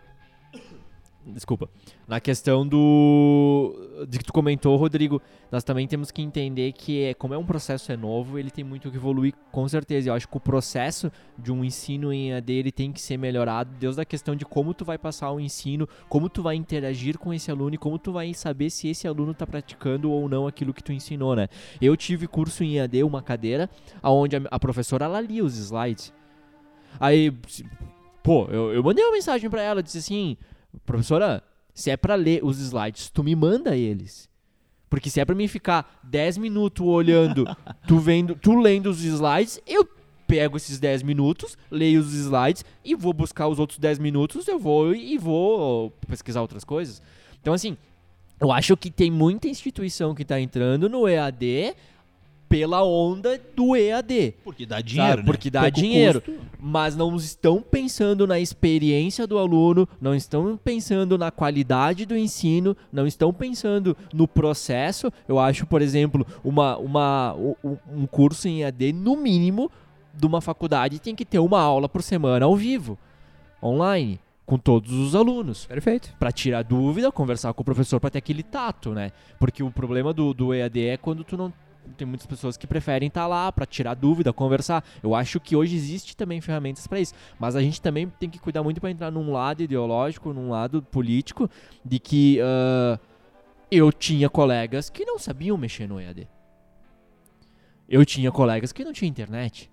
Desculpa. 1.26 1.68
Na 2.06 2.18
questão 2.18 2.66
do. 2.66 4.06
De 4.08 4.16
que 4.18 4.24
tu 4.24 4.32
comentou, 4.32 4.74
Rodrigo, 4.76 5.20
nós 5.52 5.62
também 5.62 5.86
temos 5.86 6.10
que 6.10 6.22
entender 6.22 6.72
que, 6.72 7.02
é, 7.02 7.12
como 7.12 7.34
é 7.34 7.38
um 7.38 7.44
processo 7.44 7.92
é 7.92 7.96
novo, 7.98 8.38
ele 8.38 8.50
tem 8.50 8.64
muito 8.64 8.90
que 8.90 8.96
evoluir, 8.96 9.34
com 9.52 9.68
certeza. 9.68 10.08
Eu 10.08 10.14
acho 10.14 10.26
que 10.26 10.36
o 10.38 10.40
processo 10.40 11.12
de 11.36 11.52
um 11.52 11.62
ensino 11.62 12.10
em 12.10 12.32
AD 12.32 12.50
ele 12.50 12.72
tem 12.72 12.90
que 12.90 13.02
ser 13.02 13.18
melhorado, 13.18 13.70
desde 13.78 14.00
a 14.00 14.06
questão 14.06 14.34
de 14.34 14.46
como 14.46 14.72
tu 14.72 14.86
vai 14.86 14.96
passar 14.96 15.30
o 15.30 15.38
ensino, 15.38 15.86
como 16.08 16.30
tu 16.30 16.42
vai 16.42 16.56
interagir 16.56 17.18
com 17.18 17.34
esse 17.34 17.50
aluno 17.50 17.74
e 17.74 17.78
como 17.78 17.98
tu 17.98 18.10
vai 18.10 18.32
saber 18.32 18.70
se 18.70 18.88
esse 18.88 19.06
aluno 19.06 19.32
está 19.32 19.46
praticando 19.46 20.10
ou 20.10 20.26
não 20.26 20.46
aquilo 20.46 20.72
que 20.72 20.82
tu 20.82 20.94
ensinou, 20.94 21.36
né? 21.36 21.48
Eu 21.82 21.94
tive 21.94 22.26
curso 22.26 22.64
em 22.64 22.80
AD, 22.80 23.02
uma 23.02 23.20
cadeira, 23.20 23.68
onde 24.02 24.36
a, 24.36 24.42
a 24.50 24.58
professora 24.58 25.04
ela 25.04 25.20
lia 25.20 25.44
os 25.44 25.58
slides. 25.58 26.16
Aí, 26.98 27.32
pô, 28.22 28.46
eu, 28.50 28.72
eu 28.72 28.82
mandei 28.82 29.04
uma 29.04 29.12
mensagem 29.12 29.48
pra 29.48 29.62
ela, 29.62 29.82
disse 29.82 29.98
assim, 29.98 30.36
professora, 30.84 31.42
se 31.74 31.90
é 31.90 31.96
pra 31.96 32.14
ler 32.14 32.44
os 32.44 32.58
slides, 32.58 33.10
tu 33.10 33.22
me 33.22 33.34
manda 33.34 33.76
eles. 33.76 34.28
Porque 34.90 35.10
se 35.10 35.20
é 35.20 35.24
pra 35.24 35.34
mim 35.34 35.46
ficar 35.46 36.00
10 36.04 36.38
minutos 36.38 36.84
olhando, 36.86 37.44
tu 37.86 37.98
vendo, 37.98 38.34
tu 38.34 38.58
lendo 38.58 38.90
os 38.90 39.04
slides, 39.04 39.60
eu 39.66 39.86
pego 40.26 40.56
esses 40.56 40.78
10 40.78 41.02
minutos, 41.02 41.56
leio 41.70 42.00
os 42.00 42.12
slides 42.12 42.64
e 42.84 42.94
vou 42.94 43.12
buscar 43.12 43.48
os 43.48 43.58
outros 43.58 43.78
10 43.78 43.98
minutos, 43.98 44.46
eu 44.46 44.58
vou 44.58 44.94
e 44.94 45.16
vou 45.16 45.90
pesquisar 46.06 46.42
outras 46.42 46.64
coisas. 46.64 47.02
Então 47.40 47.54
assim, 47.54 47.76
eu 48.40 48.52
acho 48.52 48.76
que 48.76 48.90
tem 48.90 49.10
muita 49.10 49.48
instituição 49.48 50.14
que 50.14 50.24
tá 50.24 50.40
entrando 50.40 50.88
no 50.88 51.08
EAD 51.08 51.74
pela 52.48 52.82
onda 52.82 53.40
do 53.54 53.76
EAD. 53.76 54.34
Porque 54.42 54.64
dá 54.64 54.80
dinheiro, 54.80 55.10
Sabe? 55.10 55.22
né? 55.22 55.26
Porque 55.26 55.50
dá 55.50 55.60
Pouco 55.62 55.76
dinheiro. 55.80 56.20
custo. 56.20 56.40
Mas 56.60 56.96
não 56.96 57.14
estão 57.16 57.60
pensando 57.62 58.26
na 58.26 58.40
experiência 58.40 59.26
do 59.26 59.38
aluno, 59.38 59.88
não 60.00 60.14
estão 60.14 60.56
pensando 60.56 61.16
na 61.18 61.30
qualidade 61.30 62.04
do 62.06 62.16
ensino, 62.16 62.76
não 62.92 63.06
estão 63.06 63.32
pensando 63.32 63.96
no 64.12 64.26
processo. 64.26 65.12
Eu 65.28 65.38
acho, 65.38 65.66
por 65.66 65.82
exemplo, 65.82 66.26
uma, 66.42 66.76
uma, 66.78 67.34
um- 67.62 67.76
um 67.92 68.06
curso 68.06 68.48
em 68.48 68.62
EAD, 68.62 68.92
no 68.92 69.16
mínimo, 69.16 69.70
de 70.14 70.26
uma 70.26 70.40
faculdade 70.40 70.98
tem 70.98 71.14
que 71.14 71.24
ter 71.24 71.38
uma 71.38 71.60
aula 71.60 71.88
por 71.88 72.02
semana 72.02 72.44
ao 72.44 72.56
vivo, 72.56 72.98
online, 73.62 74.18
com 74.44 74.56
todos 74.58 74.90
os 74.92 75.14
alunos 75.14 75.66
Perfeito. 75.66 76.14
para 76.18 76.32
tirar 76.32 76.62
dúvida, 76.64 77.12
conversar 77.12 77.52
com 77.52 77.62
o 77.62 77.64
professor 77.64 78.00
para 78.00 78.10
ter 78.10 78.18
aquele 78.18 78.42
tato, 78.42 78.90
né? 78.94 79.12
Porque 79.38 79.62
o 79.62 79.70
problema 79.70 80.12
do, 80.12 80.32
do 80.32 80.54
EAD 80.54 80.86
é 80.86 80.96
quando 80.96 81.22
tu 81.22 81.36
não 81.36 81.52
tem 81.96 82.06
muitas 82.06 82.26
pessoas 82.26 82.56
que 82.56 82.66
preferem 82.66 83.08
estar 83.08 83.26
lá 83.26 83.50
para 83.50 83.66
tirar 83.66 83.94
dúvida, 83.94 84.32
conversar. 84.32 84.84
Eu 85.02 85.14
acho 85.14 85.40
que 85.40 85.56
hoje 85.56 85.74
existe 85.76 86.16
também 86.16 86.40
ferramentas 86.40 86.86
para 86.86 87.00
isso, 87.00 87.14
mas 87.38 87.56
a 87.56 87.62
gente 87.62 87.80
também 87.80 88.08
tem 88.18 88.28
que 88.28 88.38
cuidar 88.38 88.62
muito 88.62 88.80
para 88.80 88.90
entrar 88.90 89.10
num 89.10 89.32
lado 89.32 89.62
ideológico, 89.62 90.32
num 90.32 90.50
lado 90.50 90.82
político, 90.82 91.50
de 91.84 91.98
que 91.98 92.38
ah, 92.40 92.98
eu 93.70 93.92
tinha 93.92 94.28
colegas 94.28 94.88
que 94.90 95.04
não 95.04 95.18
sabiam 95.18 95.56
mexer 95.56 95.86
no 95.86 96.00
EAD. 96.00 96.28
Eu 97.88 98.04
tinha 98.04 98.30
colegas 98.30 98.72
que 98.72 98.84
não 98.84 98.92
tinham 98.92 99.08
internet, 99.08 99.70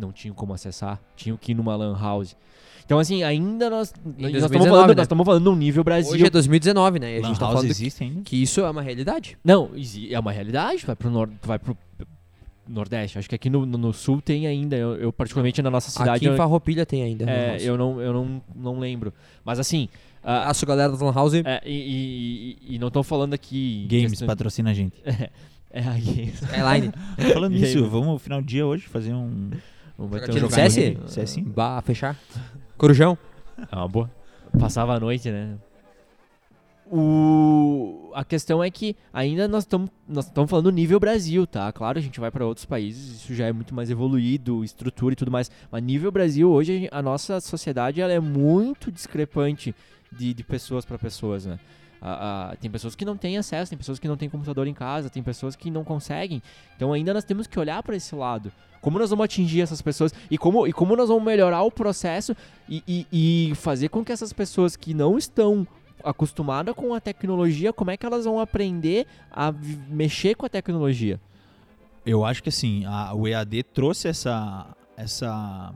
não 0.00 0.10
tinham 0.12 0.34
como 0.34 0.52
acessar, 0.54 1.00
tinham 1.16 1.36
que 1.36 1.52
ir 1.52 1.54
numa 1.54 1.76
lan 1.76 1.96
house. 1.98 2.36
Então, 2.84 2.98
assim, 2.98 3.22
ainda 3.22 3.70
nós. 3.70 3.92
Nós 4.04 4.14
estamos 4.14 4.32
2019, 4.40 4.68
falando, 4.70 4.88
né? 4.88 4.94
nós 4.96 5.04
estamos 5.04 5.24
falando 5.24 5.44
num 5.44 5.54
nível 5.56 5.84
Brasil. 5.84 6.12
Hoje 6.12 6.26
é 6.26 6.30
2019, 6.30 6.98
né? 6.98 7.12
E 7.14 7.18
a 7.18 7.20
Lan 7.20 7.28
gente 7.28 7.38
tá 7.38 7.44
house 7.46 7.54
falando 7.58 7.70
existe 7.70 8.02
ainda? 8.02 8.22
que 8.22 8.42
isso 8.42 8.60
é 8.60 8.68
uma 8.68 8.82
realidade. 8.82 9.38
Não, 9.44 9.70
é 10.10 10.18
uma 10.18 10.32
realidade. 10.32 10.84
Vai 10.84 10.96
pro, 10.96 11.08
nor 11.08 11.28
tu 11.40 11.46
vai 11.46 11.58
pro 11.58 11.76
Nordeste. 12.68 13.18
Acho 13.18 13.28
que 13.28 13.34
aqui 13.34 13.48
no, 13.50 13.64
no- 13.66 13.78
no 13.78 13.92
Sul 13.92 14.20
tem 14.20 14.46
ainda. 14.46 14.76
Eu, 14.76 14.94
eu, 14.96 15.12
particularmente 15.12 15.60
na 15.62 15.70
nossa 15.70 15.90
cidade. 15.90 16.10
Aqui 16.16 16.26
em 16.26 16.30
eu, 16.30 16.36
Farroupilha 16.36 16.84
tem 16.86 17.02
ainda. 17.02 17.28
é, 17.30 17.58
eu 17.60 17.76
não, 17.76 18.00
eu 18.00 18.12
não, 18.12 18.42
não 18.54 18.78
lembro. 18.80 19.12
Mas 19.44 19.58
assim. 19.60 19.88
ah, 20.22 20.40
Abraço, 20.42 20.66
galera 20.66 20.90
da 20.96 21.04
Lan 21.04 21.12
House. 21.12 21.34
é, 21.34 21.60
e, 21.64 22.56
e- 22.68 22.74
e- 22.74 22.78
não 22.78 22.88
estão 22.88 23.02
falando 23.02 23.34
aqui. 23.34 23.86
Games, 23.88 24.10
questão- 24.10 24.26
patrocina 24.28 24.70
a 24.70 24.74
gente. 24.74 24.96
É, 25.72 25.82
a 25.82 25.92
Games. 25.92 26.34
Skyline. 26.42 26.92
Falando 27.32 27.52
E 27.52 27.54
aí, 27.54 27.60
nisso, 27.62 27.88
vamos 27.88 28.08
no 28.08 28.18
final 28.18 28.40
do 28.42 28.44
dia 28.48 28.66
hoje 28.66 28.88
fazer 28.88 29.12
um... 29.14 29.50
Vamos 30.00 30.18
Jogatina 30.18 30.36
um 30.38 30.40
jogo 30.40 30.54
CS? 30.54 30.78
aí. 30.78 30.98
CS? 31.06 31.36
Bah, 31.44 31.82
fechar. 31.82 32.18
Corujão. 32.78 33.18
É 33.70 33.76
uma 33.76 33.86
boa. 33.86 34.10
Passava 34.58 34.94
a 34.94 35.00
noite, 35.00 35.30
né? 35.30 35.58
O... 36.90 38.10
A 38.14 38.24
questão 38.24 38.64
é 38.64 38.70
que 38.70 38.96
ainda 39.12 39.46
nós 39.46 39.64
estamos 39.64 39.90
nós 40.08 40.32
falando 40.48 40.72
nível 40.72 40.98
Brasil, 40.98 41.46
tá? 41.46 41.70
Claro, 41.70 41.98
a 41.98 42.00
gente 42.00 42.18
vai 42.18 42.30
para 42.30 42.46
outros 42.46 42.64
países, 42.64 43.20
isso 43.20 43.34
já 43.34 43.46
é 43.46 43.52
muito 43.52 43.74
mais 43.74 43.90
evoluído, 43.90 44.64
estrutura 44.64 45.12
e 45.12 45.16
tudo 45.16 45.30
mais. 45.30 45.50
Mas 45.70 45.82
nível 45.82 46.10
Brasil, 46.10 46.50
hoje 46.50 46.88
a 46.90 47.02
nossa 47.02 47.38
sociedade 47.38 48.00
ela 48.00 48.12
é 48.12 48.18
muito 48.18 48.90
discrepante 48.90 49.74
de, 50.10 50.32
de 50.32 50.42
pessoas 50.42 50.84
para 50.84 50.98
pessoas, 50.98 51.44
né? 51.44 51.60
A- 52.00 52.50
a- 52.52 52.56
tem 52.56 52.70
pessoas 52.70 52.94
que 52.94 53.04
não 53.04 53.16
têm 53.16 53.36
acesso, 53.38 53.70
tem 53.70 53.78
pessoas 53.78 53.98
que 53.98 54.08
não 54.08 54.16
têm 54.16 54.28
computador 54.28 54.66
em 54.66 54.74
casa, 54.74 55.10
tem 55.10 55.22
pessoas 55.22 55.54
que 55.56 55.70
não 55.70 55.84
conseguem. 55.84 56.42
Então 56.76 56.92
ainda 56.92 57.12
nós 57.14 57.24
temos 57.24 57.46
que 57.46 57.58
olhar 57.58 57.82
para 57.82 57.94
esse 57.96 58.14
lado. 58.14 58.50
Como 58.80 58.98
nós 58.98 59.10
vamos 59.10 59.24
atingir 59.24 59.60
essas 59.60 59.82
pessoas 59.82 60.12
e 60.30 60.38
como, 60.38 60.66
e 60.66 60.72
como 60.72 60.96
nós 60.96 61.08
vamos 61.08 61.22
melhorar 61.24 61.62
o 61.62 61.70
processo 61.70 62.34
e, 62.68 62.82
e, 63.12 63.50
e 63.50 63.54
fazer 63.56 63.90
com 63.90 64.02
que 64.02 64.10
essas 64.12 64.32
pessoas 64.32 64.74
que 64.76 64.94
não 64.94 65.18
estão 65.18 65.66
acostumadas 66.02 66.74
com 66.74 66.94
a 66.94 67.00
tecnologia, 67.00 67.72
como 67.74 67.90
é 67.90 67.96
que 67.98 68.06
elas 68.06 68.24
vão 68.24 68.40
aprender 68.40 69.06
a 69.30 69.52
mexer 69.88 70.34
com 70.34 70.46
a 70.46 70.48
tecnologia? 70.48 71.20
Eu 72.06 72.24
acho 72.24 72.42
que 72.42 72.48
assim, 72.48 72.86
a- 72.86 73.12
o 73.14 73.28
EAD 73.28 73.62
trouxe 73.64 74.08
essa 74.08 74.66
essa 74.96 75.74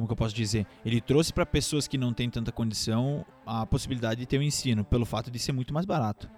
como 0.00 0.06
que 0.06 0.12
eu 0.12 0.16
posso 0.16 0.34
dizer? 0.34 0.66
Ele 0.82 0.98
trouxe 0.98 1.30
para 1.30 1.44
pessoas 1.44 1.86
que 1.86 1.98
não 1.98 2.14
têm 2.14 2.30
tanta 2.30 2.50
condição 2.50 3.24
a 3.44 3.66
possibilidade 3.66 4.20
de 4.20 4.26
ter 4.26 4.38
o 4.38 4.42
ensino, 4.42 4.82
pelo 4.82 5.04
fato 5.04 5.30
de 5.30 5.38
ser 5.38 5.52
muito 5.52 5.74
mais 5.74 5.84
barato. 5.84 6.30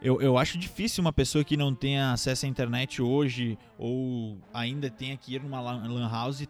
Eu, 0.00 0.22
eu 0.22 0.38
acho 0.38 0.56
difícil 0.56 1.00
uma 1.00 1.12
pessoa 1.12 1.42
que 1.42 1.56
não 1.56 1.74
tenha 1.74 2.12
acesso 2.12 2.46
à 2.46 2.48
internet 2.48 3.02
hoje 3.02 3.58
ou 3.76 4.38
ainda 4.54 4.88
tenha 4.88 5.16
que 5.16 5.34
ir 5.34 5.42
numa 5.42 5.60
lan 5.60 6.08
house 6.08 6.46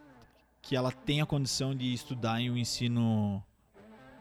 que 0.61 0.77
ela 0.77 0.92
tenha 0.92 1.24
condição 1.24 1.74
de 1.74 1.94
estudar 1.94 2.38
em 2.38 2.51
um 2.51 2.57
ensino 2.59 3.42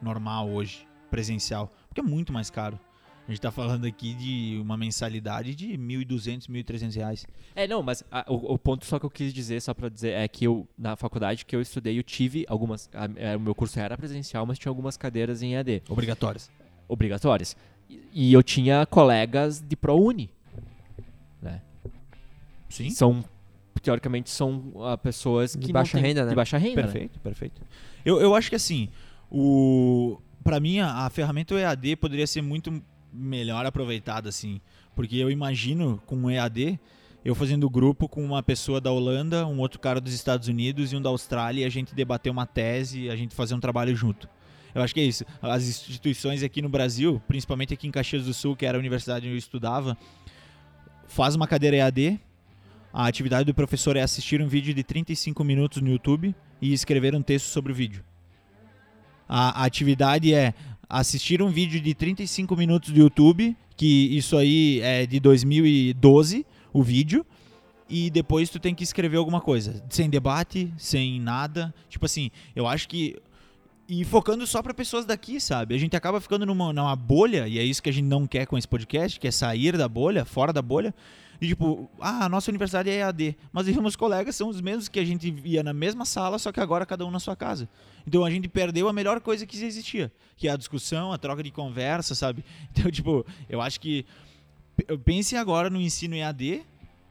normal 0.01 0.49
hoje, 0.49 0.87
presencial, 1.09 1.69
porque 1.89 1.99
é 1.99 2.03
muito 2.03 2.31
mais 2.31 2.49
caro. 2.49 2.79
A 3.27 3.31
gente 3.31 3.41
tá 3.41 3.51
falando 3.51 3.85
aqui 3.85 4.13
de 4.13 4.57
uma 4.61 4.77
mensalidade 4.77 5.53
de 5.53 5.67
R$ 5.71 5.77
1.200, 5.77 6.47
1.300 6.49 6.95
reais. 6.95 7.25
É, 7.53 7.67
não, 7.67 7.83
mas 7.83 8.01
a- 8.09 8.25
o, 8.29 8.53
o 8.53 8.57
ponto 8.57 8.85
só 8.85 8.97
que 8.97 9.05
eu 9.05 9.09
quis 9.09 9.33
dizer, 9.33 9.61
só 9.61 9.73
pra 9.73 9.89
dizer, 9.89 10.11
é 10.11 10.27
que 10.29 10.45
eu, 10.45 10.65
na 10.77 10.95
faculdade 10.95 11.45
que 11.45 11.53
eu 11.53 11.61
estudei, 11.61 11.99
eu 11.99 12.03
tive 12.03 12.45
algumas. 12.47 12.89
a- 12.93 13.09
é, 13.17 13.35
o 13.35 13.39
meu 13.39 13.53
curso 13.53 13.77
era 13.79 13.97
presencial, 13.97 14.45
mas 14.45 14.57
tinha 14.57 14.69
algumas 14.69 14.95
cadeiras 14.95 15.41
em 15.41 15.57
AD, 15.57 15.83
Obrigatórias. 15.89 16.49
obrigatórias. 16.87 17.57
E, 17.89 18.01
e 18.13 18.33
eu 18.33 18.41
tinha 18.41 18.85
colegas 18.85 19.59
de 19.61 19.75
ProUni. 19.75 20.29
Né? 21.41 21.61
Sim. 22.69 22.89
São, 22.91 23.25
teoricamente, 23.81 24.29
são 24.29 24.71
ah, 24.85 24.97
pessoas 24.97 25.53
que 25.53 25.61
De 25.61 25.67
não 25.67 25.73
baixa 25.73 25.97
têm- 25.97 26.07
renda, 26.07 26.23
né? 26.23 26.29
De 26.29 26.35
baixa 26.35 26.57
renda. 26.57 26.75
né? 26.77 26.83
Perfeito, 26.83 27.19
perfeito. 27.19 27.61
Eu, 28.05 28.21
eu 28.21 28.33
acho 28.35 28.49
que 28.49 28.55
assim, 28.55 28.87
o 29.29 30.17
para 30.43 30.61
mim 30.61 30.79
a, 30.79 31.05
a 31.05 31.09
ferramenta 31.09 31.53
EAD 31.55 31.97
poderia 31.97 32.25
ser 32.25 32.41
muito 32.41 32.81
melhor 33.13 33.65
aproveitada, 33.65 34.29
assim. 34.29 34.59
Porque 34.95 35.15
eu 35.17 35.29
imagino 35.29 36.01
com 36.05 36.15
o 36.23 36.29
EAD, 36.29 36.79
eu 37.23 37.35
fazendo 37.35 37.69
grupo 37.69 38.07
com 38.07 38.23
uma 38.23 38.41
pessoa 38.41 38.79
da 38.79 38.91
Holanda, 38.91 39.45
um 39.45 39.59
outro 39.59 39.79
cara 39.79 39.99
dos 39.99 40.13
Estados 40.13 40.47
Unidos 40.47 40.93
e 40.93 40.95
um 40.95 41.01
da 41.01 41.09
Austrália, 41.09 41.61
e 41.61 41.65
a 41.65 41.69
gente 41.69 41.93
debater 41.93 42.31
uma 42.31 42.45
tese, 42.45 43.09
a 43.09 43.15
gente 43.15 43.35
fazer 43.35 43.53
um 43.53 43.59
trabalho 43.59 43.95
junto. 43.95 44.29
Eu 44.73 44.81
acho 44.81 44.93
que 44.93 44.99
é 44.99 45.03
isso. 45.03 45.25
As 45.41 45.67
instituições 45.67 46.43
aqui 46.43 46.61
no 46.61 46.69
Brasil, 46.69 47.21
principalmente 47.27 47.73
aqui 47.73 47.87
em 47.87 47.91
Caxias 47.91 48.25
do 48.25 48.33
Sul, 48.33 48.55
que 48.55 48.65
era 48.65 48.77
a 48.77 48.79
universidade 48.79 49.25
onde 49.25 49.35
eu 49.35 49.37
estudava, 49.37 49.97
faz 51.07 51.35
uma 51.35 51.47
cadeira 51.47 51.77
EAD. 51.77 52.19
A 52.93 53.07
atividade 53.07 53.45
do 53.45 53.53
professor 53.53 53.95
é 53.97 54.01
assistir 54.01 54.41
um 54.41 54.47
vídeo 54.47 54.73
de 54.73 54.83
35 54.83 55.43
minutos 55.43 55.81
no 55.81 55.89
YouTube 55.89 56.35
e 56.61 56.73
escrever 56.73 57.15
um 57.15 57.21
texto 57.21 57.45
sobre 57.45 57.71
o 57.71 57.75
vídeo. 57.75 58.03
A 59.27 59.65
atividade 59.65 60.33
é 60.33 60.53
assistir 60.89 61.41
um 61.41 61.49
vídeo 61.49 61.79
de 61.79 61.93
35 61.93 62.55
minutos 62.55 62.91
do 62.91 62.99
YouTube, 62.99 63.55
que 63.75 64.17
isso 64.17 64.37
aí 64.37 64.79
é 64.81 65.05
de 65.05 65.19
2012, 65.19 66.45
o 66.73 66.81
vídeo, 66.81 67.25
e 67.89 68.09
depois 68.09 68.49
tu 68.49 68.59
tem 68.59 68.75
que 68.75 68.83
escrever 68.83 69.17
alguma 69.17 69.39
coisa, 69.39 69.83
sem 69.89 70.09
debate, 70.09 70.73
sem 70.77 71.19
nada. 71.19 71.73
Tipo 71.89 72.05
assim, 72.05 72.31
eu 72.55 72.67
acho 72.67 72.87
que 72.87 73.15
e 73.89 74.03
focando 74.03 74.45
só 74.45 74.61
para 74.61 74.73
pessoas 74.73 75.05
daqui, 75.05 75.39
sabe? 75.39 75.73
A 75.73 75.77
gente 75.77 75.95
acaba 75.95 76.19
ficando 76.19 76.45
numa, 76.45 76.73
numa 76.73 76.95
bolha, 76.95 77.47
e 77.47 77.57
é 77.57 77.63
isso 77.63 77.81
que 77.81 77.89
a 77.89 77.93
gente 77.93 78.05
não 78.05 78.27
quer 78.27 78.45
com 78.45 78.57
esse 78.57 78.67
podcast, 78.67 79.17
que 79.17 79.27
é 79.27 79.31
sair 79.31 79.77
da 79.77 79.87
bolha, 79.87 80.25
fora 80.25 80.51
da 80.51 80.61
bolha. 80.61 80.93
E 81.39 81.47
tipo, 81.47 81.89
ah, 81.99 82.25
a 82.25 82.29
nossa 82.29 82.49
universidade 82.49 82.89
é 82.89 82.97
EAD, 82.97 83.37
mas 83.51 83.67
os 83.67 83.75
meus 83.77 83.95
colegas 83.95 84.35
são 84.35 84.49
os 84.49 84.59
mesmos 84.59 84.87
que 84.87 84.99
a 84.99 85.05
gente 85.05 85.33
ia 85.45 85.61
na 85.61 85.73
mesma 85.73 86.03
sala, 86.03 86.39
só 86.39 86.51
que 86.51 86.59
agora 86.59 86.85
cada 86.85 87.05
um 87.05 87.11
na 87.11 87.19
sua 87.19 87.35
casa. 87.35 87.69
Então 88.05 88.25
a 88.25 88.29
gente 88.29 88.47
perdeu 88.47 88.87
a 88.89 88.93
melhor 88.93 89.19
coisa 89.21 89.45
que 89.45 89.63
existia, 89.63 90.11
que 90.35 90.47
é 90.47 90.51
a 90.51 90.57
discussão, 90.57 91.13
a 91.13 91.17
troca 91.17 91.43
de 91.43 91.51
conversa, 91.51 92.15
sabe? 92.15 92.43
Então, 92.71 92.91
tipo, 92.91 93.25
eu 93.49 93.61
acho 93.61 93.79
que 93.79 94.05
pense 95.03 95.35
agora 95.35 95.69
no 95.69 95.79
ensino 95.79 96.15
EAD, 96.15 96.63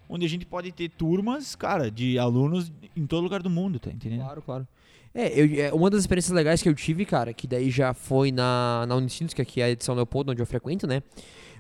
onde 0.09 0.25
a 0.25 0.29
gente 0.29 0.47
pode 0.47 0.71
ter 0.73 0.89
turmas, 0.89 1.55
cara, 1.55 1.91
de 1.91 2.19
alunos 2.19 2.73
em 2.97 3.07
todo 3.07 3.23
lugar 3.23 3.43
do 3.43 3.51
mundo, 3.51 3.79
tá 3.79 3.91
entendendo? 3.91 4.21
Claro, 4.21 4.43
claro. 4.43 4.69
É, 5.15 5.33
eu, 5.41 5.65
é, 5.65 5.73
uma 5.73 5.89
das 5.89 6.01
experiências 6.01 6.35
legais 6.35 6.63
que 6.63 6.69
eu 6.69 6.75
tive, 6.75 7.07
cara, 7.07 7.33
que 7.33 7.47
daí 7.47 7.71
já 7.71 7.95
foi 7.95 8.31
na, 8.31 8.85
na 8.87 8.95
Unicinos, 8.97 9.33
que 9.33 9.41
aqui 9.41 9.61
é 9.63 9.65
a 9.65 9.71
edição 9.71 9.95
Leopoldo, 9.95 10.33
onde 10.33 10.43
eu 10.43 10.47
frequento, 10.47 10.87
né? 10.87 11.03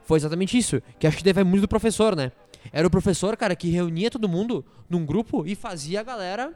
Foi 0.04 0.18
exatamente 0.18 0.56
isso. 0.56 0.80
Que 0.98 1.06
acho 1.06 1.16
que 1.16 1.24
daí 1.24 1.32
vai 1.32 1.42
muito 1.42 1.62
do 1.62 1.68
professor, 1.68 2.14
né? 2.14 2.30
Era 2.72 2.86
o 2.86 2.90
professor, 2.90 3.36
cara, 3.36 3.54
que 3.54 3.68
reunia 3.68 4.10
todo 4.10 4.28
mundo 4.28 4.64
num 4.88 5.04
grupo 5.04 5.46
e 5.46 5.54
fazia 5.54 6.00
a 6.00 6.02
galera, 6.02 6.52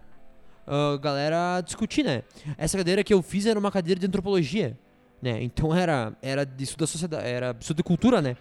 uh, 0.67 0.99
galera 0.99 1.61
discutir, 1.61 2.05
né? 2.05 2.23
Essa 2.57 2.79
cadeira 2.79 3.03
que 3.05 3.13
eu 3.13 3.23
fiz 3.23 3.47
era 3.47 3.59
uma 3.59 3.71
cadeira 3.71 4.01
de 4.01 4.07
antropologia, 4.07 4.79
né? 5.21 5.43
Então 5.43 5.75
era, 5.75 6.17
era 6.23 6.45
de 6.45 6.65
estudo 6.65 6.81
da 6.81 6.87
sociedade, 6.87 7.27
era 7.27 7.57
estudo 7.59 7.79
de 7.79 7.83
cultura, 7.83 8.23
né? 8.23 8.37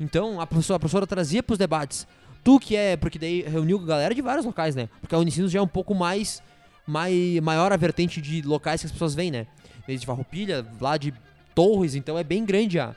Então 0.00 0.40
a 0.40 0.46
professora, 0.46 0.76
a 0.76 0.80
professora 0.80 1.06
trazia 1.06 1.42
pros 1.42 1.58
debates. 1.58 2.06
Tu 2.42 2.60
que 2.60 2.76
é, 2.76 2.96
porque 2.96 3.18
daí 3.18 3.42
reuniu 3.42 3.78
galera 3.78 4.14
de 4.14 4.20
vários 4.20 4.44
locais, 4.44 4.74
né? 4.74 4.88
Porque 5.00 5.14
a 5.14 5.18
Unicinos 5.18 5.50
já 5.50 5.58
é 5.58 5.62
um 5.62 5.68
pouco 5.68 5.94
mais 5.94 6.42
mai, 6.86 7.40
maior 7.42 7.72
a 7.72 7.76
vertente 7.76 8.20
de 8.20 8.42
locais 8.42 8.80
que 8.80 8.86
as 8.86 8.92
pessoas 8.92 9.14
vêm, 9.14 9.30
né? 9.30 9.46
Desde 9.86 10.04
Farroupilha, 10.04 10.66
lá 10.80 10.96
de 10.96 11.14
Torres, 11.54 11.94
então 11.94 12.18
é 12.18 12.24
bem 12.24 12.44
grande 12.44 12.78
a, 12.78 12.94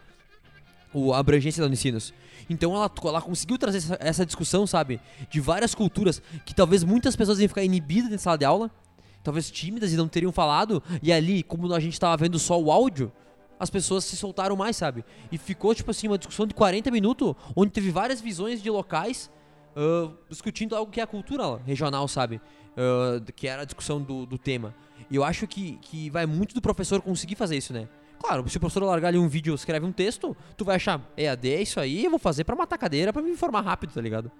a 1.14 1.18
abrangência 1.18 1.62
da 1.62 1.68
Unicinos. 1.68 2.14
Então 2.50 2.76
ela, 2.76 2.92
ela 3.04 3.22
conseguiu 3.22 3.58
trazer 3.58 3.78
essa, 3.78 3.98
essa, 4.00 4.26
discussão, 4.26 4.66
sabe? 4.66 5.00
De 5.30 5.40
várias 5.40 5.74
culturas 5.76 6.22
que 6.46 6.54
talvez 6.54 6.84
muitas 6.84 7.16
pessoas 7.16 7.40
iam 7.40 7.48
ficar 7.48 7.64
inibidas 7.64 8.12
na 8.12 8.18
sala 8.18 8.38
de 8.38 8.46
aula, 8.46 8.72
talvez 9.24 9.52
tímidas 9.52 9.94
e 9.94 9.98
não 9.98 10.08
teriam 10.08 10.32
falado, 10.32 10.82
e 11.02 11.12
ali, 11.12 11.44
como 11.44 11.74
a 11.74 11.80
gente 11.80 11.94
estava 11.94 12.16
vendo 12.18 12.40
só 12.40 12.60
o 12.60 12.72
áudio, 12.72 13.12
as 13.60 13.70
pessoas 13.70 14.04
se 14.04 14.16
soltaram 14.16 14.56
mais, 14.56 14.78
sabe? 14.78 15.04
E 15.32 15.38
ficou, 15.38 15.74
tipo 15.74 15.92
assim, 15.92 16.08
uma 16.08 16.18
discussão 16.18 16.46
de 16.46 16.54
40 16.54 16.92
minutos, 16.92 17.34
onde 17.56 17.72
teve 17.72 17.90
várias 17.90 18.22
visões 18.22 18.62
de 18.62 18.70
locais 18.70 19.32
uh, 19.76 20.14
discutindo 20.30 20.76
algo 20.76 20.92
que 20.92 21.00
é 21.00 21.04
a 21.04 21.08
cultura 21.08 21.58
regional, 21.66 22.08
sabe? 22.08 22.40
uh, 22.78 23.34
que 23.34 23.48
era 23.48 23.64
a 23.64 23.66
discussão 23.66 24.02
do, 24.02 24.26
do 24.26 24.38
tema. 24.38 24.74
E 25.10 25.16
eu 25.16 25.24
acho 25.24 25.48
que, 25.48 25.78
que 25.82 26.10
vai 26.10 26.26
muito 26.26 26.54
do 26.54 26.62
professor 26.62 27.02
conseguir 27.02 27.36
fazer 27.36 27.58
isso, 27.58 27.74
né? 27.74 27.88
Claro, 28.20 28.48
se 28.50 28.58
o 28.58 28.60
professor 28.60 28.84
largar 28.84 29.10
ali 29.10 29.18
um 29.18 29.28
vídeo, 29.28 29.54
escreve 29.54 29.86
um 29.86 29.92
texto, 29.92 30.36
tu 30.56 30.66
vai 30.66 30.78
achar, 30.78 31.02
EAD 31.16 31.50
é 31.50 31.62
isso 31.62 31.80
aí, 31.80 32.04
eu 32.04 32.10
vou 32.10 32.20
fazer 32.20 32.44
para 32.44 32.56
matar 32.56 32.76
a 32.76 32.80
cadeira, 32.80 33.14
para 33.14 33.22
me 33.22 33.32
informar 33.32 33.62
rápido, 33.62 33.94
tá 33.94 34.02
ligado? 34.02 34.32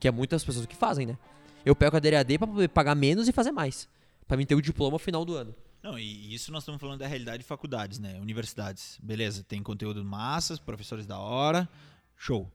Que 0.00 0.08
é 0.08 0.10
muitas 0.10 0.44
pessoas 0.44 0.66
que 0.66 0.74
fazem, 0.74 1.06
né? 1.06 1.18
Eu 1.64 1.76
pego 1.76 1.90
a 1.90 1.92
cadeira 1.92 2.18
EAD 2.18 2.38
para 2.38 2.46
poder 2.46 2.68
pagar 2.68 2.94
menos 2.94 3.28
e 3.28 3.32
fazer 3.32 3.52
mais, 3.52 3.88
para 4.26 4.36
mim 4.36 4.46
ter 4.46 4.54
o 4.54 4.62
diploma 4.62 4.92
no 4.92 4.98
final 4.98 5.24
do 5.24 5.34
ano. 5.34 5.54
Não, 5.82 5.98
e 5.98 6.34
isso 6.34 6.50
nós 6.50 6.62
estamos 6.62 6.80
falando 6.80 6.98
da 6.98 7.06
realidade 7.06 7.38
de 7.38 7.44
faculdades, 7.44 7.98
né? 7.98 8.18
Universidades. 8.20 8.98
Beleza, 9.02 9.44
tem 9.44 9.62
conteúdo 9.62 10.04
massas, 10.04 10.58
professores 10.58 11.06
da 11.06 11.18
hora, 11.18 11.68
show. 12.16 12.50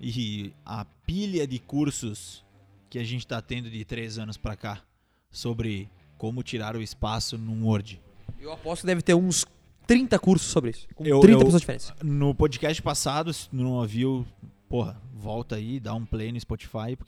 E 0.00 0.52
a 0.64 0.84
pilha 0.84 1.46
de 1.46 1.58
cursos 1.58 2.44
que 2.88 2.98
a 2.98 3.04
gente 3.04 3.20
está 3.20 3.42
tendo 3.42 3.70
de 3.70 3.84
três 3.84 4.18
anos 4.18 4.36
para 4.36 4.56
cá 4.56 4.82
sobre 5.30 5.90
como 6.16 6.42
tirar 6.42 6.76
o 6.76 6.82
espaço 6.82 7.36
num 7.36 7.66
Word. 7.66 8.00
Eu 8.40 8.52
aposto 8.52 8.82
que 8.82 8.86
deve 8.86 9.02
ter 9.02 9.14
uns 9.14 9.44
30 9.86 10.18
cursos 10.18 10.48
sobre 10.48 10.70
isso. 10.70 10.86
Com 10.94 11.04
eu, 11.04 11.20
30 11.20 11.34
eu, 11.34 11.44
pessoas 11.44 11.60
diferentes. 11.60 11.92
No 12.02 12.34
podcast 12.34 12.82
passado, 12.82 13.32
se 13.32 13.48
não 13.52 13.72
ouviu, 13.72 14.26
porra, 14.68 15.00
volta 15.14 15.56
aí, 15.56 15.78
dá 15.78 15.94
um 15.94 16.04
play 16.04 16.32
no 16.32 16.40
Spotify 16.40 16.98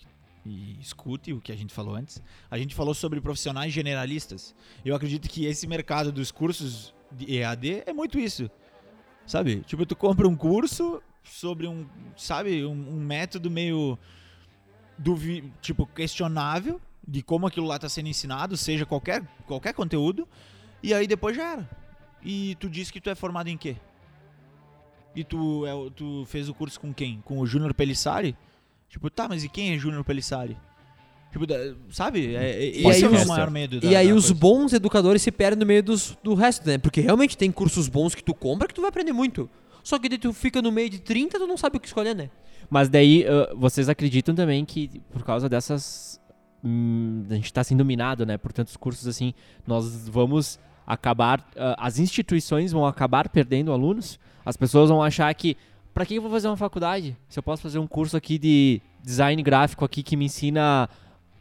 e 0.47 0.79
escute 0.81 1.33
o 1.33 1.41
que 1.41 1.53
a 1.53 1.57
gente 1.57 1.75
falou 1.75 1.95
antes. 1.95 2.23
A 2.51 2.57
gente 2.57 2.75
falou 2.75 2.95
sobre 2.95 3.21
profissionais 3.21 3.73
generalistas. 3.73 4.55
Eu 4.85 4.95
acredito 4.95 5.29
que 5.29 5.45
esse 5.45 5.67
mercado 5.67 6.13
dos 6.13 6.31
cursos 6.31 6.95
de 7.11 7.39
EAD 7.39 7.83
é 7.87 7.93
muito 7.93 8.19
isso. 8.19 8.51
Sabe? 9.27 9.61
Tipo, 9.67 9.85
tu 9.85 9.97
compra 9.97 10.27
um 10.27 10.37
curso 10.37 11.03
sobre 11.23 11.67
um, 11.67 11.87
sabe, 12.17 12.65
um, 12.65 12.71
um 12.71 13.01
método 13.01 13.51
meio 13.51 13.99
duvi 14.97 15.53
tipo, 15.61 15.87
questionável 15.87 16.81
de 17.07 17.23
como 17.23 17.47
aquilo 17.47 17.67
lá 17.67 17.77
está 17.77 17.89
sendo 17.89 18.09
ensinado, 18.09 18.57
seja 18.57 18.85
qualquer, 18.85 19.23
qualquer 19.47 19.73
conteúdo, 19.73 20.29
e 20.83 20.93
aí 20.93 21.07
depois 21.07 21.37
já 21.37 21.53
era. 21.53 21.71
E 22.23 22.57
tu 22.57 22.69
disse 22.69 22.93
que 22.93 23.01
tu 23.01 23.11
é 23.11 23.15
formado 23.15 23.49
em 23.49 23.57
quê? 23.57 23.77
E 25.15 25.25
tu, 25.25 25.67
é, 25.67 25.91
tu 25.95 26.25
fez 26.27 26.49
o 26.49 26.55
curso 26.55 26.79
com 26.79 26.93
quem? 26.93 27.21
Com 27.25 27.39
o 27.39 27.47
Júnior 27.47 27.75
Pelissari? 27.75 28.37
Tipo, 28.89 29.11
tá, 29.11 29.29
mas 29.29 29.45
e 29.45 29.49
quem 29.49 29.75
é 29.75 29.79
Júnior 29.79 30.05
Pelissari? 30.05 30.57
Tipo, 31.31 31.45
sabe? 31.91 32.35
É, 32.35 32.51
é, 32.51 32.69
esse 32.69 33.05
aí, 33.05 33.15
é 33.15 33.25
o 33.25 33.29
maior 33.29 33.51
medo. 33.51 33.81
Da, 33.81 33.87
e 33.87 33.97
aí 33.97 34.13
os 34.13 34.31
bons 34.33 34.73
educadores 34.73 35.21
se 35.21 35.31
perdem 35.31 35.61
no 35.61 35.67
meio 35.67 35.83
dos, 35.83 36.17
do 36.23 36.35
resto, 36.35 36.67
né? 36.67 36.79
Porque 36.79 37.01
realmente 37.01 37.37
tem 37.37 37.53
cursos 37.53 37.87
bons 37.89 38.15
que 38.15 38.23
tu 38.23 38.35
compra 38.35 38.67
que 38.67 38.75
tu 38.75 38.81
vai 38.81 38.89
aprender 38.89 39.13
muito. 39.13 39.49
Só 39.83 39.99
que 39.99 40.09
daí 40.09 40.19
tu 40.19 40.33
fica 40.33 40.63
no 40.63 40.73
meio 40.73 40.89
de 40.89 40.99
30, 40.99 41.39
tu 41.39 41.47
não 41.47 41.57
sabe 41.57 41.77
o 41.77 41.81
que 41.81 41.87
escolher, 41.87 42.15
né? 42.15 42.31
Mas 42.71 42.89
daí, 42.89 43.25
uh, 43.25 43.57
vocês 43.57 43.89
acreditam 43.89 44.35
também 44.35 44.65
que 44.65 45.01
por 45.11 45.23
causa 45.23 45.49
dessas. 45.49 46.21
Hum, 46.65 47.25
a 47.31 47.35
gente 47.35 47.45
está 47.45 47.63
sendo 47.63 47.85
minado, 47.85 48.27
né? 48.27 48.37
Por 48.37 48.53
tantos 48.53 48.77
cursos 48.77 49.07
assim, 49.07 49.33
nós 49.67 50.09
vamos 50.09 50.59
acabar. 50.89 51.41
Uh, 51.41 51.77
as 51.77 51.99
instituições 51.99 52.73
vão 52.73 52.87
acabar 52.87 53.29
perdendo 53.29 53.71
alunos. 53.71 54.19
As 54.45 54.57
pessoas 54.57 54.89
vão 54.89 55.03
achar 55.03 55.33
que. 55.35 55.57
Para 55.93 56.07
que 56.07 56.15
eu 56.15 56.23
vou 56.23 56.31
fazer 56.31 56.49
uma 56.49 56.57
faculdade? 56.57 57.17
Se 57.29 57.39
eu 57.39 57.43
posso 57.43 57.61
fazer 57.61 57.79
um 57.79 57.87
curso 57.87 58.17
aqui 58.17 58.39
de 58.39 58.81
design 59.03 59.43
gráfico 59.43 59.85
aqui 59.85 60.03
que 60.03 60.17
me 60.17 60.27
ensina 60.27 60.89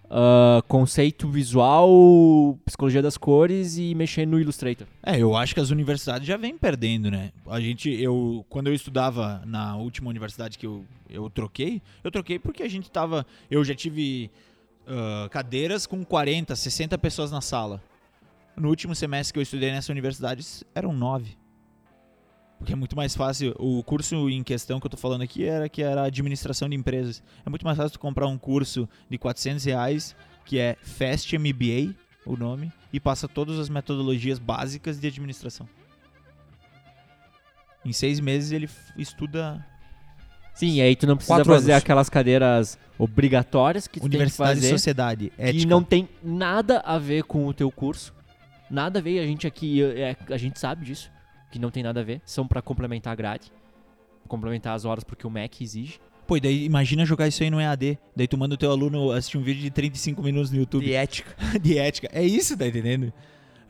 uh, 0.06 0.64
conceito 0.68 1.28
visual, 1.30 2.58
psicologia 2.66 3.02
das 3.02 3.18
cores 3.18 3.78
e 3.78 3.94
mexer 3.94 4.26
no 4.26 4.40
Illustrator. 4.40 4.88
É, 5.04 5.20
eu 5.20 5.36
acho 5.36 5.54
que 5.54 5.60
as 5.60 5.70
universidades 5.70 6.28
já 6.28 6.38
vêm 6.38 6.58
perdendo, 6.58 7.12
né? 7.12 7.32
A 7.46 7.60
gente, 7.60 7.90
eu, 7.90 8.46
quando 8.50 8.68
eu 8.68 8.74
estudava 8.74 9.44
na 9.46 9.76
última 9.76 10.10
universidade 10.10 10.58
que 10.58 10.66
eu, 10.66 10.84
eu 11.10 11.30
troquei, 11.30 11.82
eu 12.04 12.12
troquei 12.12 12.40
porque 12.40 12.64
a 12.64 12.70
gente 12.70 12.90
tava, 12.90 13.26
eu 13.50 13.64
já 13.64 13.76
tive 13.76 14.32
uh, 14.88 15.30
cadeiras 15.30 15.86
com 15.86 16.04
40, 16.04 16.56
60 16.56 16.98
pessoas 16.98 17.32
na 17.32 17.42
sala. 17.42 17.82
No 18.58 18.70
último 18.70 18.96
semestre 18.96 19.34
que 19.34 19.40
eu 19.40 19.44
estudei 19.44 19.72
nessa 19.72 19.92
universidade, 19.92 20.44
eram 20.74 20.92
nove. 20.92 21.38
Porque 22.58 22.74
é 22.74 22.76
muito 22.76 22.96
mais 22.96 23.16
fácil. 23.16 23.56
O 23.60 23.84
curso 23.84 24.28
em 24.30 24.44
questão 24.44 24.80
que 24.80 24.88
eu 24.88 24.90
tô 24.90 24.98
falando 24.98 25.22
aqui 25.22 25.46
era 25.46 25.70
que 25.70 25.84
era 25.84 26.04
administração 26.04 26.68
de 26.68 26.76
empresas. 26.76 27.22
É 27.46 27.50
muito 27.50 27.64
mais 27.64 27.78
fácil 27.78 27.92
tu 27.92 28.00
comprar 28.00 28.26
um 28.28 28.38
curso 28.38 28.90
de 29.08 29.18
400 29.18 29.64
reais, 29.64 30.16
que 30.44 30.58
é 30.58 30.76
Fast 30.82 31.38
MBA, 31.38 31.94
o 32.26 32.36
nome, 32.36 32.74
e 32.92 33.00
passa 33.00 33.28
todas 33.28 33.60
as 33.60 33.70
metodologias 33.70 34.40
básicas 34.40 35.00
de 35.00 35.08
administração. 35.08 35.70
Em 37.86 37.94
seis 37.94 38.20
meses 38.20 38.52
ele 38.52 38.68
estuda. 38.98 39.64
Sim, 40.56 40.74
e 40.74 40.82
aí 40.82 40.96
tu 40.96 41.06
não 41.06 41.16
precisa 41.16 41.46
fazer 41.46 41.74
anos. 41.74 41.84
aquelas 41.84 42.10
cadeiras 42.10 42.78
obrigatórias 42.98 43.88
que 43.88 44.00
tu 44.00 44.06
Universidade 44.08 44.54
tem 44.54 44.56
que 44.56 44.62
fazer, 44.62 44.68
e 44.68 44.78
Sociedade, 44.78 45.34
ética. 45.38 45.60
que 45.60 45.66
não 45.68 45.84
tem 45.84 46.10
nada 46.24 46.80
a 46.80 46.98
ver 46.98 47.24
com 47.24 47.46
o 47.46 47.54
teu 47.54 47.72
curso. 47.72 48.17
Nada 48.70 49.00
a 49.00 49.02
ver, 49.02 49.20
a 49.20 49.26
gente 49.26 49.48
aqui, 49.48 49.82
é, 49.84 50.16
a 50.30 50.38
gente 50.38 50.60
sabe 50.60 50.86
disso 50.86 51.12
que 51.50 51.60
não 51.60 51.72
tem 51.72 51.82
nada 51.82 52.02
a 52.02 52.04
ver, 52.04 52.22
são 52.26 52.48
para 52.48 52.62
complementar 52.62 53.14
a 53.14 53.16
grade, 53.16 53.52
complementar 54.28 54.76
as 54.76 54.86
horas 54.86 55.04
porque 55.04 55.26
o 55.26 55.30
MEC 55.30 55.64
exige. 55.64 56.00
Pô, 56.28 56.36
e 56.36 56.42
daí 56.42 56.66
imagina 56.66 57.06
jogar 57.06 57.28
isso 57.30 57.42
aí 57.42 57.50
no 57.50 57.62
EAD. 57.62 57.98
Daí 58.14 58.28
tu 58.28 58.38
manda 58.38 58.56
o 58.56 58.58
teu 58.58 58.70
aluno 58.70 59.12
assistir 59.12 59.38
um 59.38 59.42
vídeo 59.42 59.62
de 59.62 59.72
35 59.72 60.22
minutos 60.22 60.52
no 60.52 60.58
YouTube. 60.58 60.84
De 60.84 60.94
ética. 60.94 61.34
de 61.62 61.78
ética. 61.78 62.10
É 62.12 62.22
isso, 62.22 62.58
tá 62.58 62.68
entendendo? 62.68 63.14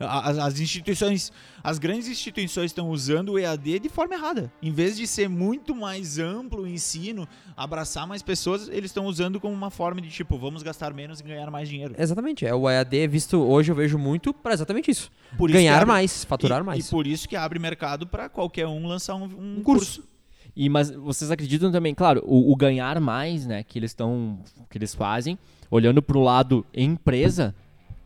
As, 0.00 0.38
as 0.38 0.60
instituições, 0.60 1.32
as 1.62 1.78
grandes 1.78 2.08
instituições 2.08 2.66
estão 2.66 2.88
usando 2.90 3.30
o 3.32 3.38
EAD 3.38 3.80
de 3.80 3.88
forma 3.88 4.14
errada. 4.14 4.52
Em 4.62 4.70
vez 4.72 4.96
de 4.96 5.06
ser 5.06 5.28
muito 5.28 5.74
mais 5.74 6.18
amplo 6.18 6.62
o 6.62 6.68
ensino, 6.68 7.26
abraçar 7.56 8.06
mais 8.06 8.22
pessoas, 8.22 8.68
eles 8.68 8.90
estão 8.90 9.06
usando 9.06 9.40
como 9.40 9.52
uma 9.54 9.70
forma 9.70 10.00
de 10.00 10.08
tipo, 10.08 10.38
vamos 10.38 10.62
gastar 10.62 10.94
menos 10.94 11.20
e 11.20 11.22
ganhar 11.24 11.50
mais 11.50 11.68
dinheiro. 11.68 11.94
Exatamente. 11.98 12.46
É, 12.46 12.54
o 12.54 12.68
EAD 12.70 12.98
é 13.00 13.06
visto 13.08 13.38
hoje, 13.38 13.72
eu 13.72 13.76
vejo 13.76 13.98
muito 13.98 14.32
pra 14.32 14.52
exatamente 14.52 14.90
isso. 14.90 15.10
Por 15.36 15.50
isso 15.50 15.58
Ganhar 15.58 15.76
abre- 15.76 15.86
mais, 15.88 16.24
faturar 16.24 16.60
e, 16.60 16.64
mais. 16.64 16.86
E 16.86 16.90
por 16.90 17.06
isso 17.06 17.28
que 17.28 17.34
abre 17.34 17.58
mercado 17.58 18.06
para 18.06 18.28
qualquer 18.28 18.66
um 18.66 18.86
lançar 18.86 19.14
um, 19.16 19.24
um 19.24 19.58
Um 19.58 19.62
curso. 19.62 19.96
curso. 20.02 20.08
E 20.56 20.68
mas 20.68 20.90
vocês 20.90 21.30
acreditam 21.30 21.70
também, 21.70 21.94
claro, 21.94 22.22
o, 22.26 22.50
o 22.52 22.56
ganhar 22.56 22.98
mais, 23.00 23.46
né, 23.46 23.62
que 23.62 23.78
eles 23.78 23.90
estão 23.92 24.38
que 24.70 24.76
eles 24.78 24.94
fazem, 24.94 25.38
olhando 25.70 26.00
pro 26.02 26.20
lado 26.20 26.64
empresa, 26.74 27.54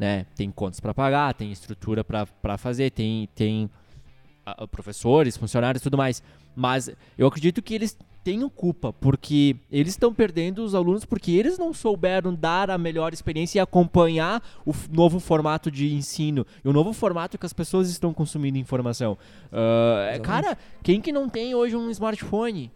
né, 0.02 0.26
tem 0.34 0.50
contas 0.50 0.80
para 0.80 0.92
pagar, 0.92 1.32
tem 1.32 1.52
estrutura 1.52 2.02
para 2.02 2.58
fazer, 2.58 2.90
tem 2.90 3.28
tem 3.36 3.70
professores, 4.72 5.36
funcionários, 5.36 5.80
tudo 5.80 5.96
mais. 5.96 6.20
Mas 6.56 6.90
eu 7.16 7.24
acredito 7.28 7.62
que 7.62 7.72
eles 7.72 7.96
tenham 8.24 8.50
culpa, 8.50 8.92
porque 8.92 9.54
eles 9.70 9.92
estão 9.92 10.12
perdendo 10.12 10.64
os 10.64 10.74
alunos 10.74 11.04
porque 11.04 11.30
eles 11.30 11.56
não 11.56 11.72
souberam 11.72 12.34
dar 12.34 12.68
a 12.68 12.76
melhor 12.76 13.12
experiência 13.12 13.58
e 13.58 13.60
acompanhar 13.60 14.42
o 14.66 14.74
novo 14.90 15.20
formato 15.20 15.70
de 15.70 15.94
ensino 15.94 16.44
e 16.64 16.68
o 16.68 16.72
novo 16.72 16.92
formato 16.92 17.38
que 17.38 17.46
as 17.46 17.52
pessoas 17.52 17.88
estão 17.88 18.12
consumindo 18.12 18.58
informação. 18.58 19.16
Exatamente. 19.52 20.20
cara, 20.22 20.58
quem 20.82 21.00
que 21.00 21.12
não 21.12 21.28
tem 21.28 21.54
hoje 21.54 21.76
um 21.76 21.88
smartphone? 21.90 22.72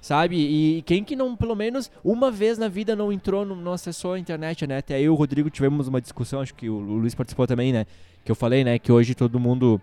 Sabe? 0.00 0.36
E 0.36 0.82
quem 0.82 1.04
que 1.04 1.14
não, 1.14 1.36
pelo 1.36 1.54
menos, 1.54 1.90
uma 2.02 2.30
vez 2.30 2.56
na 2.56 2.68
vida 2.68 2.96
não 2.96 3.12
entrou, 3.12 3.44
não, 3.44 3.54
não 3.54 3.72
acessou 3.72 4.14
a 4.14 4.18
internet, 4.18 4.66
né? 4.66 4.78
Até 4.78 4.98
eu 4.98 5.04
e 5.04 5.08
o 5.10 5.14
Rodrigo 5.14 5.50
tivemos 5.50 5.88
uma 5.88 6.00
discussão, 6.00 6.40
acho 6.40 6.54
que 6.54 6.70
o, 6.70 6.74
o 6.74 6.98
Luiz 6.98 7.14
participou 7.14 7.46
também, 7.46 7.72
né? 7.72 7.86
Que 8.24 8.30
eu 8.30 8.34
falei, 8.34 8.64
né? 8.64 8.78
Que 8.78 8.90
hoje 8.90 9.14
todo 9.14 9.38
mundo 9.38 9.80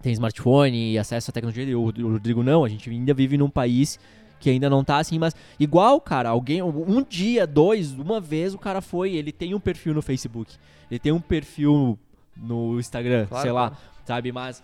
tem 0.00 0.12
smartphone 0.12 0.92
e 0.92 0.98
acesso 0.98 1.30
à 1.30 1.32
tecnologia, 1.32 1.64
e 1.64 1.74
o, 1.74 1.82
o 1.82 2.12
Rodrigo 2.12 2.42
não. 2.42 2.64
A 2.64 2.68
gente 2.68 2.88
ainda 2.88 3.12
vive 3.12 3.36
num 3.36 3.50
país 3.50 3.98
que 4.38 4.48
ainda 4.48 4.70
não 4.70 4.82
tá 4.82 4.98
assim, 4.98 5.18
mas 5.18 5.36
igual, 5.58 6.00
cara, 6.00 6.30
alguém, 6.30 6.62
um 6.62 7.02
dia, 7.02 7.46
dois, 7.46 7.92
uma 7.92 8.20
vez 8.20 8.54
o 8.54 8.58
cara 8.58 8.80
foi, 8.80 9.12
ele 9.12 9.30
tem 9.30 9.54
um 9.54 9.60
perfil 9.60 9.92
no 9.92 10.00
Facebook, 10.00 10.54
ele 10.90 10.98
tem 10.98 11.12
um 11.12 11.20
perfil 11.20 11.98
no 12.34 12.80
Instagram, 12.80 13.26
Claro, 13.26 13.42
sei 13.42 13.52
lá, 13.52 13.76
sabe? 14.06 14.32
Mas 14.32 14.62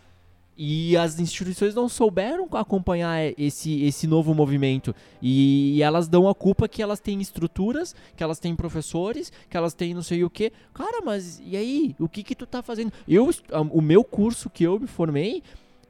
e 0.56 0.96
as 0.96 1.20
instituições 1.20 1.74
não 1.74 1.88
souberam 1.88 2.48
acompanhar 2.52 3.32
esse, 3.36 3.82
esse 3.84 4.06
novo 4.06 4.34
movimento. 4.34 4.94
E, 5.20 5.82
elas 5.82 6.08
dão 6.08 6.28
a 6.28 6.34
culpa 6.34 6.66
que 6.66 6.82
elas 6.82 6.98
têm 6.98 7.20
estruturas, 7.20 7.94
que 8.16 8.22
elas 8.22 8.38
têm 8.38 8.56
professores, 8.56 9.30
que 9.50 9.56
elas 9.56 9.74
têm 9.74 9.92
não 9.92 10.02
sei 10.02 10.24
o 10.24 10.30
que. 10.30 10.50
Cara, 10.72 11.02
mas 11.04 11.42
e 11.44 11.56
aí? 11.56 11.94
O 11.98 12.08
que 12.08 12.22
que 12.22 12.34
tu 12.34 12.46
tá 12.46 12.62
fazendo? 12.62 12.92
Eu, 13.06 13.28
o 13.70 13.82
meu 13.82 14.02
curso 14.02 14.48
que 14.48 14.64
eu 14.64 14.80
me 14.80 14.86
formei, 14.86 15.42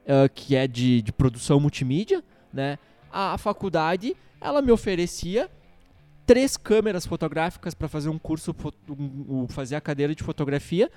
ah, 0.07 0.29
que 0.29 0.55
é 0.55 0.67
de, 0.67 1.01
de 1.01 1.11
produção 1.11 1.59
multimídia, 1.59 2.23
né? 2.51 2.77
A, 3.11 3.33
a 3.33 3.37
faculdade, 3.37 4.15
ela 4.39 4.61
me 4.61 4.71
oferecia 4.71 5.49
três 6.25 6.57
câmeras 6.57 7.05
fotográficas 7.05 7.73
para 7.73 7.87
fazer 7.87 8.09
um 8.09 8.19
curso, 8.19 8.53
fazer 9.49 9.75
a 9.75 9.81
cadeira 9.81 10.13
de 10.13 10.23
fotografia 10.23 10.91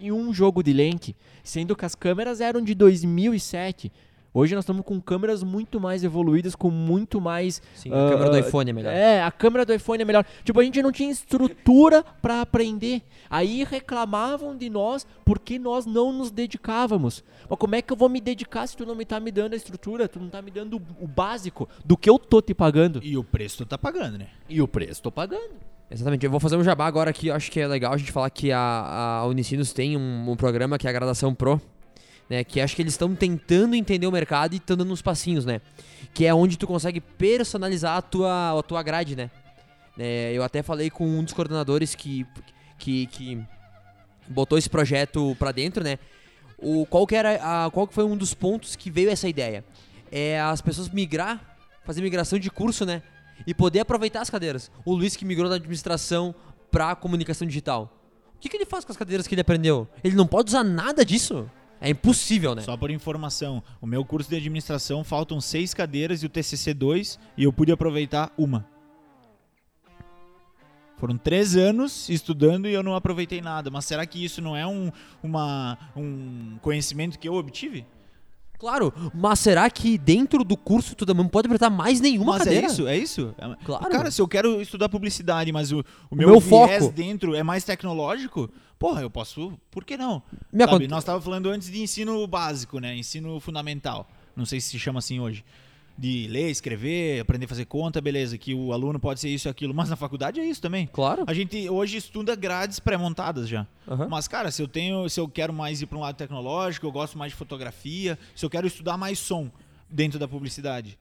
e 0.00 0.10
um 0.10 0.32
jogo 0.32 0.62
de 0.62 0.72
lente, 0.72 1.14
sendo 1.44 1.76
que 1.76 1.84
as 1.84 1.94
câmeras 1.94 2.40
eram 2.40 2.62
de 2.62 2.74
2007. 2.74 3.92
Hoje 4.32 4.54
nós 4.54 4.62
estamos 4.62 4.84
com 4.84 5.00
câmeras 5.00 5.42
muito 5.42 5.80
mais 5.80 6.04
evoluídas, 6.04 6.54
com 6.54 6.70
muito 6.70 7.20
mais. 7.20 7.60
Sim, 7.74 7.90
a 7.92 8.10
câmera 8.10 8.30
do 8.30 8.36
ah, 8.36 8.38
iPhone 8.38 8.70
é 8.70 8.72
melhor. 8.72 8.92
É, 8.94 9.22
a 9.24 9.30
câmera 9.32 9.66
do 9.66 9.74
iPhone 9.74 10.00
é 10.00 10.04
melhor. 10.04 10.24
Tipo, 10.44 10.60
a 10.60 10.62
gente 10.62 10.80
não 10.80 10.92
tinha 10.92 11.10
estrutura 11.10 12.04
pra 12.22 12.40
aprender. 12.40 13.02
Aí 13.28 13.64
reclamavam 13.64 14.56
de 14.56 14.70
nós 14.70 15.04
porque 15.24 15.58
nós 15.58 15.84
não 15.84 16.12
nos 16.12 16.30
dedicávamos. 16.30 17.24
Mas 17.48 17.58
como 17.58 17.74
é 17.74 17.82
que 17.82 17.92
eu 17.92 17.96
vou 17.96 18.08
me 18.08 18.20
dedicar 18.20 18.68
se 18.68 18.76
tu 18.76 18.86
não 18.86 18.94
me 18.94 19.04
tá 19.04 19.18
me 19.18 19.32
dando 19.32 19.54
a 19.54 19.56
estrutura? 19.56 20.06
Tu 20.06 20.20
não 20.20 20.28
tá 20.28 20.40
me 20.40 20.52
dando 20.52 20.76
o- 20.76 21.04
o 21.04 21.08
básico 21.08 21.68
do 21.84 21.96
que 21.96 22.08
eu 22.08 22.16
tô 22.16 22.40
te 22.40 22.54
pagando? 22.54 23.00
E 23.02 23.16
o 23.18 23.24
preço 23.24 23.56
tu 23.58 23.66
tá 23.66 23.76
pagando, 23.76 24.16
né? 24.16 24.28
E 24.48 24.62
o 24.62 24.68
preço 24.68 25.02
tô 25.02 25.10
pagando. 25.10 25.54
Exatamente. 25.90 26.24
Eu 26.24 26.30
vou 26.30 26.38
fazer 26.38 26.56
um 26.56 26.62
jabá 26.62 26.86
agora 26.86 27.10
aqui. 27.10 27.30
Acho 27.30 27.50
que 27.50 27.58
é 27.58 27.66
legal 27.66 27.92
a 27.92 27.96
gente 27.96 28.12
falar 28.12 28.30
que 28.30 28.52
a, 28.52 28.60
a 28.60 29.26
Unicinos 29.26 29.72
tem 29.72 29.96
um, 29.96 30.30
um 30.30 30.36
programa 30.36 30.78
que 30.78 30.86
é 30.86 30.90
a 30.90 30.92
Graduação 30.92 31.34
Pro, 31.34 31.60
né? 32.28 32.44
Que 32.44 32.60
acho 32.60 32.76
que 32.76 32.82
eles 32.82 32.94
estão 32.94 33.14
tentando 33.14 33.74
entender 33.74 34.06
o 34.06 34.12
mercado 34.12 34.54
e 34.54 34.58
estão 34.58 34.76
dando 34.76 34.92
uns 34.92 35.02
passinhos, 35.02 35.44
né? 35.44 35.60
Que 36.14 36.26
é 36.26 36.32
onde 36.32 36.56
tu 36.56 36.66
consegue 36.66 37.00
personalizar 37.00 37.96
a 37.96 38.02
tua, 38.02 38.58
a 38.58 38.62
tua 38.62 38.82
grade, 38.82 39.16
né? 39.16 39.30
É, 39.98 40.32
eu 40.32 40.44
até 40.44 40.62
falei 40.62 40.88
com 40.88 41.04
um 41.06 41.24
dos 41.24 41.32
coordenadores 41.32 41.94
que, 41.94 42.24
que, 42.78 43.06
que 43.06 43.42
botou 44.28 44.56
esse 44.56 44.70
projeto 44.70 45.36
pra 45.38 45.50
dentro, 45.50 45.82
né? 45.82 45.98
O, 46.56 46.86
qual, 46.86 47.06
que 47.06 47.16
era 47.16 47.64
a, 47.66 47.70
qual 47.70 47.86
que 47.86 47.94
foi 47.94 48.04
um 48.04 48.16
dos 48.16 48.32
pontos 48.32 48.76
que 48.76 48.90
veio 48.90 49.10
essa 49.10 49.28
ideia? 49.28 49.64
É 50.12 50.40
as 50.40 50.60
pessoas 50.60 50.88
migrar, 50.88 51.58
fazer 51.84 52.00
migração 52.00 52.38
de 52.38 52.50
curso, 52.50 52.86
né? 52.86 53.02
E 53.46 53.54
poder 53.54 53.80
aproveitar 53.80 54.20
as 54.20 54.30
cadeiras. 54.30 54.70
O 54.84 54.94
Luiz 54.94 55.16
que 55.16 55.24
migrou 55.24 55.48
da 55.48 55.56
administração 55.56 56.34
pra 56.70 56.94
comunicação 56.94 57.46
digital. 57.46 57.96
O 58.36 58.40
que, 58.40 58.48
que 58.48 58.56
ele 58.56 58.66
faz 58.66 58.84
com 58.84 58.92
as 58.92 58.96
cadeiras 58.96 59.26
que 59.26 59.34
ele 59.34 59.42
aprendeu? 59.42 59.88
Ele 60.02 60.16
não 60.16 60.26
pode 60.26 60.50
usar 60.50 60.64
nada 60.64 61.04
disso? 61.04 61.50
É 61.80 61.88
impossível, 61.88 62.54
né? 62.54 62.62
Só 62.62 62.76
por 62.76 62.90
informação, 62.90 63.62
o 63.80 63.86
meu 63.86 64.04
curso 64.04 64.28
de 64.28 64.36
administração 64.36 65.02
faltam 65.02 65.40
seis 65.40 65.72
cadeiras 65.72 66.22
e 66.22 66.26
o 66.26 66.28
TCC 66.28 66.74
2 66.74 67.18
e 67.36 67.44
eu 67.44 67.52
pude 67.52 67.72
aproveitar 67.72 68.32
uma. 68.36 68.66
Foram 70.98 71.16
três 71.16 71.56
anos 71.56 72.10
estudando 72.10 72.68
e 72.68 72.74
eu 72.74 72.82
não 72.82 72.94
aproveitei 72.94 73.40
nada. 73.40 73.70
Mas 73.70 73.86
será 73.86 74.04
que 74.04 74.22
isso 74.22 74.42
não 74.42 74.54
é 74.54 74.66
um, 74.66 74.92
uma, 75.22 75.78
um 75.96 76.58
conhecimento 76.60 77.18
que 77.18 77.26
eu 77.26 77.34
obtive? 77.34 77.86
Claro, 78.60 78.92
mas 79.14 79.38
será 79.40 79.68
que 79.70 79.96
dentro 79.96 80.44
do 80.44 80.54
curso 80.56 80.94
tu 80.94 81.06
também 81.06 81.22
não 81.24 81.30
pode 81.30 81.46
aproveitar 81.46 81.70
mais 81.70 81.98
nenhuma 82.00 82.32
mas 82.34 82.44
cadeira? 82.44 82.66
é 82.66 82.70
isso, 82.70 82.86
é 82.86 82.96
isso. 82.96 83.34
É- 83.38 83.64
Claro. 83.64 83.88
Cara, 83.90 84.10
se 84.10 84.20
eu 84.20 84.28
quero 84.28 84.60
estudar 84.60 84.88
publicidade, 84.90 85.50
mas 85.50 85.72
o, 85.72 85.82
o 86.10 86.14
meu, 86.14 86.28
meu 86.28 86.40
viés 86.40 86.82
foco. 86.84 86.92
dentro 86.94 87.34
é 87.34 87.42
mais 87.42 87.64
tecnológico, 87.64 88.50
porra, 88.78 89.00
eu 89.00 89.08
posso. 89.10 89.54
Por 89.70 89.82
que 89.82 89.96
não? 89.96 90.22
Sabe, 90.52 90.62
aconte- 90.62 90.88
Nós 90.88 90.98
estávamos 91.02 91.24
falando 91.24 91.48
antes 91.48 91.70
de 91.70 91.80
ensino 91.82 92.26
básico, 92.26 92.78
né? 92.78 92.94
Ensino 92.94 93.40
fundamental. 93.40 94.06
Não 94.36 94.44
sei 94.44 94.60
se 94.60 94.68
se 94.68 94.78
chama 94.78 94.98
assim 94.98 95.18
hoje. 95.18 95.42
De 96.00 96.26
ler, 96.28 96.48
escrever, 96.48 97.20
aprender 97.20 97.44
a 97.44 97.48
fazer 97.48 97.66
conta, 97.66 98.00
beleza. 98.00 98.38
Que 98.38 98.54
o 98.54 98.72
aluno 98.72 98.98
pode 98.98 99.20
ser 99.20 99.28
isso 99.28 99.48
e 99.48 99.50
aquilo. 99.50 99.74
Mas 99.74 99.90
na 99.90 99.96
faculdade 99.96 100.40
é 100.40 100.46
isso 100.46 100.62
também. 100.62 100.86
Claro. 100.86 101.24
A 101.26 101.34
gente 101.34 101.68
hoje 101.68 101.98
estuda 101.98 102.34
grades 102.34 102.80
pré-montadas 102.80 103.46
já. 103.46 103.66
Aham. 103.86 104.08
Mas, 104.08 104.26
cara, 104.26 104.50
se 104.50 104.62
eu 104.62 104.66
tenho. 104.66 105.10
Se 105.10 105.20
eu 105.20 105.28
quero 105.28 105.52
mais 105.52 105.82
ir 105.82 105.86
para 105.86 105.98
um 105.98 106.00
lado 106.00 106.16
tecnológico, 106.16 106.86
eu 106.86 106.90
gosto 106.90 107.18
mais 107.18 107.32
de 107.32 107.36
fotografia, 107.36 108.18
se 108.34 108.46
eu 108.46 108.48
quero 108.48 108.66
estudar 108.66 108.96
mais 108.96 109.18
som 109.18 109.50
dentro 109.90 110.18
da 110.18 110.26
publicidade. 110.26 110.98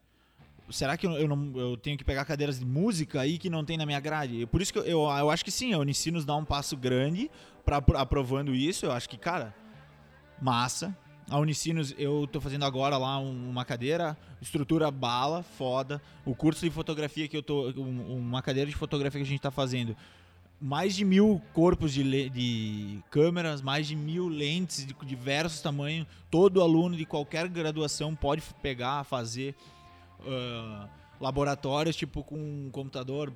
Será 0.70 0.98
que 0.98 1.08
eu, 1.08 1.14
eu 1.14 1.28
não, 1.30 1.54
eu 1.56 1.78
tenho 1.78 1.98
que 1.98 2.04
pegar 2.04 2.26
cadeiras 2.26 2.60
de 2.60 2.66
música 2.66 3.22
aí 3.22 3.38
que 3.38 3.50
não 3.50 3.64
tem 3.64 3.78
na 3.78 3.86
minha 3.86 4.02
grade? 4.02 4.46
Por 4.48 4.62
isso 4.62 4.74
que 4.74 4.80
eu, 4.80 4.84
eu, 4.84 5.02
eu 5.04 5.30
acho 5.32 5.46
que 5.46 5.50
sim, 5.52 5.74
a 5.74 5.80
Unicinos 5.80 6.26
dá 6.26 6.36
um 6.36 6.44
passo 6.44 6.76
grande 6.76 7.32
para 7.64 7.78
aprovando 7.78 8.54
isso. 8.54 8.86
Eu 8.86 8.92
acho 8.92 9.08
que, 9.10 9.18
cara, 9.18 9.56
massa. 10.42 10.96
A 11.30 11.38
Unicinos, 11.38 11.94
eu 11.98 12.28
tô 12.32 12.42
fazendo 12.42 12.66
agora 12.66 12.98
lá 12.98 13.20
um- 13.20 13.50
uma 13.50 13.64
cadeira, 13.64 14.18
estrutura 14.42 14.90
bala, 14.90 15.44
foda. 15.44 16.02
O 16.26 16.34
curso 16.34 16.66
de 16.66 16.72
fotografia 16.72 17.28
que 17.28 17.38
eu 17.38 17.44
tô. 17.44 17.70
um- 17.72 18.18
uma 18.18 18.42
cadeira 18.42 18.70
de 18.70 18.76
fotografia 18.76 19.20
que 19.20 19.26
a 19.26 19.30
gente 19.30 19.42
tá 19.42 19.52
fazendo. 19.52 19.96
Mais 20.60 20.96
de 20.96 21.06
mil 21.06 21.42
corpos 21.54 21.94
de, 21.94 22.30
de 22.30 23.00
câmeras, 23.10 23.62
mais 23.62 23.88
de 23.88 23.96
mil 23.96 24.28
lentes 24.28 24.86
de 24.86 24.94
diversos 25.06 25.62
tamanhos. 25.62 26.06
Todo 26.32 26.62
aluno 26.62 26.98
de 26.98 27.06
qualquer 27.06 27.48
graduação 27.48 28.16
pode 28.16 28.42
pegar, 28.62 29.04
fazer 29.04 29.56
ah, 30.28 30.88
laboratórios, 31.22 31.96
tipo 31.96 32.24
com 32.24 32.36
um 32.38 32.70
computador 32.72 33.32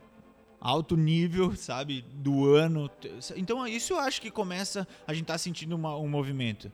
alto 0.60 0.98
nível, 0.98 1.56
sabe? 1.56 2.02
Do 2.14 2.54
ano. 2.56 2.90
Então, 3.38 3.66
isso 3.68 3.94
eu 3.94 4.00
acho 4.00 4.20
que 4.22 4.32
começa. 4.32 4.88
A 5.08 5.14
gente 5.14 5.26
tá 5.26 5.38
sentindo 5.38 5.76
uma- 5.76 5.96
um 5.98 6.08
movimento. 6.10 6.72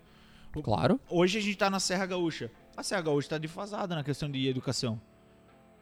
Claro. 0.64 1.00
Hoje 1.10 1.38
a 1.38 1.42
gente 1.42 1.58
tá 1.58 1.70
na 1.70 1.80
Serra 1.80 2.06
Gaúcha. 2.06 2.52
A 2.76 2.84
Serra 2.84 3.02
Gaúcha 3.02 3.30
tá 3.30 3.38
defasada 3.38 3.96
na 3.96 4.04
questão 4.04 4.30
de 4.30 4.48
educação. 4.48 5.00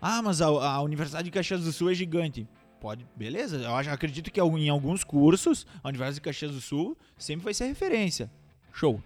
Ah, 0.01 0.22
mas 0.22 0.41
a, 0.41 0.47
a 0.47 0.82
Universidade 0.82 1.26
de 1.26 1.32
Caxias 1.32 1.63
do 1.63 1.72
Sul 1.72 1.91
é 1.91 1.93
gigante. 1.93 2.47
Pode, 2.80 3.05
beleza. 3.15 3.57
Eu 3.57 3.76
acho, 3.76 3.89
acredito 3.89 4.32
que 4.32 4.39
em 4.39 4.70
alguns 4.70 5.03
cursos, 5.03 5.65
a 5.84 5.88
Universidade 5.88 6.15
de 6.15 6.22
Caxias 6.22 6.51
do 6.51 6.61
Sul 6.61 6.97
sempre 7.18 7.43
vai 7.43 7.53
ser 7.53 7.65
referência. 7.65 8.30
Show. 8.72 9.01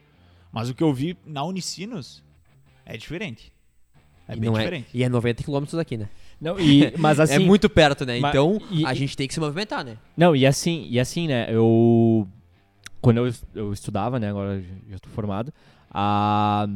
Mas 0.51 0.69
o 0.69 0.75
que 0.75 0.83
eu 0.83 0.93
vi 0.93 1.17
na 1.25 1.43
Unicinos 1.43 2.23
é 2.85 2.97
diferente. 2.97 3.53
É 4.27 4.33
e, 4.33 4.39
bem 4.39 4.49
não 4.49 4.57
é, 4.57 4.59
diferente. 4.59 4.89
e 4.93 5.03
é 5.03 5.09
90 5.09 5.43
quilômetros 5.43 5.77
daqui, 5.77 5.97
né? 5.97 6.09
Não, 6.39 6.59
e, 6.59 6.93
mas 6.99 7.19
assim. 7.19 7.35
é 7.35 7.39
muito 7.39 7.69
perto, 7.69 8.05
né? 8.05 8.19
mas- 8.19 8.31
Então 8.31 8.59
e- 8.69 8.85
a 8.85 8.93
gente 8.93 9.15
tem 9.15 9.27
que 9.27 9.33
se 9.33 9.39
movimentar, 9.39 9.83
né? 9.83 9.97
Não, 10.15 10.35
e 10.35 10.45
assim, 10.45 10.87
e 10.89 10.99
assim, 10.99 11.27
né? 11.27 11.47
Eu. 11.49 12.27
Quando 13.01 13.25
eu, 13.25 13.33
eu 13.55 13.73
estudava, 13.73 14.19
né? 14.19 14.29
Agora 14.29 14.61
já- 14.87 14.99
tô 14.99 15.09
formado. 15.09 15.53
A. 15.89 16.67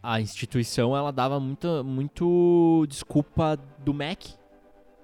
A 0.00 0.20
instituição, 0.20 0.96
ela 0.96 1.10
dava 1.12 1.40
muita, 1.40 1.82
muito 1.82 2.86
desculpa 2.88 3.58
do 3.80 3.92
MEC, 3.92 4.34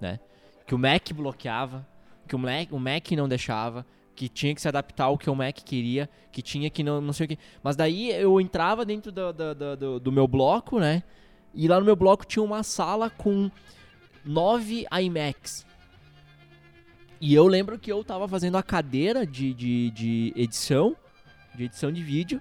né? 0.01 0.20
Que 0.66 0.74
o 0.74 0.78
MEC 0.78 1.12
bloqueava, 1.12 1.85
que 2.28 2.35
o 2.37 2.39
MEC, 2.39 2.72
o 2.72 2.78
MEC 2.78 3.16
não 3.16 3.28
deixava. 3.28 3.85
que 4.16 4.28
tinha 4.28 4.55
que 4.55 4.61
se 4.61 4.68
adaptar 4.68 5.07
ao 5.07 5.18
que 5.18 5.28
o 5.28 5.35
Mac 5.35 5.57
queria, 5.64 6.09
que 6.30 6.41
tinha 6.41 6.70
que 6.70 6.85
não, 6.85 7.01
não 7.01 7.12
sei 7.12 7.24
o 7.26 7.28
que. 7.30 7.39
Mas 7.64 7.74
daí 7.74 8.12
eu 8.12 8.41
entrava 8.41 8.85
dentro 8.85 9.11
do, 9.11 9.32
do, 9.32 9.76
do, 9.76 9.99
do 9.99 10.12
meu 10.12 10.28
bloco, 10.28 10.78
né? 10.78 11.03
E 11.53 11.66
lá 11.66 11.80
no 11.80 11.85
meu 11.85 11.97
bloco 11.97 12.24
tinha 12.24 12.41
uma 12.41 12.62
sala 12.62 13.11
com 13.11 13.51
nove 14.24 14.87
iMacs. 15.03 15.66
E 17.21 17.35
eu 17.35 17.47
lembro 17.47 17.79
que 17.79 17.91
eu 17.91 18.03
tava 18.05 18.29
fazendo 18.29 18.57
a 18.57 18.62
cadeira 18.62 19.27
de, 19.27 19.55
de, 19.55 19.91
de 19.91 20.33
edição, 20.37 20.97
de 21.55 21.65
edição 21.65 21.91
de 21.91 22.03
vídeo. 22.03 22.41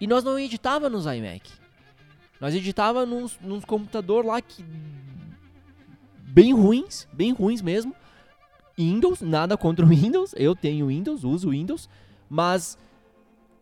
E 0.00 0.06
nós 0.06 0.22
não 0.22 0.38
editava 0.38 0.88
nos 0.88 1.06
iMac. 1.06 1.50
Nós 2.40 2.54
editava 2.54 3.04
nos, 3.04 3.38
nos 3.40 3.64
computador 3.64 4.24
lá 4.24 4.40
que 4.40 4.64
bem 6.18 6.54
ruins, 6.54 7.08
bem 7.12 7.32
ruins 7.32 7.60
mesmo. 7.60 7.94
Windows, 8.78 9.20
nada 9.20 9.56
contra 9.56 9.84
o 9.84 9.88
Windows, 9.90 10.34
eu 10.36 10.54
tenho 10.54 10.86
Windows, 10.86 11.24
uso 11.24 11.50
Windows, 11.50 11.88
mas 12.30 12.78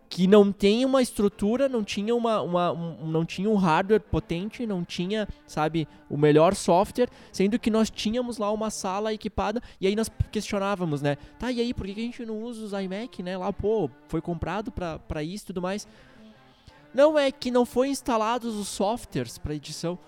que 0.08 0.26
não 0.26 0.52
tem 0.52 0.84
uma 0.84 1.02
estrutura, 1.02 1.68
não 1.68 1.82
tinha 1.82 2.14
uma, 2.14 2.40
uma 2.40 2.72
um, 2.72 3.06
não 3.06 3.24
tinha 3.24 3.50
um 3.50 3.56
hardware 3.56 4.00
potente, 4.00 4.66
não 4.66 4.84
tinha, 4.84 5.28
sabe, 5.46 5.88
o 6.08 6.16
melhor 6.16 6.54
software, 6.54 7.08
sendo 7.32 7.58
que 7.58 7.70
nós 7.70 7.90
tínhamos 7.90 8.38
lá 8.38 8.50
uma 8.52 8.70
sala 8.70 9.12
equipada 9.12 9.60
e 9.80 9.86
aí 9.86 9.96
nós 9.96 10.10
questionávamos, 10.30 11.02
né? 11.02 11.16
Tá, 11.38 11.50
e 11.50 11.60
aí 11.60 11.74
por 11.74 11.86
que 11.86 11.92
a 11.92 11.94
gente 11.94 12.24
não 12.24 12.42
usa 12.42 12.64
os 12.64 12.72
iMac, 12.72 13.22
né? 13.22 13.36
Lá, 13.36 13.52
pô, 13.52 13.90
foi 14.08 14.20
comprado 14.20 14.70
para 14.70 15.22
isso 15.22 15.44
e 15.44 15.46
tudo 15.48 15.62
mais. 15.62 15.86
Não 16.94 17.18
é 17.18 17.30
que 17.30 17.50
não 17.50 17.66
foi 17.66 17.88
instalados 17.88 18.54
os 18.54 18.68
softwares 18.68 19.38
para 19.38 19.54
edição. 19.54 19.98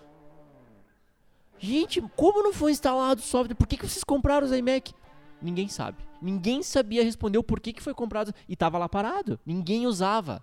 Gente, 1.58 2.00
como 2.16 2.42
não 2.42 2.52
foi 2.52 2.70
instalado 2.70 3.20
o 3.20 3.24
software? 3.24 3.56
Por 3.56 3.66
que, 3.66 3.76
que 3.76 3.86
vocês 3.86 4.04
compraram 4.04 4.46
os 4.46 4.52
iMac? 4.52 4.94
Ninguém 5.42 5.68
sabe. 5.68 6.07
Ninguém 6.20 6.62
sabia 6.62 7.04
responder 7.04 7.38
o 7.38 7.42
porquê 7.42 7.72
que 7.72 7.82
foi 7.82 7.94
comprado 7.94 8.34
e 8.48 8.56
tava 8.56 8.78
lá 8.78 8.88
parado. 8.88 9.38
Ninguém 9.44 9.86
usava. 9.86 10.42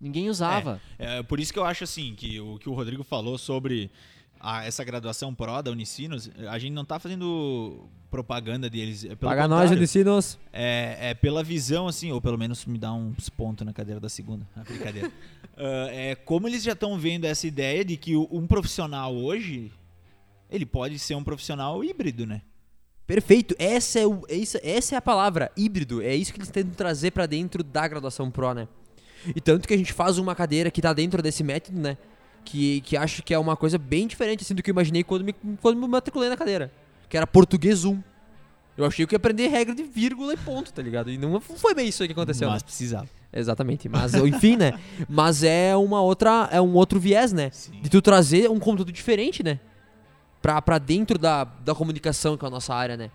Ninguém 0.00 0.30
usava. 0.30 0.80
É, 0.98 1.18
é, 1.18 1.22
por 1.22 1.38
isso 1.38 1.52
que 1.52 1.58
eu 1.58 1.64
acho 1.64 1.84
assim 1.84 2.14
que 2.14 2.40
o 2.40 2.58
que 2.58 2.68
o 2.68 2.72
Rodrigo 2.72 3.04
falou 3.04 3.36
sobre 3.36 3.90
a, 4.40 4.64
essa 4.64 4.82
graduação 4.82 5.34
Pro 5.34 5.60
da 5.60 5.70
Unicinos, 5.70 6.30
a 6.48 6.58
gente 6.58 6.72
não 6.72 6.84
tá 6.84 6.98
fazendo 6.98 7.86
propaganda 8.10 8.70
deles. 8.70 9.04
É 9.04 9.14
Paga 9.14 9.46
nós, 9.46 9.70
Unicinos. 9.70 10.38
É, 10.52 11.10
é 11.10 11.14
pela 11.14 11.44
visão, 11.44 11.86
assim, 11.86 12.10
ou 12.10 12.20
pelo 12.20 12.38
menos 12.38 12.64
me 12.64 12.78
dá 12.78 12.92
uns 12.92 13.28
pontos 13.28 13.64
na 13.64 13.72
cadeira 13.72 14.00
da 14.00 14.08
segunda. 14.08 14.46
Ah, 14.56 14.64
brincadeira. 14.64 15.08
uh, 15.08 15.88
é 15.90 16.14
como 16.14 16.48
eles 16.48 16.62
já 16.62 16.72
estão 16.72 16.98
vendo 16.98 17.24
essa 17.26 17.46
ideia 17.46 17.84
de 17.84 17.96
que 17.96 18.16
um 18.16 18.46
profissional 18.46 19.14
hoje 19.14 19.70
ele 20.50 20.66
pode 20.66 20.98
ser 20.98 21.14
um 21.14 21.22
profissional 21.22 21.84
híbrido, 21.84 22.26
né? 22.26 22.42
Perfeito. 23.10 23.56
Essa 23.58 23.98
é, 23.98 24.06
o, 24.06 24.22
essa, 24.28 24.60
essa 24.62 24.94
é 24.94 24.98
a 24.98 25.02
palavra, 25.02 25.50
híbrido. 25.56 26.00
É 26.00 26.14
isso 26.14 26.32
que 26.32 26.38
eles 26.38 26.48
tentam 26.48 26.72
trazer 26.74 27.10
para 27.10 27.26
dentro 27.26 27.64
da 27.64 27.88
graduação 27.88 28.30
Pro, 28.30 28.54
né? 28.54 28.68
E 29.34 29.40
tanto 29.40 29.66
que 29.66 29.74
a 29.74 29.76
gente 29.76 29.92
faz 29.92 30.16
uma 30.16 30.32
cadeira 30.32 30.70
que 30.70 30.80
tá 30.80 30.92
dentro 30.92 31.20
desse 31.20 31.42
método, 31.42 31.80
né? 31.80 31.98
Que, 32.44 32.80
que 32.82 32.96
acho 32.96 33.24
que 33.24 33.34
é 33.34 33.38
uma 33.38 33.56
coisa 33.56 33.78
bem 33.78 34.06
diferente 34.06 34.44
assim, 34.44 34.54
do 34.54 34.62
que 34.62 34.70
eu 34.70 34.72
imaginei 34.72 35.02
quando 35.02 35.24
me, 35.24 35.34
quando 35.60 35.76
me 35.76 35.88
matriculei 35.88 36.28
na 36.28 36.36
cadeira. 36.36 36.72
Que 37.08 37.16
era 37.16 37.26
português 37.26 37.84
1. 37.84 38.00
Eu 38.78 38.84
achei 38.84 39.04
que 39.04 39.12
ia 39.12 39.16
aprender 39.16 39.48
regra 39.48 39.74
de 39.74 39.82
vírgula 39.82 40.32
e 40.32 40.36
ponto, 40.36 40.72
tá 40.72 40.80
ligado? 40.80 41.10
E 41.10 41.18
não 41.18 41.40
foi 41.40 41.74
bem 41.74 41.88
isso 41.88 42.04
aí 42.04 42.08
que 42.08 42.12
aconteceu. 42.12 42.48
Mas 42.48 42.62
né? 42.62 42.66
precisava. 42.66 43.08
Exatamente. 43.32 43.88
Mas, 43.88 44.14
enfim, 44.14 44.56
né? 44.56 44.78
Mas 45.08 45.42
é 45.42 45.76
uma 45.76 46.00
outra. 46.00 46.48
É 46.52 46.60
um 46.60 46.74
outro 46.74 47.00
viés, 47.00 47.32
né? 47.32 47.50
Sim. 47.50 47.72
De 47.82 47.90
tu 47.90 48.00
trazer 48.00 48.48
um 48.48 48.60
conteúdo 48.60 48.92
diferente, 48.92 49.42
né? 49.42 49.58
Pra, 50.42 50.60
pra 50.62 50.78
dentro 50.78 51.18
da, 51.18 51.44
da 51.44 51.74
comunicação, 51.74 52.36
que 52.36 52.44
é 52.44 52.48
a 52.48 52.50
nossa 52.50 52.74
área, 52.74 52.96
né? 52.96 53.10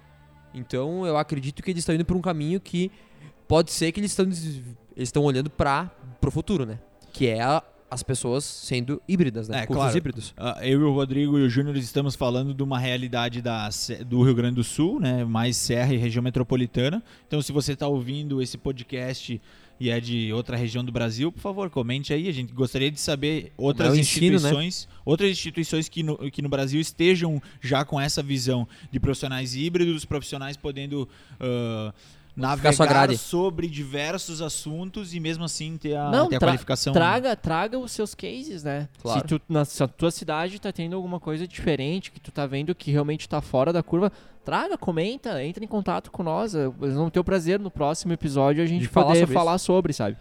Então 0.54 1.06
eu 1.06 1.18
acredito 1.18 1.62
que 1.62 1.72
eles 1.72 1.82
estão 1.82 1.94
indo 1.94 2.06
por 2.06 2.16
um 2.16 2.22
caminho 2.22 2.60
que 2.60 2.92
pode 3.48 3.72
ser 3.72 3.92
que 3.92 4.00
eles 4.00 4.12
estão 4.12 4.26
eles 4.26 5.10
estão 5.10 5.24
olhando 5.24 5.50
para 5.50 5.92
pro 6.22 6.32
futuro, 6.32 6.66
né? 6.66 6.80
Que 7.12 7.28
é 7.28 7.42
a, 7.42 7.62
as 7.90 8.02
pessoas 8.04 8.44
sendo 8.44 9.02
híbridas, 9.08 9.50
né? 9.50 9.60
É, 9.60 9.66
Cursos 9.66 9.84
claro. 9.84 9.98
híbridos. 9.98 10.30
Uh, 10.32 10.64
eu 10.64 10.82
e 10.82 10.84
o 10.84 10.94
Rodrigo 10.94 11.38
e 11.38 11.44
o 11.44 11.50
Júnior 11.50 11.76
estamos 11.76 12.16
falando 12.16 12.54
de 12.54 12.64
uma 12.64 12.80
realidade 12.80 13.42
da, 13.42 13.70
do 14.06 14.24
Rio 14.24 14.36
Grande 14.36 14.56
do 14.56 14.64
Sul, 14.64 15.00
né? 15.00 15.24
Mais 15.26 15.58
Serra 15.58 15.94
e 15.94 15.98
região 15.98 16.24
metropolitana. 16.24 17.04
Então, 17.28 17.42
se 17.42 17.52
você 17.52 17.74
está 17.74 17.88
ouvindo 17.88 18.42
esse 18.42 18.58
podcast 18.58 19.42
e 19.80 19.90
é 19.90 20.00
de 20.00 20.32
outra 20.32 20.56
região 20.56 20.84
do 20.84 20.92
Brasil, 20.92 21.32
por 21.32 21.42
favor, 21.42 21.70
comente 21.70 22.14
aí. 22.14 22.30
A 22.30 22.32
gente 22.32 22.54
gostaria 22.54 22.90
de 22.90 23.00
saber 23.00 23.52
outras 23.58 23.94
É 23.96 24.00
ensino, 24.00 24.28
né? 24.28 24.36
instituições, 24.36 24.88
outras 25.04 25.30
instituições 25.32 25.90
que 25.90 26.02
no, 26.02 26.32
que 26.32 26.42
no 26.42 26.50
Brasil 26.50 26.80
estejam 26.80 27.42
já 27.62 27.84
com 27.84 28.00
essa 28.00 28.24
visão 28.24 28.68
de 28.92 29.00
profissionais 29.00 29.56
híbridos, 29.56 30.06
profissionais 30.06 30.56
podendo 30.56 31.10
uh, 31.40 31.94
Modificar 32.36 32.74
sua 32.74 32.86
navegar 32.86 33.08
grade. 33.08 33.18
sobre 33.18 33.68
diversos 33.68 34.42
assuntos 34.42 35.14
e 35.14 35.20
mesmo 35.20 35.46
assim 35.46 35.78
ter 35.78 35.96
a, 35.96 36.10
Não, 36.12 36.28
ter 36.28 36.36
a 36.36 36.40
tra- 36.40 36.50
qualificação. 36.50 36.92
Traga, 36.94 37.36
traga 37.36 37.80
os 37.80 37.92
seus 37.92 38.14
cases, 38.14 38.64
né? 38.64 38.90
Claro. 39.02 39.22
Se 39.22 39.26
tu 39.26 39.42
na 39.48 39.64
se 39.64 39.82
a 39.82 39.88
tua 39.88 40.12
cidade 40.12 40.60
tá 40.60 40.72
tendo 40.72 40.96
alguma 40.96 41.20
coisa 41.20 41.48
diferente, 41.48 42.12
que 42.12 42.20
tu 42.20 42.32
tá 42.32 42.46
vendo 42.46 42.76
que 42.76 42.92
realmente 42.92 43.28
tá 43.30 43.40
fora 43.42 43.72
da 43.72 43.82
curva, 43.82 44.12
traga, 44.44 44.78
comenta, 44.78 45.42
entra 45.44 45.64
em 45.64 45.68
contato 45.68 46.12
com 46.12 46.24
nós. 46.24 46.54
vamos 46.54 47.12
ter 47.12 47.20
o 47.20 47.24
prazer 47.24 47.60
no 47.60 47.72
próximo 47.72 48.12
episódio 48.14 48.64
a 48.64 48.68
gente 48.68 48.82
De 48.82 48.88
falar 48.88 49.08
poder 49.08 49.20
sobre 49.22 49.34
falar 49.34 49.58
sobre, 49.58 49.94
sabe? 49.94 50.18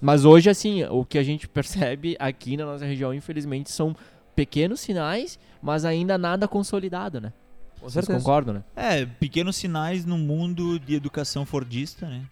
Mas 0.00 0.24
hoje, 0.24 0.48
assim, 0.48 0.84
o 0.84 1.04
que 1.04 1.18
a 1.18 1.22
gente 1.22 1.46
percebe 1.48 2.16
aqui 2.18 2.56
na 2.56 2.64
nossa 2.64 2.84
região, 2.84 3.12
infelizmente, 3.12 3.70
são 3.70 3.94
pequenos 4.34 4.78
sinais, 4.80 5.38
mas 5.60 5.84
ainda 5.84 6.16
nada 6.16 6.46
consolidado, 6.48 7.20
né? 7.20 7.32
Com 7.80 7.88
Vocês 7.88 8.04
certeza. 8.04 8.18
concordam, 8.18 8.54
né? 8.54 8.64
É, 8.76 9.06
pequenos 9.06 9.56
sinais 9.56 10.04
no 10.04 10.18
mundo 10.18 10.78
de 10.78 10.94
educação 10.94 11.46
fordista, 11.46 12.08
né? 12.08 12.22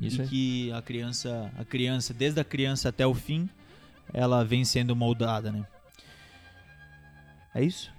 Isso 0.00 0.18
e 0.18 0.22
aí. 0.22 0.28
que 0.28 0.72
a 0.72 0.82
criança, 0.82 1.50
a 1.58 1.64
criança, 1.64 2.14
desde 2.14 2.40
a 2.40 2.44
criança 2.44 2.88
até 2.88 3.06
o 3.06 3.14
fim, 3.14 3.48
ela 4.12 4.44
vem 4.44 4.64
sendo 4.64 4.94
moldada, 4.94 5.50
né? 5.50 5.64
É 7.54 7.62
isso? 7.62 7.90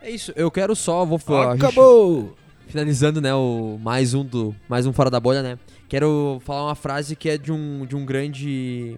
É 0.00 0.10
isso. 0.10 0.32
Eu 0.36 0.50
quero 0.50 0.74
só, 0.76 1.04
vou 1.04 1.18
gente- 1.18 1.64
Acabou! 1.64 2.36
finalizando, 2.68 3.20
né, 3.20 3.34
o 3.34 3.78
mais 3.82 4.14
um 4.14 4.24
do 4.24 4.54
mais 4.68 4.86
um 4.86 4.92
fora 4.92 5.10
da 5.10 5.18
bolha, 5.18 5.42
né? 5.42 5.58
Quero 5.88 6.40
falar 6.44 6.66
uma 6.66 6.76
frase 6.76 7.16
que 7.16 7.28
é 7.28 7.36
de 7.36 7.50
um 7.50 7.84
de 7.84 7.96
um 7.96 8.04
grande 8.06 8.96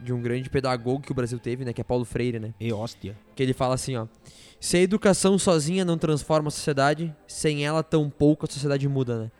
de 0.00 0.12
um 0.12 0.20
grande 0.22 0.48
pedagogo 0.48 1.00
que 1.02 1.10
o 1.10 1.14
Brasil 1.14 1.38
teve, 1.38 1.64
né, 1.64 1.72
que 1.72 1.80
é 1.80 1.84
Paulo 1.84 2.04
Freire, 2.04 2.38
né? 2.38 2.54
E 2.60 2.72
hóstia. 2.72 3.16
Que 3.34 3.42
ele 3.42 3.52
fala 3.52 3.74
assim, 3.74 3.96
ó: 3.96 4.06
Se 4.62 4.76
a 4.76 4.80
educação 4.80 5.36
sozinha 5.40 5.84
não 5.84 5.98
transforma 5.98 6.46
a 6.46 6.50
sociedade, 6.52 7.12
sem 7.26 7.66
ela 7.66 7.82
tampouco 7.82 8.46
a 8.46 8.48
sociedade 8.48 8.86
muda, 8.86 9.24
né? 9.24 9.30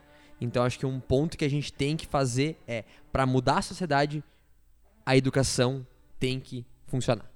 Então 0.41 0.65
acho 0.65 0.77
que 0.77 0.85
um 0.85 0.99
ponto 0.99 1.39
que 1.39 1.45
a 1.45 1.49
gente 1.49 1.73
tem 1.73 1.97
que 1.97 2.09
fazer 2.09 2.61
é 2.67 2.83
para 3.13 3.25
mudar 3.25 3.59
a 3.59 3.63
sociedade, 3.63 4.25
a 5.07 5.17
educação 5.17 5.87
tem 6.19 6.41
que 6.41 6.67
funcionar. 6.89 7.32